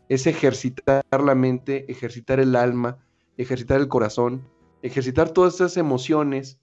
Es 0.08 0.26
ejercitar 0.28 1.04
la 1.12 1.36
mente, 1.36 1.92
ejercitar 1.92 2.40
el 2.40 2.56
alma, 2.56 2.98
ejercitar 3.38 3.82
el 3.82 3.88
corazón, 3.88 4.48
ejercitar 4.82 5.30
todas 5.30 5.56
esas 5.56 5.76
emociones 5.78 6.60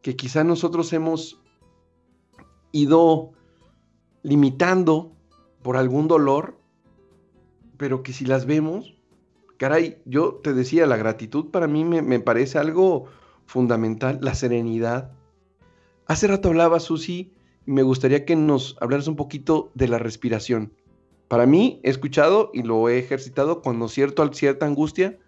que 0.00 0.16
quizá 0.16 0.42
nosotros 0.42 0.92
hemos 0.92 1.40
ido 2.72 3.32
limitando 4.22 5.12
por 5.62 5.76
algún 5.76 6.08
dolor, 6.08 6.58
pero 7.82 8.04
que 8.04 8.12
si 8.12 8.24
las 8.26 8.46
vemos, 8.46 8.94
caray, 9.56 10.00
yo 10.04 10.34
te 10.34 10.52
decía, 10.52 10.86
la 10.86 10.96
gratitud 10.96 11.50
para 11.50 11.66
mí 11.66 11.84
me, 11.84 12.20
parece 12.20 12.58
algo 12.58 13.06
fundamental, 13.44 14.20
la 14.22 14.36
serenidad. 14.36 15.10
Hace 16.06 16.28
rato 16.28 16.50
hablaba 16.50 16.78
Susi 16.78 17.32
me 17.66 17.82
gustaría 17.82 18.24
que 18.24 18.36
nos 18.36 18.76
hablaras 18.80 19.08
un 19.08 19.16
poquito 19.16 19.72
de 19.74 19.88
la 19.88 19.98
respiración. 19.98 20.72
Para 21.26 21.44
mí, 21.44 21.80
he 21.82 21.90
escuchado 21.90 22.52
y 22.54 22.62
lo 22.62 22.88
he 22.88 23.00
ejercitado 23.00 23.62
cuando 23.62 23.88
cierto 23.88 24.32
cierta 24.32 24.64
angustia, 24.64 25.18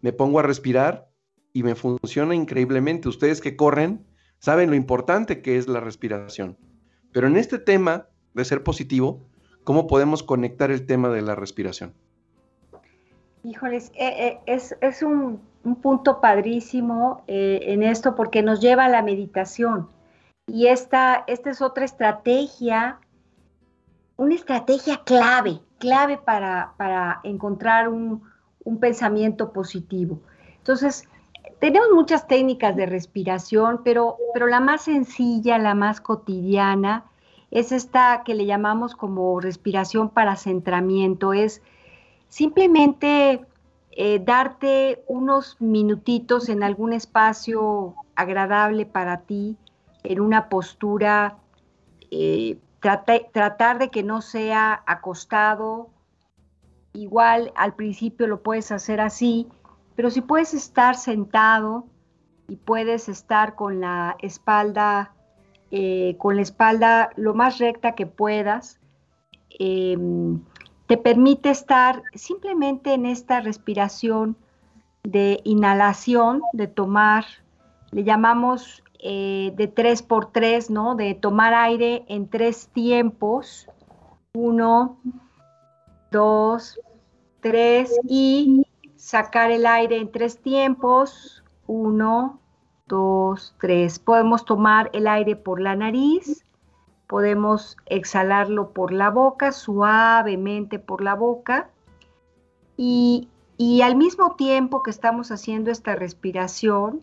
me 0.00 0.14
pongo 0.14 0.38
a 0.38 0.44
respirar 0.44 1.10
y 1.52 1.62
me 1.62 1.74
funciona 1.74 2.34
increíblemente. 2.34 3.10
Ustedes 3.10 3.42
que 3.42 3.54
corren 3.54 4.06
saben 4.38 4.70
lo 4.70 4.76
importante 4.76 5.42
que 5.42 5.58
es 5.58 5.68
la 5.68 5.80
respiración. 5.80 6.56
Pero 7.12 7.26
en 7.26 7.36
este 7.36 7.58
tema 7.58 8.08
de 8.32 8.46
ser 8.46 8.62
positivo, 8.62 9.28
¿cómo 9.68 9.86
podemos 9.86 10.22
conectar 10.22 10.70
el 10.70 10.86
tema 10.86 11.10
de 11.10 11.20
la 11.20 11.34
respiración? 11.34 11.92
Híjoles, 13.44 13.92
eh, 13.96 14.40
eh, 14.46 14.62
es, 14.80 15.02
un, 15.02 15.42
punto 15.82 16.22
padrísimo 16.22 17.22
eh, 17.26 17.60
en 17.64 17.82
esto 17.82 18.14
porque 18.14 18.42
nos 18.42 18.62
lleva 18.62 18.86
a 18.86 18.88
la 18.88 19.02
meditación. 19.02 19.86
Y 20.46 20.68
esta, 20.68 21.22
esta 21.26 21.50
es 21.50 21.60
otra 21.60 21.84
estrategia, 21.84 22.98
una 24.16 24.36
estrategia 24.36 25.02
clave, 25.04 25.60
clave 25.76 26.16
para, 26.16 27.20
encontrar 27.22 27.90
un, 27.90 28.22
pensamiento 28.80 29.52
positivo. 29.52 30.18
Entonces, 30.56 31.06
tenemos 31.58 31.88
muchas 31.92 32.26
técnicas 32.26 32.74
de 32.74 32.86
respiración, 32.86 33.82
pero, 33.84 34.16
pero 34.32 34.46
la 34.46 34.60
más 34.60 34.84
sencilla, 34.84 35.58
la 35.58 35.74
más 35.74 36.00
cotidiana, 36.00 37.04
es 37.50 37.72
esta 37.72 38.22
que 38.24 38.34
le 38.34 38.46
llamamos 38.46 38.94
como 38.94 39.40
respiración 39.40 40.10
para 40.10 40.36
centramiento, 40.36 41.32
es 41.32 41.62
simplemente 42.28 43.44
eh, 43.92 44.20
darte 44.22 45.02
unos 45.08 45.56
minutitos 45.60 46.48
en 46.48 46.62
algún 46.62 46.92
espacio 46.92 47.94
agradable 48.14 48.86
para 48.86 49.22
ti, 49.22 49.56
en 50.04 50.20
una 50.20 50.48
postura, 50.48 51.38
eh, 52.10 52.58
tratar 52.80 53.78
de 53.78 53.90
que 53.90 54.02
no 54.02 54.20
sea 54.20 54.82
acostado. 54.86 55.90
Igual 56.92 57.52
al 57.56 57.74
principio 57.74 58.26
lo 58.26 58.42
puedes 58.42 58.72
hacer 58.72 59.00
así, 59.00 59.48
pero 59.96 60.10
si 60.10 60.20
puedes 60.20 60.54
estar 60.54 60.94
sentado 60.94 61.86
y 62.46 62.56
puedes 62.56 63.08
estar 63.08 63.54
con 63.54 63.80
la 63.80 64.16
espalda, 64.20 65.12
eh, 65.70 66.16
con 66.18 66.36
la 66.36 66.42
espalda 66.42 67.10
lo 67.16 67.34
más 67.34 67.58
recta 67.58 67.94
que 67.94 68.06
puedas, 68.06 68.80
em, 69.58 70.40
te 70.86 70.96
permite 70.96 71.50
estar 71.50 72.02
simplemente 72.14 72.94
en 72.94 73.04
esta 73.04 73.40
respiración 73.40 74.36
de 75.02 75.40
inhalación, 75.44 76.42
de 76.52 76.66
tomar, 76.66 77.24
le 77.90 78.04
llamamos 78.04 78.82
eh, 79.00 79.52
de 79.56 79.68
tres 79.68 80.02
por 80.02 80.32
tres, 80.32 80.70
¿no? 80.70 80.96
De 80.96 81.14
tomar 81.14 81.54
aire 81.54 82.04
en 82.08 82.28
tres 82.28 82.68
tiempos. 82.68 83.68
Uno, 84.34 84.98
dos, 86.10 86.80
tres 87.40 87.96
y 88.08 88.66
sacar 88.96 89.50
el 89.50 89.66
aire 89.66 89.98
en 89.98 90.10
tres 90.10 90.40
tiempos. 90.40 91.44
Uno, 91.66 92.40
dos, 92.88 93.54
tres. 93.60 93.98
Podemos 93.98 94.44
tomar 94.44 94.90
el 94.92 95.06
aire 95.06 95.36
por 95.36 95.60
la 95.60 95.76
nariz 95.76 96.44
podemos 97.08 97.78
exhalarlo 97.86 98.70
por 98.70 98.92
la 98.92 99.10
boca, 99.10 99.50
suavemente 99.50 100.78
por 100.78 101.02
la 101.02 101.14
boca. 101.14 101.70
Y, 102.76 103.28
al 103.82 103.96
mismo 103.96 104.36
tiempo 104.36 104.84
que 104.84 104.90
estamos 104.90 105.32
haciendo 105.32 105.72
esta 105.72 105.96
respiración, 105.96 107.00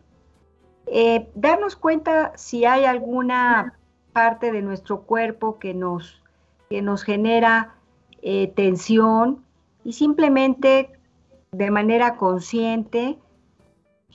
eh, 0.85 1.27
darnos 1.35 1.75
cuenta 1.75 2.31
si 2.37 2.63
hay 2.63 2.85
alguna 2.85 3.77
parte 4.13 4.53
de 4.53 4.61
nuestro 4.61 5.01
cuerpo 5.01 5.57
que 5.59 5.73
nos, 5.73 6.21
que 6.69 6.81
nos 6.81 7.03
genera 7.03 7.75
eh, 8.21 8.53
tensión 8.55 9.43
y 9.83 9.93
simplemente 9.93 10.91
de 11.51 11.71
manera 11.71 12.15
consciente 12.15 13.17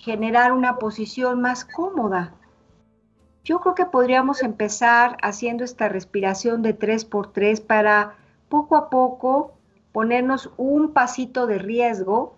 generar 0.01 0.53
una 0.53 0.79
posición 0.79 1.41
más 1.41 1.65
cómoda 1.65 2.35
yo 3.43 3.61
creo 3.61 3.75
que 3.75 3.87
podríamos 3.87 4.43
empezar 4.43 5.17
haciendo 5.23 5.65
esta 5.65 5.89
respiración 5.89 6.63
de 6.63 6.79
3x3 6.79 7.65
para 7.65 8.17
poco 8.49 8.77
a 8.77 8.91
poco 8.91 9.55
ponernos 9.93 10.51
un 10.57 10.93
pasito 10.93 11.47
de 11.47 11.59
riesgo 11.59 12.37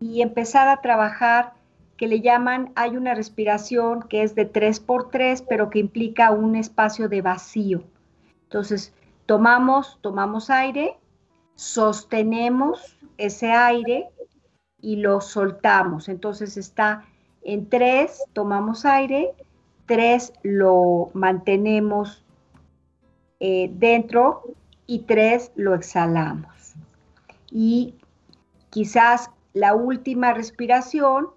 y 0.00 0.22
empezar 0.22 0.68
a 0.68 0.80
trabajar 0.80 1.54
que 1.96 2.08
le 2.08 2.20
llaman, 2.20 2.72
hay 2.74 2.96
una 2.96 3.14
respiración 3.14 4.02
que 4.02 4.22
es 4.22 4.34
de 4.34 4.50
3x3, 4.50 5.44
pero 5.48 5.68
que 5.68 5.78
implica 5.78 6.30
un 6.30 6.56
espacio 6.56 7.08
de 7.08 7.20
vacío. 7.20 7.84
Entonces, 8.44 8.94
tomamos, 9.26 9.98
tomamos 10.00 10.48
aire, 10.48 10.96
sostenemos 11.54 12.96
ese 13.18 13.52
aire 13.52 14.08
y 14.82 14.96
lo 14.96 15.20
soltamos. 15.20 16.08
Entonces 16.08 16.56
está 16.56 17.04
en 17.42 17.68
3, 17.68 18.24
tomamos 18.32 18.84
aire, 18.84 19.34
tres 19.86 20.32
lo 20.42 21.10
mantenemos 21.14 22.24
eh, 23.40 23.70
dentro 23.72 24.44
y 24.86 25.00
tres 25.00 25.50
lo 25.56 25.74
exhalamos. 25.74 26.74
Y 27.50 27.94
quizás 28.70 29.30
la 29.52 29.74
última 29.74 30.32
respiración 30.32 31.28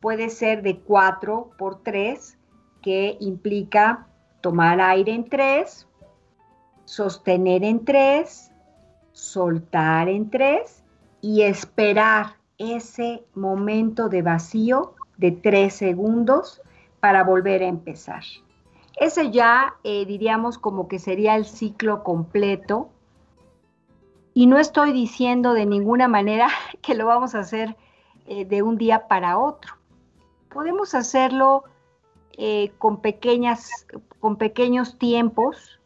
puede 0.00 0.28
ser 0.28 0.62
de 0.62 0.80
4 0.80 1.52
por 1.56 1.82
3, 1.82 2.36
que 2.82 3.16
implica 3.20 4.08
tomar 4.40 4.80
aire 4.80 5.14
en 5.14 5.28
3, 5.28 5.86
sostener 6.84 7.62
en 7.62 7.84
3, 7.84 8.50
soltar 9.12 10.08
en 10.08 10.28
3 10.28 10.82
y 11.20 11.42
esperar 11.42 12.41
ese 12.62 13.24
momento 13.34 14.08
de 14.08 14.22
vacío 14.22 14.94
de 15.16 15.32
3 15.32 15.72
segundos 15.72 16.62
para 17.00 17.24
volver 17.24 17.62
a 17.62 17.66
empezar. 17.66 18.22
Ese 18.96 19.30
ya 19.30 19.74
eh, 19.84 20.04
diríamos 20.06 20.58
como 20.58 20.86
que 20.88 20.98
sería 20.98 21.34
el 21.36 21.44
ciclo 21.44 22.02
completo. 22.02 22.90
Y 24.34 24.46
no 24.46 24.58
estoy 24.58 24.92
diciendo 24.92 25.52
de 25.52 25.66
ninguna 25.66 26.08
manera 26.08 26.48
que 26.82 26.94
lo 26.94 27.06
vamos 27.06 27.34
a 27.34 27.40
hacer 27.40 27.76
eh, 28.26 28.44
de 28.44 28.62
un 28.62 28.76
día 28.78 29.08
para 29.08 29.38
otro. 29.38 29.74
Podemos 30.48 30.94
hacerlo 30.94 31.64
eh, 32.38 32.72
con, 32.78 33.00
pequeñas, 33.00 33.86
con 34.20 34.36
pequeños 34.36 34.98
tiempos 34.98 35.80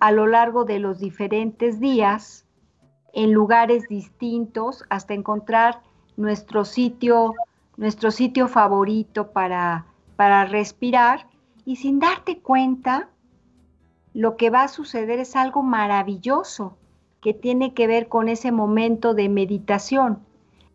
a 0.00 0.12
lo 0.12 0.26
largo 0.26 0.64
de 0.64 0.80
los 0.80 0.98
diferentes 0.98 1.80
días, 1.80 2.46
en 3.12 3.32
lugares 3.32 3.88
distintos, 3.88 4.84
hasta 4.90 5.14
encontrar 5.14 5.80
nuestro 6.16 6.64
sitio, 6.64 7.34
nuestro 7.76 8.10
sitio 8.10 8.48
favorito 8.48 9.30
para 9.32 9.86
para 10.16 10.44
respirar 10.44 11.26
y 11.64 11.76
sin 11.76 11.98
darte 11.98 12.38
cuenta, 12.38 13.08
lo 14.12 14.36
que 14.36 14.50
va 14.50 14.62
a 14.62 14.68
suceder 14.68 15.18
es 15.18 15.34
algo 15.34 15.62
maravilloso 15.62 16.76
que 17.20 17.34
tiene 17.34 17.74
que 17.74 17.86
ver 17.86 18.08
con 18.08 18.28
ese 18.28 18.52
momento 18.52 19.14
de 19.14 19.28
meditación. 19.28 20.20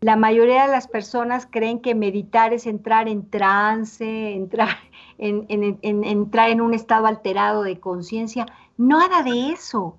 La 0.00 0.16
mayoría 0.16 0.66
de 0.66 0.72
las 0.72 0.88
personas 0.88 1.46
creen 1.50 1.80
que 1.80 1.94
meditar 1.94 2.52
es 2.52 2.66
entrar 2.66 3.08
en 3.08 3.28
trance, 3.30 4.34
entrar 4.34 4.76
en, 5.18 5.46
entrar 5.82 6.50
en 6.50 6.60
un 6.60 6.74
estado 6.74 7.06
alterado 7.06 7.62
de 7.62 7.78
conciencia. 7.78 8.46
Nada 8.76 9.22
de 9.22 9.52
eso. 9.52 9.96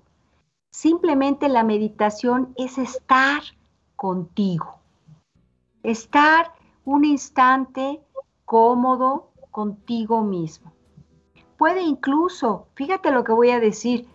Simplemente 0.70 1.48
la 1.48 1.64
meditación 1.64 2.52
es 2.56 2.78
estar 2.78 3.42
contigo. 3.96 4.81
Estar 5.82 6.52
un 6.84 7.04
instante 7.04 8.00
cómodo, 8.44 9.32
contigo 9.52 10.22
mismo. 10.22 10.72
Puede 11.56 11.82
incluso, 11.82 12.66
fíjate 12.74 13.12
lo 13.12 13.22
que 13.22 13.32
voy 13.32 13.50
a 13.50 13.60
decir, 13.60 14.08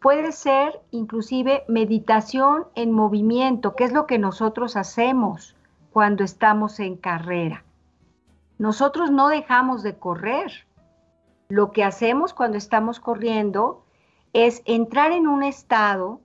puede 0.00 0.32
ser 0.32 0.80
inclusive 0.90 1.64
meditación 1.68 2.66
en 2.74 2.92
movimiento, 2.92 3.74
que 3.74 3.84
es 3.84 3.92
lo 3.92 4.06
que 4.06 4.18
nosotros 4.18 4.76
hacemos 4.76 5.56
cuando 5.92 6.24
estamos 6.24 6.80
en 6.80 6.96
carrera. 6.96 7.64
Nosotros 8.58 9.10
no 9.10 9.28
dejamos 9.28 9.82
de 9.82 9.98
correr. 9.98 10.66
Lo 11.48 11.72
que 11.72 11.84
hacemos 11.84 12.32
cuando 12.32 12.56
estamos 12.56 13.00
corriendo 13.00 13.84
es 14.32 14.62
entrar 14.64 15.12
en 15.12 15.26
un 15.26 15.42
estado 15.42 16.20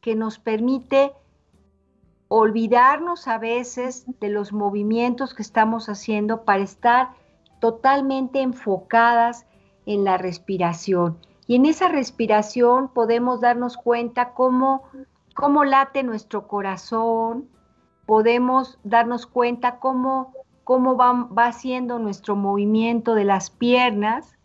que 0.00 0.14
nos 0.14 0.38
permite 0.38 1.12
olvidarnos 2.32 3.26
a 3.26 3.38
veces 3.38 4.04
de 4.20 4.28
los 4.28 4.52
movimientos 4.52 5.34
que 5.34 5.42
estamos 5.42 5.88
haciendo 5.88 6.44
para 6.44 6.62
estar 6.62 7.08
totalmente 7.58 8.40
enfocadas 8.40 9.46
en 9.84 10.04
la 10.04 10.16
respiración. 10.16 11.18
Y 11.48 11.56
en 11.56 11.66
esa 11.66 11.88
respiración 11.88 12.86
podemos 12.94 13.40
darnos 13.40 13.76
cuenta 13.76 14.32
cómo, 14.32 14.84
cómo 15.34 15.64
late 15.64 16.04
nuestro 16.04 16.46
corazón, 16.46 17.48
podemos 18.06 18.78
darnos 18.84 19.26
cuenta 19.26 19.80
cómo, 19.80 20.32
cómo 20.62 20.96
va, 20.96 21.12
va 21.12 21.46
haciendo 21.46 21.98
nuestro 21.98 22.36
movimiento 22.36 23.16
de 23.16 23.24
las 23.24 23.50
piernas 23.50 24.38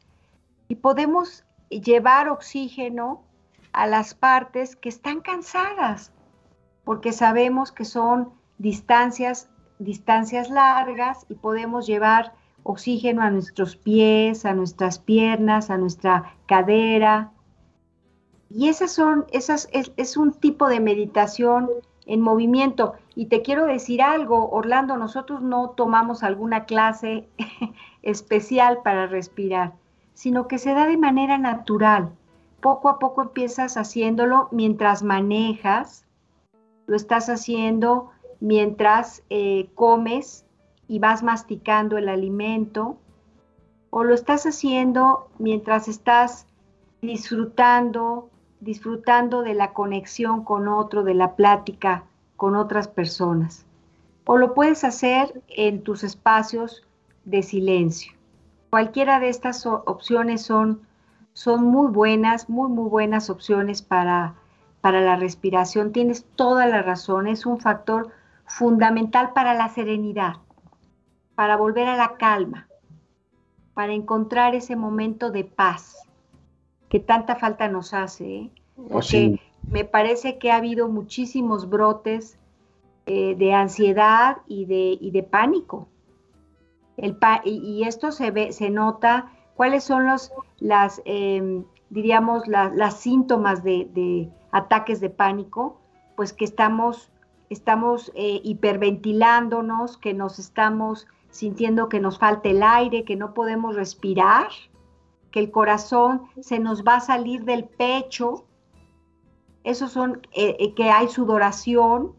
y 0.68 0.76
podemos 0.78 1.46
llevar 1.70 2.30
oxígeno 2.30 3.22
a 3.74 3.86
las 3.86 4.16
partes 4.16 4.76
que 4.76 4.90
están 4.90 5.22
cansadas, 5.22 6.12
porque 6.86 7.12
sabemos 7.12 7.72
que 7.72 7.84
son 7.84 8.30
distancias, 8.58 9.50
distancias 9.80 10.50
largas 10.50 11.26
y 11.28 11.36
podemos 11.36 11.88
llevar 11.88 12.34
oxígeno 12.64 13.22
a 13.22 13.30
nuestros 13.30 13.76
pies, 13.76 14.46
a 14.46 14.54
nuestras 14.54 15.00
piernas, 15.00 15.70
a 15.70 15.78
nuestra 15.78 16.36
cadera. 16.46 17.32
Y 18.50 18.70
esas 18.70 18.92
son, 18.92 19.26
esas 19.32 19.68
es, 19.72 20.18
un 20.18 20.32
tipo 20.34 20.68
de 20.68 20.80
meditación 20.80 21.70
en 22.06 22.22
movimiento. 22.22 22.94
Y 23.16 23.26
te 23.26 23.42
quiero 23.42 23.66
decir 23.66 24.02
algo, 24.02 24.50
Orlando, 24.50 24.96
nosotros 24.98 25.42
no 25.42 25.72
tomamos 25.72 26.24
alguna 26.24 26.66
clase 26.66 27.28
especial 28.04 28.80
para 28.84 29.08
respirar, 29.08 29.74
sino 30.14 30.48
que 30.48 30.60
se 30.60 30.74
da 30.74 30.86
de 30.86 30.98
manera 30.98 31.38
natural. 31.38 32.12
Poco 32.62 32.90
a 32.90 33.00
poco 33.00 33.24
empiezas 33.24 33.78
haciéndolo 33.78 34.48
mientras 34.52 35.04
manejas, 35.04 36.05
lo 36.88 36.96
estás 36.96 37.30
haciendo 37.30 38.12
mientras 38.40 39.24
eh, 39.30 39.70
comes, 39.76 40.46
y 40.88 41.00
vas 41.00 41.24
masticando 41.24 41.98
el 41.98 42.10
alimento, 42.10 42.98
o 43.90 44.04
lo 44.04 44.14
estás 44.14 44.46
haciendo 44.46 45.30
mientras 45.40 45.88
estás 45.88 46.48
disfrutando, 47.02 48.30
disfrutando 48.60 49.42
de 49.42 49.54
la 49.54 49.74
conexión 49.74 50.44
con 50.44 50.68
otro, 50.68 51.04
de 51.04 51.14
la 51.14 51.36
plática 51.36 52.04
con 52.36 52.56
otras 52.56 52.88
personas. 52.88 53.66
o 54.28 54.38
lo 54.38 54.56
puedes 54.56 54.84
hacer 54.84 55.44
en 55.50 55.84
tus 55.84 56.04
espacios 56.04 56.82
de 57.26 57.44
silencio. 57.44 58.14
Cualquiera 58.72 59.20
de 59.20 59.30
estas 59.30 59.66
opciones 59.68 60.42
son, 60.42 60.82
son 61.34 61.64
muy 61.66 61.92
buenas, 61.92 62.50
muy, 62.50 62.70
muy 62.70 62.90
buenas 62.90 63.30
opciones 63.30 63.84
para, 63.84 64.34
para 64.86 65.02
la 65.02 65.16
respiración. 65.16 65.92
Tienes 65.92 66.28
toda 66.36 66.68
la 66.68 66.84
razón, 66.84 67.26
es 67.26 67.48
un 67.48 67.60
factor 67.60 68.12
fundamental 68.46 69.34
para 69.34 69.56
la 69.56 69.68
serenidad, 69.70 70.36
para 71.34 71.58
volver 71.58 71.88
a 71.88 71.98
la 71.98 72.18
calma, 72.18 72.68
para 73.74 73.94
encontrar 73.94 74.54
ese 74.54 74.76
momento 74.76 75.32
de 75.32 75.44
paz 75.44 76.08
que 76.88 77.00
tanta 77.00 77.36
falta 77.36 77.68
nos 77.68 77.96
hace. 77.96 78.36
¿eh? 78.36 78.52
Oh, 78.78 78.90
Porque 78.90 79.42
me 79.68 79.86
parece 79.86 80.38
que 80.38 80.52
ha 80.52 80.58
habido 80.58 80.88
muchísimos 80.88 81.68
brotes 81.68 82.38
eh, 83.08 83.34
de 83.40 83.54
ansiedad 83.56 84.38
y 84.46 84.66
de, 84.66 85.00
de 85.02 85.24
pánico. 85.24 85.88
El 86.96 87.18
y, 87.44 87.86
esto 87.88 88.12
se 88.12 88.30
ve, 88.30 88.54
se 88.54 88.70
nota, 88.70 89.32
cuáles 89.56 89.84
son 89.84 90.06
los, 90.06 90.32
las, 90.60 91.02
em, 91.06 91.64
diríamos, 91.90 92.48
las 92.48 93.00
síntomas 93.00 93.64
de, 93.64 94.30
ataques 94.56 95.02
de 95.02 95.10
pánico, 95.10 95.82
pues 96.16 96.32
que 96.32 96.46
estamos, 96.46 97.12
estamos 97.50 98.10
eh, 98.16 98.40
hiperventilándonos, 98.42 99.98
que 99.98 100.14
nos 100.14 100.40
estamos 100.40 101.08
sintiendo 101.30 101.90
que 101.90 102.00
nos 102.00 102.18
falta 102.20 102.48
el 102.48 102.64
aire, 102.64 103.04
que 103.04 103.18
no 103.18 103.34
podemos 103.34 103.76
respirar, 103.76 104.48
que 105.32 105.42
el 105.42 105.52
corazón 105.52 106.22
se 106.40 106.60
nos 106.60 106.86
va 106.86 106.96
a 106.96 107.00
salir 107.02 107.44
del 107.44 107.66
pecho, 107.66 108.46
esos 109.66 109.92
son, 109.92 110.22
eh, 110.32 110.74
que 110.74 110.90
hay 110.90 111.10
sudoración, 111.10 112.14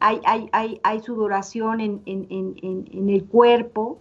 hay, 0.00 0.20
hay, 0.24 0.80
hay, 0.82 1.00
sudoración 1.00 1.80
en, 1.80 3.08
el 3.08 3.24
cuerpo, 3.26 4.00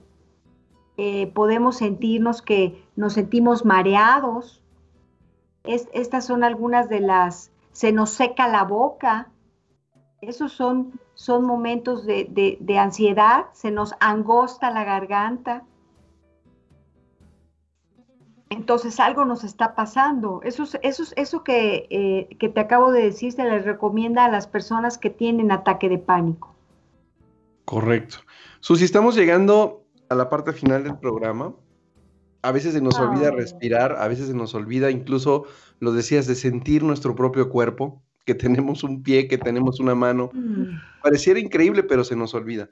eh, 0.97 1.27
podemos 1.27 1.77
sentirnos 1.77 2.41
que 2.41 2.83
nos 2.95 3.13
sentimos 3.13 3.65
mareados. 3.65 4.63
estas 5.63 6.25
son 6.25 6.43
algunas 6.43 6.89
de 6.89 7.01
las, 7.01 7.51
se 7.77 7.91
nos 7.91 8.09
seca 8.09 8.47
la 8.47 8.63
boca. 8.63 9.29
Esos 10.21 10.51
son, 10.51 10.99
son 11.13 11.45
momentos 11.45 12.07
de, 12.07 12.57
de 12.59 12.79
ansiedad, 12.79 13.45
se 13.53 13.69
nos 13.69 13.93
angosta 13.99 14.71
la 14.71 14.83
garganta. 14.83 15.63
Entonces 18.49 18.99
algo 18.99 19.25
nos 19.25 19.43
está 19.43 19.75
pasando. 19.75 20.41
Eso, 20.41 20.63
eso, 20.81 21.03
eso 21.15 21.43
que, 21.43 21.85
eh, 21.91 22.35
que 22.39 22.49
te 22.49 22.61
acabo 22.61 22.91
de 22.91 23.03
decir 23.03 23.31
se 23.31 23.43
les 23.43 23.63
recomienda 23.63 24.25
a 24.25 24.31
las 24.31 24.47
personas 24.47 24.97
que 24.97 25.11
tienen 25.11 25.51
ataque 25.51 25.87
de 25.87 25.99
pánico. 25.99 26.55
Correcto. 27.65 28.17
Susi, 28.59 28.85
estamos 28.85 29.15
llegando 29.15 29.83
a 30.09 30.15
la 30.15 30.31
parte 30.31 30.51
final 30.51 30.83
del 30.83 30.97
programa. 30.97 31.53
A 32.47 32.51
veces 32.53 32.73
se 32.73 32.79
nos 32.79 32.97
olvida 32.97 33.29
respirar, 33.29 33.97
a 33.99 34.07
veces 34.07 34.27
se 34.27 34.33
nos 34.33 34.55
olvida 34.55 34.89
incluso, 34.89 35.43
lo 35.81 35.91
decías, 35.91 36.27
de 36.27 36.35
sentir 36.35 36.81
nuestro 36.81 37.13
propio 37.13 37.49
cuerpo, 37.49 38.01
que 38.23 38.35
tenemos 38.35 38.85
un 38.85 39.03
pie, 39.03 39.27
que 39.27 39.37
tenemos 39.37 39.81
una 39.81 39.95
mano. 39.95 40.29
Mm. 40.31 40.79
Pareciera 41.03 41.41
increíble, 41.41 41.83
pero 41.83 42.05
se 42.05 42.15
nos 42.15 42.33
olvida. 42.33 42.69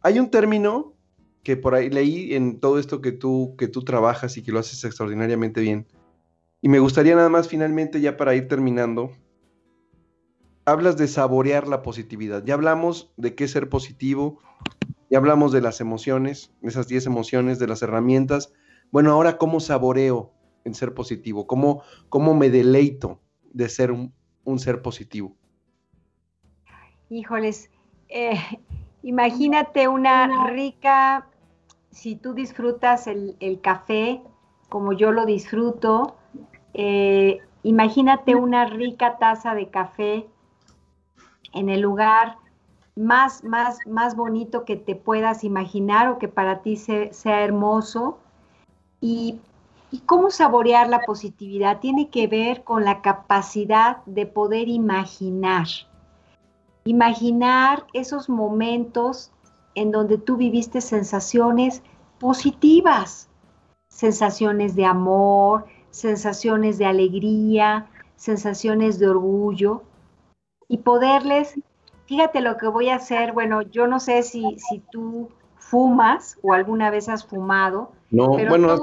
Hay 0.00 0.18
un 0.18 0.30
término 0.30 0.94
que 1.42 1.58
por 1.58 1.74
ahí 1.74 1.90
leí 1.90 2.34
en 2.34 2.60
todo 2.60 2.78
esto 2.78 3.02
que 3.02 3.12
tú, 3.12 3.56
que 3.58 3.68
tú 3.68 3.82
trabajas 3.82 4.38
y 4.38 4.42
que 4.42 4.52
lo 4.52 4.58
haces 4.58 4.82
extraordinariamente 4.84 5.60
bien. 5.60 5.86
Y 6.62 6.70
me 6.70 6.78
gustaría 6.78 7.14
nada 7.14 7.28
más 7.28 7.46
finalmente, 7.46 8.00
ya 8.00 8.16
para 8.16 8.34
ir 8.34 8.48
terminando, 8.48 9.12
hablas 10.64 10.96
de 10.96 11.08
saborear 11.08 11.68
la 11.68 11.82
positividad. 11.82 12.42
Ya 12.42 12.54
hablamos 12.54 13.12
de 13.18 13.34
qué 13.34 13.48
ser 13.48 13.68
positivo, 13.68 14.40
ya 15.10 15.18
hablamos 15.18 15.52
de 15.52 15.60
las 15.60 15.82
emociones, 15.82 16.54
esas 16.62 16.88
10 16.88 17.04
emociones, 17.04 17.58
de 17.58 17.66
las 17.66 17.82
herramientas. 17.82 18.54
Bueno, 18.90 19.12
ahora 19.12 19.38
cómo 19.38 19.60
saboreo 19.60 20.32
en 20.64 20.74
ser 20.74 20.94
positivo, 20.94 21.46
cómo, 21.46 21.82
cómo 22.08 22.34
me 22.34 22.50
deleito 22.50 23.20
de 23.52 23.68
ser 23.68 23.92
un, 23.92 24.12
ser 24.58 24.82
positivo. 24.82 25.36
Híjoles, 27.08 27.70
eh, 28.08 28.40
imagínate 29.02 29.86
una 29.88 30.48
rica 30.50 31.28
si 31.90 32.16
tú 32.16 32.34
disfrutas 32.34 33.06
el, 33.06 33.60
café 33.62 34.22
como 34.68 34.92
yo 34.92 35.12
lo 35.12 35.26
disfruto, 35.26 36.16
eh, 36.74 37.38
imagínate 37.62 38.34
una 38.36 38.66
rica 38.66 39.18
taza 39.18 39.54
de 39.54 39.68
café 39.68 40.28
en 41.52 41.68
el 41.68 41.80
lugar 41.80 42.36
más, 42.94 43.42
más, 43.42 43.78
más 43.86 44.14
bonito 44.14 44.64
que 44.64 44.76
te 44.76 44.94
puedas 44.94 45.42
imaginar 45.42 46.08
o 46.08 46.18
que 46.18 46.28
para 46.28 46.62
ti 46.62 46.76
sea 46.76 47.42
hermoso. 47.42 48.18
Y, 49.00 49.40
cómo 50.06 50.30
saborear 50.30 50.88
la 50.88 51.00
positividad 51.00 51.80
tiene 51.80 52.10
que 52.10 52.28
ver 52.28 52.62
con 52.62 52.84
la 52.84 53.02
capacidad 53.02 54.04
de 54.06 54.26
poder 54.26 54.68
imaginar. 54.68 55.66
Imaginar 56.84 57.86
esos 57.92 58.28
momentos 58.28 59.32
en 59.74 59.90
donde 59.90 60.18
tú 60.18 60.36
viviste 60.36 60.80
sensaciones 60.80 61.82
positivas, 62.18 63.28
sensaciones 63.88 64.76
de 64.76 64.84
amor, 64.84 65.66
sensaciones 65.90 66.78
de 66.78 66.86
alegría, 66.86 67.88
sensaciones 68.16 68.98
de 68.98 69.08
orgullo 69.08 69.82
y 70.68 70.78
poderles, 70.78 71.58
fíjate 72.06 72.40
lo 72.40 72.56
que 72.58 72.68
voy 72.68 72.90
a 72.90 72.96
hacer, 72.96 73.32
bueno, 73.32 73.62
yo 73.62 73.86
no 73.86 73.98
sé 73.98 74.22
si, 74.22 74.56
si 74.58 74.82
tú 74.92 75.30
fumas 75.70 76.36
o 76.42 76.52
alguna 76.52 76.90
vez 76.90 77.08
has 77.08 77.24
fumado, 77.24 77.92
no, 78.10 78.30
bueno, 78.30 78.76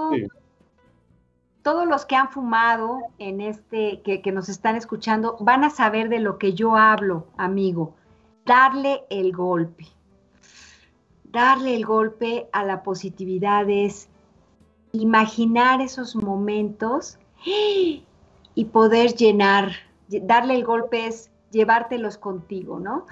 todos 1.61 1.85
los 1.85 2.05
que 2.05 2.15
han 2.15 2.29
fumado 2.29 2.99
en 3.17 3.41
este, 3.41 4.01
que, 4.01 4.21
que 4.21 4.31
nos 4.31 4.47
están 4.47 4.77
escuchando, 4.77 5.35
van 5.41 5.65
a 5.65 5.69
saber 5.69 6.07
de 6.07 6.19
lo 6.19 6.38
que 6.38 6.53
yo 6.53 6.77
hablo, 6.77 7.27
amigo, 7.35 7.93
darle 8.45 9.03
el 9.09 9.33
golpe. 9.33 9.85
Darle 11.25 11.75
el 11.75 11.85
golpe 11.85 12.47
a 12.53 12.63
la 12.63 12.83
positividad 12.83 13.69
es 13.69 14.07
imaginar 14.93 15.81
esos 15.81 16.15
momentos 16.15 17.19
y 17.43 18.65
poder 18.71 19.13
llenar, 19.13 19.73
darle 20.07 20.55
el 20.55 20.63
golpe 20.63 21.05
es 21.05 21.29
llevártelos 21.51 22.17
contigo, 22.17 22.79
¿no? 22.79 23.05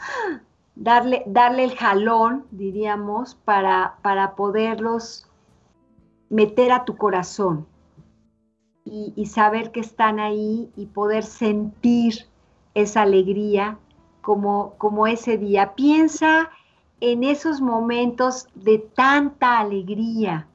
Darle, 0.76 1.24
darle 1.26 1.64
el 1.64 1.76
jalón, 1.76 2.46
diríamos, 2.52 3.36
para, 3.36 3.98
para 4.02 4.36
poderlos 4.36 5.28
meter 6.30 6.72
a 6.72 6.86
tu 6.86 6.98
corazón 6.98 7.66
y, 8.84 9.26
saber 9.26 9.72
que 9.72 9.80
están 9.80 10.20
ahí 10.20 10.72
y 10.76 10.86
poder 10.86 11.24
sentir 11.24 12.28
esa 12.76 13.02
alegría 13.02 13.80
como, 14.22 14.76
como 14.78 15.08
ese 15.08 15.38
día. 15.38 15.74
Piensa 15.74 16.52
en 17.02 17.24
esos 17.24 17.62
momentos 17.62 18.48
de 18.54 18.78
tanta 18.78 19.60
alegría, 19.60 20.48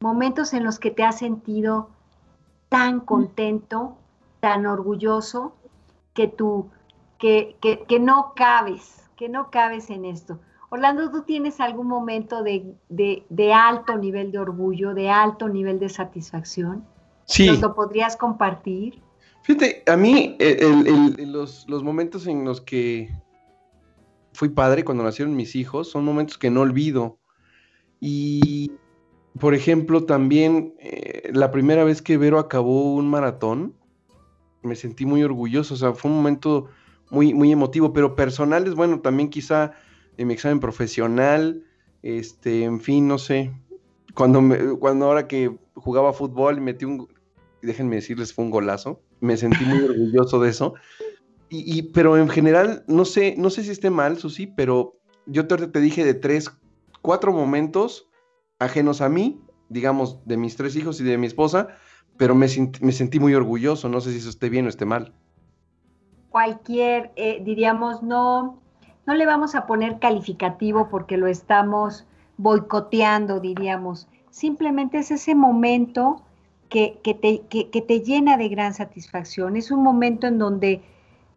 momentos 0.00 0.54
en 0.54 0.64
los 0.64 0.78
que 0.78 0.90
te 0.90 1.04
has 1.04 1.18
sentido 1.18 1.90
tan 2.70 3.00
contento, 3.00 3.96
tan 4.40 4.66
orgulloso, 4.66 5.54
que 6.14 6.26
tú, 6.26 6.70
que, 7.18 7.56
que, 7.60 7.98
no 7.98 8.32
cabes, 8.34 9.03
que 9.16 9.28
no 9.28 9.50
cabes 9.50 9.90
en 9.90 10.04
esto. 10.04 10.40
Orlando, 10.70 11.10
¿tú 11.10 11.22
tienes 11.22 11.60
algún 11.60 11.86
momento 11.86 12.42
de, 12.42 12.74
de, 12.88 13.52
alto 13.52 13.96
nivel 13.96 14.32
de 14.32 14.38
orgullo, 14.38 14.92
de 14.94 15.08
alto 15.08 15.48
nivel 15.48 15.78
de 15.78 15.88
satisfacción? 15.88 16.84
Sí. 17.26 17.46
¿Nos 17.46 17.60
lo 17.60 17.74
podrías 17.74 18.16
compartir? 18.16 19.00
Fíjate, 19.42 19.82
a 19.86 19.96
mí 19.96 20.36
los, 21.18 21.68
los, 21.68 21.82
momentos 21.82 22.26
en 22.26 22.44
los 22.44 22.60
que 22.60 23.08
fui 24.32 24.48
padre 24.48 24.84
cuando 24.84 25.04
nacieron 25.04 25.36
mis 25.36 25.54
hijos, 25.54 25.90
son 25.90 26.04
momentos 26.04 26.38
que 26.38 26.50
no 26.50 26.62
olvido. 26.62 27.18
Y, 28.00 28.72
por 29.38 29.54
ejemplo, 29.54 30.04
también 30.04 30.74
eh, 30.80 31.30
la 31.32 31.50
primera 31.50 31.84
vez 31.84 32.02
que 32.02 32.18
Vero 32.18 32.38
acabó 32.38 32.94
un 32.94 33.08
maratón, 33.08 33.74
me 34.62 34.76
sentí 34.76 35.06
muy 35.06 35.22
orgulloso, 35.22 35.74
o 35.74 35.76
sea, 35.76 35.92
fue 35.92 36.10
un 36.10 36.16
momento 36.16 36.68
muy, 37.14 37.32
muy 37.32 37.52
emotivo, 37.52 37.92
pero 37.92 38.14
personal 38.14 38.66
es 38.66 38.74
bueno, 38.74 39.00
también 39.00 39.30
quizá 39.30 39.72
en 40.16 40.28
mi 40.28 40.34
examen 40.34 40.60
profesional, 40.60 41.64
este, 42.02 42.64
en 42.64 42.80
fin, 42.80 43.08
no 43.08 43.18
sé, 43.18 43.52
cuando, 44.14 44.42
me, 44.42 44.76
cuando 44.78 45.06
ahora 45.06 45.26
que 45.26 45.56
jugaba 45.74 46.12
fútbol 46.12 46.58
y 46.58 46.60
metí 46.60 46.84
un, 46.84 47.08
déjenme 47.62 47.96
decirles, 47.96 48.32
fue 48.32 48.44
un 48.44 48.50
golazo, 48.50 49.00
me 49.20 49.36
sentí 49.36 49.64
muy 49.64 49.78
orgulloso 49.84 50.40
de 50.40 50.50
eso, 50.50 50.74
y, 51.48 51.82
pero 51.92 52.18
en 52.18 52.28
general, 52.28 52.84
no 52.88 53.04
sé, 53.04 53.36
no 53.38 53.48
sé 53.48 53.62
si 53.62 53.70
esté 53.70 53.88
mal, 53.88 54.18
Susi, 54.18 54.48
pero 54.48 54.98
yo 55.26 55.46
te, 55.46 55.68
te 55.68 55.80
dije 55.80 56.04
de 56.04 56.14
tres, 56.14 56.50
cuatro 57.00 57.32
momentos 57.32 58.08
ajenos 58.58 59.00
a 59.00 59.08
mí, 59.08 59.40
digamos, 59.68 60.18
de 60.26 60.36
mis 60.36 60.56
tres 60.56 60.74
hijos 60.74 61.00
y 61.00 61.04
de 61.04 61.16
mi 61.16 61.28
esposa, 61.28 61.68
pero 62.16 62.34
me, 62.34 62.46
me 62.80 62.92
sentí 62.92 63.20
muy 63.20 63.34
orgulloso. 63.34 63.88
No 63.88 64.00
sé 64.00 64.12
si 64.12 64.18
eso 64.18 64.30
esté 64.30 64.48
bien 64.48 64.66
o 64.66 64.68
esté 64.68 64.84
mal. 64.84 65.14
Cualquier, 66.34 67.12
eh, 67.14 67.40
diríamos, 67.44 68.02
no, 68.02 68.58
no 69.06 69.14
le 69.14 69.24
vamos 69.24 69.54
a 69.54 69.68
poner 69.68 70.00
calificativo 70.00 70.88
porque 70.88 71.16
lo 71.16 71.28
estamos 71.28 72.08
boicoteando, 72.38 73.38
diríamos. 73.38 74.08
Simplemente 74.30 74.98
es 74.98 75.12
ese 75.12 75.36
momento 75.36 76.22
que, 76.68 76.98
te, 77.04 77.42
que 77.46 77.80
te 77.82 78.00
llena 78.00 78.36
de 78.36 78.48
gran 78.48 78.74
satisfacción. 78.74 79.54
Es 79.54 79.70
un 79.70 79.84
momento 79.84 80.26
en 80.26 80.38
donde 80.38 80.82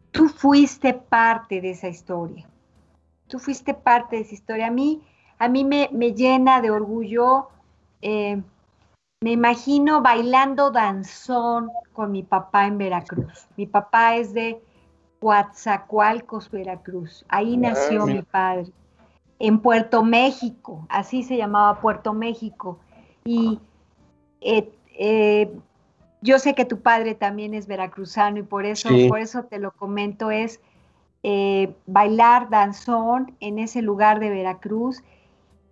tú 0.10 0.30
fuiste 0.30 0.96
parte 0.96 1.62
de 1.62 1.70
esa 1.70 1.90
historia. 1.90 2.50
Tú 3.28 3.38
fuiste 3.38 3.76
parte 3.76 4.16
de 4.16 4.24
esa 4.24 4.34
historia. 4.34 4.66
A 4.66 4.72
mí, 4.72 5.04
a 5.38 5.48
mí 5.48 5.64
me, 5.64 5.90
llena 6.16 6.60
de 6.60 6.72
orgullo. 6.72 7.50
Eh, 8.02 8.42
me 9.22 9.32
imagino 9.32 10.02
bailando 10.02 10.72
danzón 10.72 11.70
con 11.94 12.12
mi 12.12 12.24
papá 12.24 12.66
en 12.66 12.80
Veracruz. 12.80 13.48
Mi 13.58 13.68
papá 13.68 14.16
es 14.16 14.34
de 14.34 14.60
Coatzacoalcos, 15.20 16.50
Veracruz. 16.52 17.26
Ahí 17.30 17.56
ah, 17.56 17.70
nació 17.70 18.06
mi 18.06 18.22
padre. 18.22 18.72
En 19.40 19.60
Puerto 19.60 20.04
México, 20.04 20.86
así 20.90 21.24
se 21.24 21.38
llamaba 21.38 21.80
Puerto 21.80 22.14
México. 22.14 22.80
Y 23.26 23.60
eh, 24.42 24.72
eh, 24.98 25.52
yo 26.22 26.40
sé 26.40 26.56
que 26.56 26.66
tu 26.66 26.82
padre 26.82 27.16
también 27.16 27.54
es 27.54 27.68
veracruzano 27.68 28.40
y 28.40 28.44
por 28.44 28.66
eso, 28.66 28.90
por 29.08 29.20
eso 29.20 29.44
te 29.44 29.60
lo 29.60 29.72
comento, 29.72 30.32
es 30.32 30.60
eh, 31.24 31.76
bailar 31.86 32.50
danzón 32.50 33.36
en 33.40 33.60
ese 33.60 33.82
lugar 33.82 34.20
de 34.20 34.30
Veracruz 34.30 35.04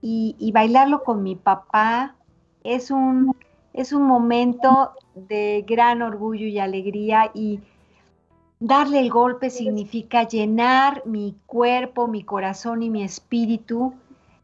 y, 0.01 0.51
bailarlo 0.53 1.03
con 1.03 1.23
mi 1.23 1.35
papá 1.35 2.15
es 2.63 2.91
un, 2.91 3.35
es 3.73 3.91
un 3.91 4.03
momento 4.03 4.91
de 5.15 5.63
gran 5.67 6.01
orgullo 6.03 6.45
y 6.45 6.59
alegría 6.59 7.31
y 7.33 7.59
darle 8.59 8.99
el 8.99 9.09
golpe 9.09 9.49
significa 9.49 10.27
llenar 10.27 11.03
mi 11.05 11.35
cuerpo, 11.45 12.07
mi 12.07 12.23
corazón 12.23 12.83
y 12.83 12.89
mi 12.89 13.03
espíritu 13.03 13.93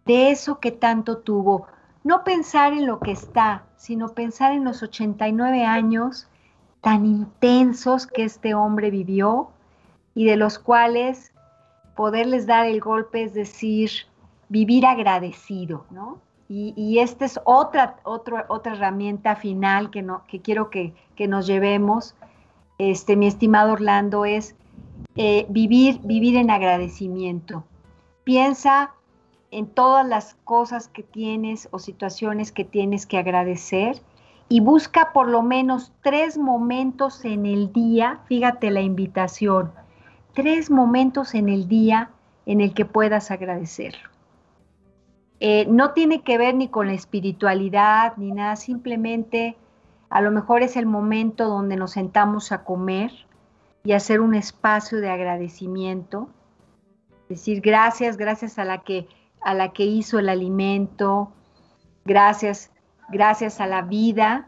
de 0.05 0.31
eso 0.31 0.59
que 0.59 0.71
tanto 0.71 1.17
tuvo. 1.17 1.67
No 2.03 2.23
pensar 2.23 2.73
en 2.73 2.87
lo 2.87 2.99
que 2.99 3.11
está, 3.11 3.65
sino 3.75 4.09
pensar 4.09 4.53
en 4.53 4.63
los 4.63 4.81
89 4.81 5.65
años 5.65 6.27
tan 6.81 7.05
intensos 7.05 8.07
que 8.07 8.23
este 8.23 8.53
hombre 8.55 8.89
vivió 8.89 9.51
y 10.15 10.25
de 10.25 10.35
los 10.35 10.59
cuales 10.59 11.31
poderles 11.95 12.47
dar 12.47 12.65
el 12.65 12.79
golpe 12.79 13.23
es 13.23 13.33
decir, 13.33 13.91
vivir 14.49 14.85
agradecido, 14.85 15.85
¿no? 15.91 16.19
Y, 16.53 16.99
esta 16.99 17.23
es 17.23 17.39
otra, 17.45 17.95
otra, 18.03 18.45
otra 18.49 18.73
herramienta 18.73 19.37
final 19.37 19.89
que, 19.89 20.01
no, 20.01 20.23
que 20.27 20.41
quiero 20.41 20.69
que, 20.69 20.93
nos 21.29 21.47
llevemos, 21.47 22.13
este, 22.89 23.15
mi 23.15 23.27
estimado 23.27 23.73
Orlando, 23.73 24.25
es 24.25 24.55
eh, 25.15 25.45
vivir, 25.49 25.99
vivir 26.03 26.35
en 26.35 26.49
agradecimiento. 26.49 27.63
Piensa 28.23 28.93
en 29.51 29.67
todas 29.67 30.07
las 30.07 30.35
cosas 30.45 30.87
que 30.87 31.03
tienes 31.03 31.67
o 31.71 31.77
situaciones 31.77 32.51
que 32.51 32.63
tienes 32.63 33.05
que 33.05 33.17
agradecer 33.17 34.01
y 34.49 34.61
busca 34.61 35.13
por 35.13 35.27
lo 35.27 35.43
menos 35.43 35.93
tres 36.01 36.37
momentos 36.37 37.23
en 37.23 37.45
el 37.45 37.71
día, 37.71 38.21
fíjate 38.25 38.71
la 38.71 38.81
invitación, 38.81 39.71
tres 40.33 40.71
momentos 40.71 41.35
en 41.35 41.49
el 41.49 41.67
día 41.67 42.09
en 42.47 42.61
el 42.61 42.73
que 42.73 42.85
puedas 42.85 43.29
agradecerlo. 43.29 44.09
Eh, 45.39 45.65
no 45.69 45.91
tiene 45.91 46.21
que 46.21 46.37
ver 46.37 46.55
ni 46.55 46.67
con 46.67 46.87
la 46.87 46.93
espiritualidad 46.93 48.17
ni 48.17 48.31
nada, 48.31 48.55
simplemente 48.55 49.55
a 50.11 50.21
lo 50.21 50.29
mejor 50.29 50.61
es 50.61 50.77
el 50.77 50.85
momento 50.85 51.47
donde 51.47 51.75
nos 51.75 51.91
sentamos 51.91 52.51
a 52.51 52.63
comer 52.63 53.11
y 53.83 53.93
hacer 53.93 54.21
un 54.21 54.35
espacio 54.35 54.99
de 54.99 55.09
agradecimiento. 55.09 56.29
Decir 57.29 57.61
gracias, 57.61 58.17
gracias 58.17 58.59
a 58.59 58.65
la 58.65 58.83
que, 58.83 59.07
a 59.41 59.53
la 59.53 59.73
que 59.73 59.85
hizo 59.85 60.19
el 60.19 60.29
alimento, 60.29 61.31
gracias, 62.05 62.71
gracias 63.09 63.59
a 63.59 63.67
la 63.67 63.81
vida. 63.81 64.47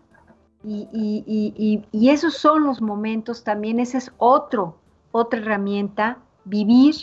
Y, 0.66 1.84
y 1.91 2.09
esos 2.09 2.38
son 2.38 2.64
los 2.64 2.82
momentos 2.82 3.43
también, 3.43 3.80
ese 3.80 3.97
es 3.97 4.14
otro, 4.18 4.78
otra 5.11 5.39
herramienta, 5.39 6.20
vivir 6.45 6.95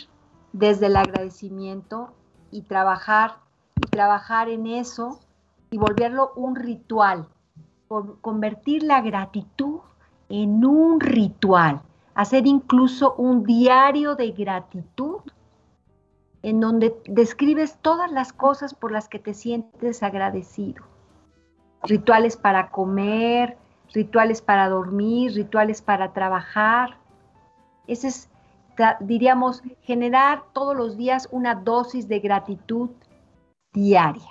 desde 0.53 0.87
el 0.87 0.95
agradecimiento 0.95 2.13
y 2.49 2.63
trabajar 2.63 3.41
trabajar 3.89 4.49
en 4.49 4.67
eso 4.67 5.19
y 5.69 5.77
volverlo 5.77 6.33
un 6.35 6.55
ritual, 6.55 7.27
convertir 8.21 8.83
la 8.83 9.01
gratitud 9.01 9.79
en 10.29 10.63
un 10.65 10.99
ritual, 10.99 11.81
hacer 12.15 12.47
incluso 12.47 13.15
un 13.15 13.43
diario 13.43 14.15
de 14.15 14.31
gratitud 14.31 15.19
en 16.43 16.59
donde 16.59 16.95
describes 17.05 17.77
todas 17.81 18.11
las 18.11 18.33
cosas 18.33 18.73
por 18.73 18.91
las 18.91 19.07
que 19.07 19.19
te 19.19 19.33
sientes 19.33 20.01
agradecido. 20.03 20.83
Rituales 21.83 22.37
para 22.37 22.69
comer, 22.69 23.57
rituales 23.93 24.41
para 24.41 24.69
dormir, 24.69 25.33
rituales 25.33 25.81
para 25.81 26.13
trabajar. 26.13 26.97
Ese 27.87 28.07
es, 28.07 28.29
diríamos, 29.01 29.61
generar 29.81 30.43
todos 30.53 30.75
los 30.75 30.97
días 30.97 31.27
una 31.31 31.55
dosis 31.55 32.07
de 32.07 32.19
gratitud 32.19 32.89
diaria. 33.73 34.29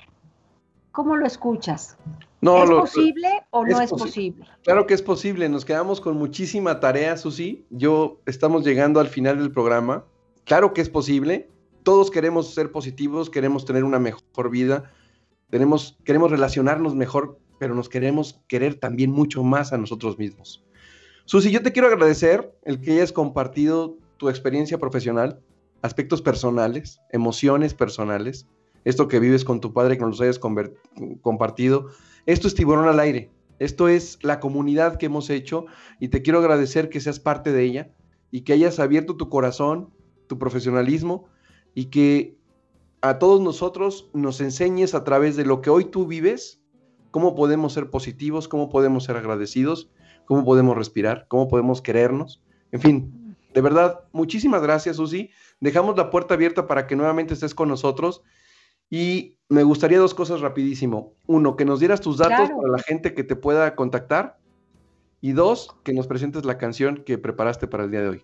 ¿Cómo 0.92 1.16
lo 1.16 1.26
escuchas? 1.26 1.96
No, 2.40 2.62
¿Es 2.64 2.70
posible 2.70 3.28
o 3.50 3.66
no 3.66 3.80
es 3.80 3.90
posible? 3.90 4.46
Claro 4.62 4.86
que 4.86 4.94
es 4.94 5.02
posible. 5.02 5.48
Nos 5.48 5.64
quedamos 5.64 6.00
con 6.00 6.16
muchísima 6.16 6.80
tarea, 6.80 7.16
Susi. 7.16 7.66
Yo 7.70 8.20
estamos 8.26 8.64
llegando 8.64 8.98
al 8.98 9.08
final 9.08 9.38
del 9.38 9.52
programa. 9.52 10.04
Claro 10.44 10.72
que 10.72 10.80
es 10.80 10.88
posible. 10.88 11.50
Todos 11.82 12.10
queremos 12.10 12.54
ser 12.54 12.72
positivos, 12.72 13.30
queremos 13.30 13.64
tener 13.64 13.84
una 13.84 13.98
mejor 13.98 14.50
vida, 14.50 14.90
tenemos, 15.48 15.98
queremos 16.04 16.30
relacionarnos 16.30 16.94
mejor, 16.94 17.38
pero 17.58 17.74
nos 17.74 17.88
queremos 17.88 18.40
querer 18.48 18.74
también 18.74 19.10
mucho 19.10 19.42
más 19.42 19.72
a 19.72 19.78
nosotros 19.78 20.18
mismos. 20.18 20.62
Susi, 21.24 21.50
yo 21.50 21.62
te 21.62 21.72
quiero 21.72 21.88
agradecer 21.88 22.54
el 22.64 22.80
que 22.80 22.92
hayas 22.92 23.12
compartido 23.12 23.96
tu 24.18 24.28
experiencia 24.28 24.78
profesional, 24.78 25.40
aspectos 25.80 26.20
personales, 26.20 27.00
emociones 27.10 27.72
personales, 27.72 28.46
esto 28.84 29.08
que 29.08 29.20
vives 29.20 29.44
con 29.44 29.60
tu 29.60 29.72
padre, 29.72 29.96
que 29.96 30.04
nos 30.04 30.20
hayas 30.20 30.38
compartido. 30.38 31.88
Esto 32.26 32.48
es 32.48 32.54
Tiburón 32.54 32.88
al 32.88 33.00
Aire. 33.00 33.30
Esto 33.58 33.88
es 33.88 34.18
la 34.22 34.40
comunidad 34.40 34.96
que 34.96 35.06
hemos 35.06 35.28
hecho 35.28 35.66
y 35.98 36.08
te 36.08 36.22
quiero 36.22 36.38
agradecer 36.38 36.88
que 36.88 37.00
seas 37.00 37.20
parte 37.20 37.52
de 37.52 37.62
ella 37.62 37.90
y 38.30 38.40
que 38.40 38.54
hayas 38.54 38.78
abierto 38.78 39.16
tu 39.16 39.28
corazón, 39.28 39.90
tu 40.28 40.38
profesionalismo 40.38 41.26
y 41.74 41.86
que 41.86 42.38
a 43.02 43.18
todos 43.18 43.40
nosotros 43.40 44.08
nos 44.12 44.40
enseñes 44.40 44.94
a 44.94 45.04
través 45.04 45.36
de 45.36 45.44
lo 45.44 45.60
que 45.60 45.70
hoy 45.70 45.84
tú 45.86 46.06
vives, 46.06 46.62
cómo 47.10 47.34
podemos 47.34 47.72
ser 47.72 47.90
positivos, 47.90 48.48
cómo 48.48 48.68
podemos 48.68 49.04
ser 49.04 49.16
agradecidos, 49.16 49.90
cómo 50.24 50.44
podemos 50.44 50.76
respirar, 50.76 51.26
cómo 51.28 51.48
podemos 51.48 51.82
querernos. 51.82 52.42
En 52.72 52.80
fin, 52.80 53.36
de 53.52 53.60
verdad, 53.60 54.00
muchísimas 54.12 54.62
gracias, 54.62 54.96
Susi. 54.96 55.30
Dejamos 55.60 55.96
la 55.96 56.10
puerta 56.10 56.34
abierta 56.34 56.66
para 56.66 56.86
que 56.86 56.96
nuevamente 56.96 57.34
estés 57.34 57.54
con 57.54 57.68
nosotros 57.68 58.22
y 58.88 59.38
me 59.50 59.64
gustaría 59.64 59.98
dos 59.98 60.14
cosas 60.14 60.40
rapidísimo. 60.40 61.12
Uno, 61.26 61.56
que 61.56 61.64
nos 61.64 61.80
dieras 61.80 62.00
tus 62.00 62.18
datos 62.18 62.48
para 62.50 62.68
la 62.68 62.78
gente 62.78 63.14
que 63.14 63.24
te 63.24 63.34
pueda 63.34 63.74
contactar. 63.74 64.38
Y 65.20 65.32
dos, 65.32 65.76
que 65.82 65.92
nos 65.92 66.06
presentes 66.06 66.44
la 66.46 66.56
canción 66.56 67.02
que 67.04 67.18
preparaste 67.18 67.66
para 67.66 67.84
el 67.84 67.90
día 67.90 68.00
de 68.00 68.08
hoy. 68.08 68.22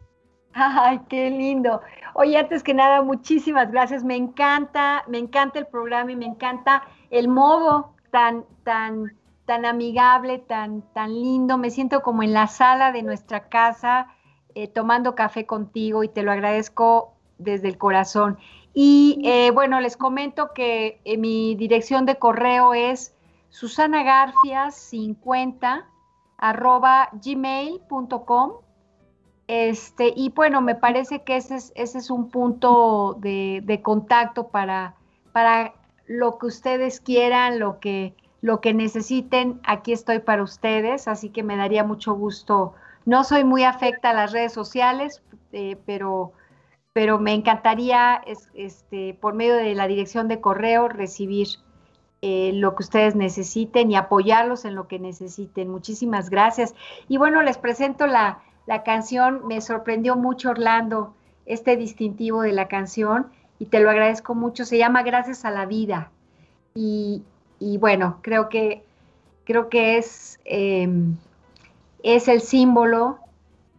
Ay, 0.55 1.01
qué 1.09 1.29
lindo. 1.29 1.83
Oye, 2.15 2.39
antes 2.39 2.63
que 2.63 2.73
nada, 2.73 3.03
muchísimas 3.03 3.71
gracias. 3.73 4.05
Me 4.05 4.15
encanta, 4.15 5.05
me 5.09 5.19
encanta 5.19 5.59
el 5.59 5.67
programa 5.67 6.13
y 6.13 6.17
me 6.17 6.27
encanta 6.27 6.85
el 7.11 7.27
modo 7.27 7.93
tan, 8.13 8.45
tan, 8.63 9.13
tan 9.47 9.67
amigable, 9.67 10.39
tan, 10.39 10.83
tan 10.95 11.13
lindo. 11.13 11.59
Me 11.59 11.71
siento 11.71 12.03
como 12.03 12.23
en 12.23 12.33
la 12.33 12.47
sala 12.47 12.93
de 12.93 13.03
nuestra 13.03 13.49
casa 13.49 14.15
eh, 14.55 14.69
tomando 14.69 15.17
café 15.17 15.45
contigo 15.45 16.05
y 16.05 16.09
te 16.09 16.23
lo 16.23 16.31
agradezco 16.31 17.17
desde 17.37 17.67
el 17.67 17.79
corazón. 17.79 18.39
Y 18.79 19.23
eh, 19.25 19.53
bueno, 19.53 19.81
les 19.81 19.97
comento 19.97 20.53
que 20.53 21.01
eh, 21.07 21.17
mi 21.17 21.55
dirección 21.55 22.05
de 22.05 22.19
correo 22.19 22.75
es 22.75 23.15
susanagarfias50 23.51 25.87
arroba 26.37 27.09
gmail.com. 27.15 28.53
Este, 29.47 30.13
y 30.15 30.29
bueno, 30.29 30.61
me 30.61 30.75
parece 30.75 31.23
que 31.23 31.37
ese 31.37 31.55
es, 31.55 31.73
ese 31.75 31.97
es 31.97 32.11
un 32.11 32.29
punto 32.29 33.17
de, 33.19 33.81
contacto 33.83 34.49
para, 34.49 34.95
para 35.33 35.73
lo 36.07 36.37
que 36.37 36.45
ustedes 36.45 37.01
quieran, 37.01 37.59
lo 37.59 37.81
que, 37.81 38.15
lo 38.43 38.61
que 38.61 38.75
necesiten. 38.75 39.59
Aquí 39.65 39.95
estoy 39.95 40.19
para 40.19 40.43
ustedes, 40.43 41.09
así 41.09 41.31
que 41.31 41.43
me 41.43 41.57
daría 41.57 41.83
mucho 41.83 42.13
gusto. 42.13 42.75
No 43.07 43.25
soy 43.25 43.43
muy 43.43 43.65
afecta 43.65 44.11
a 44.11 44.13
las 44.13 44.33
redes 44.33 44.53
sociales, 44.53 45.23
eh, 45.53 45.79
pero 45.87 46.35
pero 46.97 47.19
me 47.19 47.35
encantaría 47.35 48.23
este, 48.55 49.13
por 49.21 49.35
medio 49.35 49.55
de 49.55 49.75
la 49.75 49.87
dirección 49.87 50.29
de 50.29 50.41
correo 50.41 50.89
recibir 50.89 51.47
eh, 52.23 52.53
lo 52.55 52.75
que 52.75 52.85
ustedes 52.85 53.15
necesiten 53.15 53.91
y 53.91 53.97
apoyarlos 53.97 54.65
en 54.65 54.75
lo 54.75 54.89
que 54.89 54.99
necesiten. 54.99 55.69
Muchísimas 55.69 56.31
gracias. 56.31 56.75
Y 57.07 57.19
bueno, 57.19 57.43
les 57.43 57.59
presento 57.59 58.07
la, 58.07 58.41
canción. 58.87 59.47
Me 59.47 59.61
sorprendió 59.61 60.17
mucho 60.17 60.49
Orlando 60.49 61.15
este 61.45 61.77
distintivo 61.77 62.41
de 62.41 62.53
la 62.53 62.67
canción 62.67 63.27
y 63.59 63.67
te 63.67 63.81
lo 63.81 63.91
agradezco 63.91 64.35
mucho. 64.35 64.65
Se 64.65 64.79
llama 64.79 65.03
Gracias 65.03 65.45
a 65.45 65.51
la 65.51 65.67
vida. 65.67 66.11
Y, 66.75 67.23
bueno, 67.79 68.21
creo 68.23 68.49
que, 68.49 68.85
creo 69.45 69.69
que 69.69 69.99
es, 69.99 70.41
em, 70.47 71.19
es 72.03 72.27
el 72.27 72.41
símbolo 72.41 73.19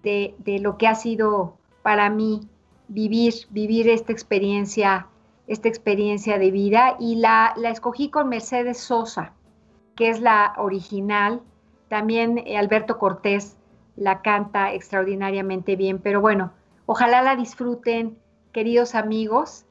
de, 0.04 0.36
lo 0.62 0.78
que 0.78 0.86
ha 0.86 0.94
sido 0.94 1.58
para 1.82 2.12
mí 2.12 2.48
vivir, 2.88 3.34
vivir 3.50 3.90
esta 3.90 4.12
experiencia, 4.12 5.08
esta 5.48 5.68
experiencia 5.68 6.38
de 6.38 6.52
vida. 6.52 6.96
Y 7.00 7.16
la, 7.16 7.54
la 7.58 7.70
escogí 7.70 8.10
con 8.10 8.30
Mercedes 8.30 8.80
Sosa, 8.80 9.34
que 9.96 10.10
es 10.10 10.22
la 10.22 10.54
original. 10.58 11.42
También 11.90 12.38
eh, 12.40 12.58
Alberto 12.58 12.98
Cortés 12.98 13.58
la 13.96 14.22
canta 14.22 14.74
extraordinariamente 14.74 15.76
bien, 15.76 16.00
pero 16.00 16.22
bueno, 16.22 16.52
ojalá 16.86 17.22
la 17.22 17.36
disfruten, 17.36 18.18
queridos 18.54 18.96
amigos, 18.96 19.66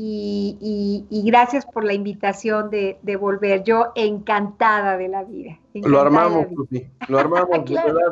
y, 0.00 1.22
gracias 1.26 1.66
por 1.66 1.84
la 1.84 1.92
invitación 1.92 2.70
de, 2.70 3.16
volver. 3.16 3.64
Yo 3.64 3.92
encantada 3.96 4.96
de 4.96 5.08
la 5.08 5.24
vida. 5.24 5.58
Lo 5.74 6.00
armamos, 6.00 6.46
lo 7.08 7.18
armamos, 7.18 7.60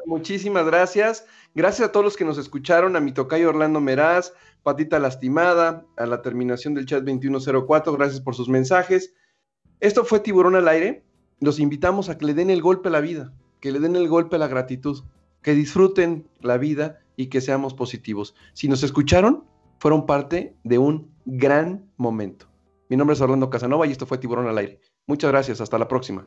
Muchísimas 0.07 0.67
gracias. 0.67 1.27
Gracias 1.55 1.89
a 1.89 1.93
todos 1.93 2.05
los 2.05 2.17
que 2.17 2.25
nos 2.25 2.39
escucharon, 2.39 2.97
a 2.97 3.01
mi 3.01 3.13
tocayo 3.13 3.49
Orlando 3.49 3.81
Meraz, 3.81 4.35
Patita 4.63 4.99
Lastimada, 4.99 5.87
a 5.97 6.07
la 6.07 6.23
terminación 6.23 6.75
del 6.75 6.87
chat 6.87 7.05
2104, 7.05 7.93
gracias 7.93 8.21
por 8.21 8.35
sus 8.35 8.49
mensajes. 8.49 9.15
Esto 9.81 10.05
fue 10.05 10.21
Tiburón 10.21 10.57
al 10.57 10.69
Aire. 10.69 11.05
Los 11.41 11.61
invitamos 11.61 12.09
a 12.09 12.19
que 12.19 12.27
le 12.27 12.35
den 12.35 12.51
el 12.51 12.63
golpe 12.63 12.89
a 12.89 12.93
la 12.93 13.01
vida, 13.01 13.33
que 13.61 13.71
le 13.71 13.79
den 13.79 13.95
el 13.97 14.09
golpe 14.09 14.37
a 14.37 14.39
la 14.39 14.49
gratitud, 14.49 15.05
que 15.41 15.55
disfruten 15.55 16.27
la 16.41 16.59
vida 16.59 16.99
y 17.15 17.29
que 17.29 17.41
seamos 17.41 17.75
positivos. 17.75 18.35
Si 18.53 18.69
nos 18.69 18.83
escucharon, 18.83 19.45
fueron 19.79 20.07
parte 20.07 20.57
de 20.65 20.79
un 20.79 21.15
gran 21.25 21.91
momento. 21.97 22.47
Mi 22.89 22.97
nombre 22.97 23.15
es 23.15 23.21
Orlando 23.21 23.51
Casanova 23.51 23.87
y 23.87 23.93
esto 23.93 24.07
fue 24.07 24.19
Tiburón 24.19 24.47
al 24.47 24.59
Aire. 24.59 24.81
Muchas 25.07 25.31
gracias, 25.31 25.61
hasta 25.61 25.79
la 25.79 25.89
próxima. 25.89 26.27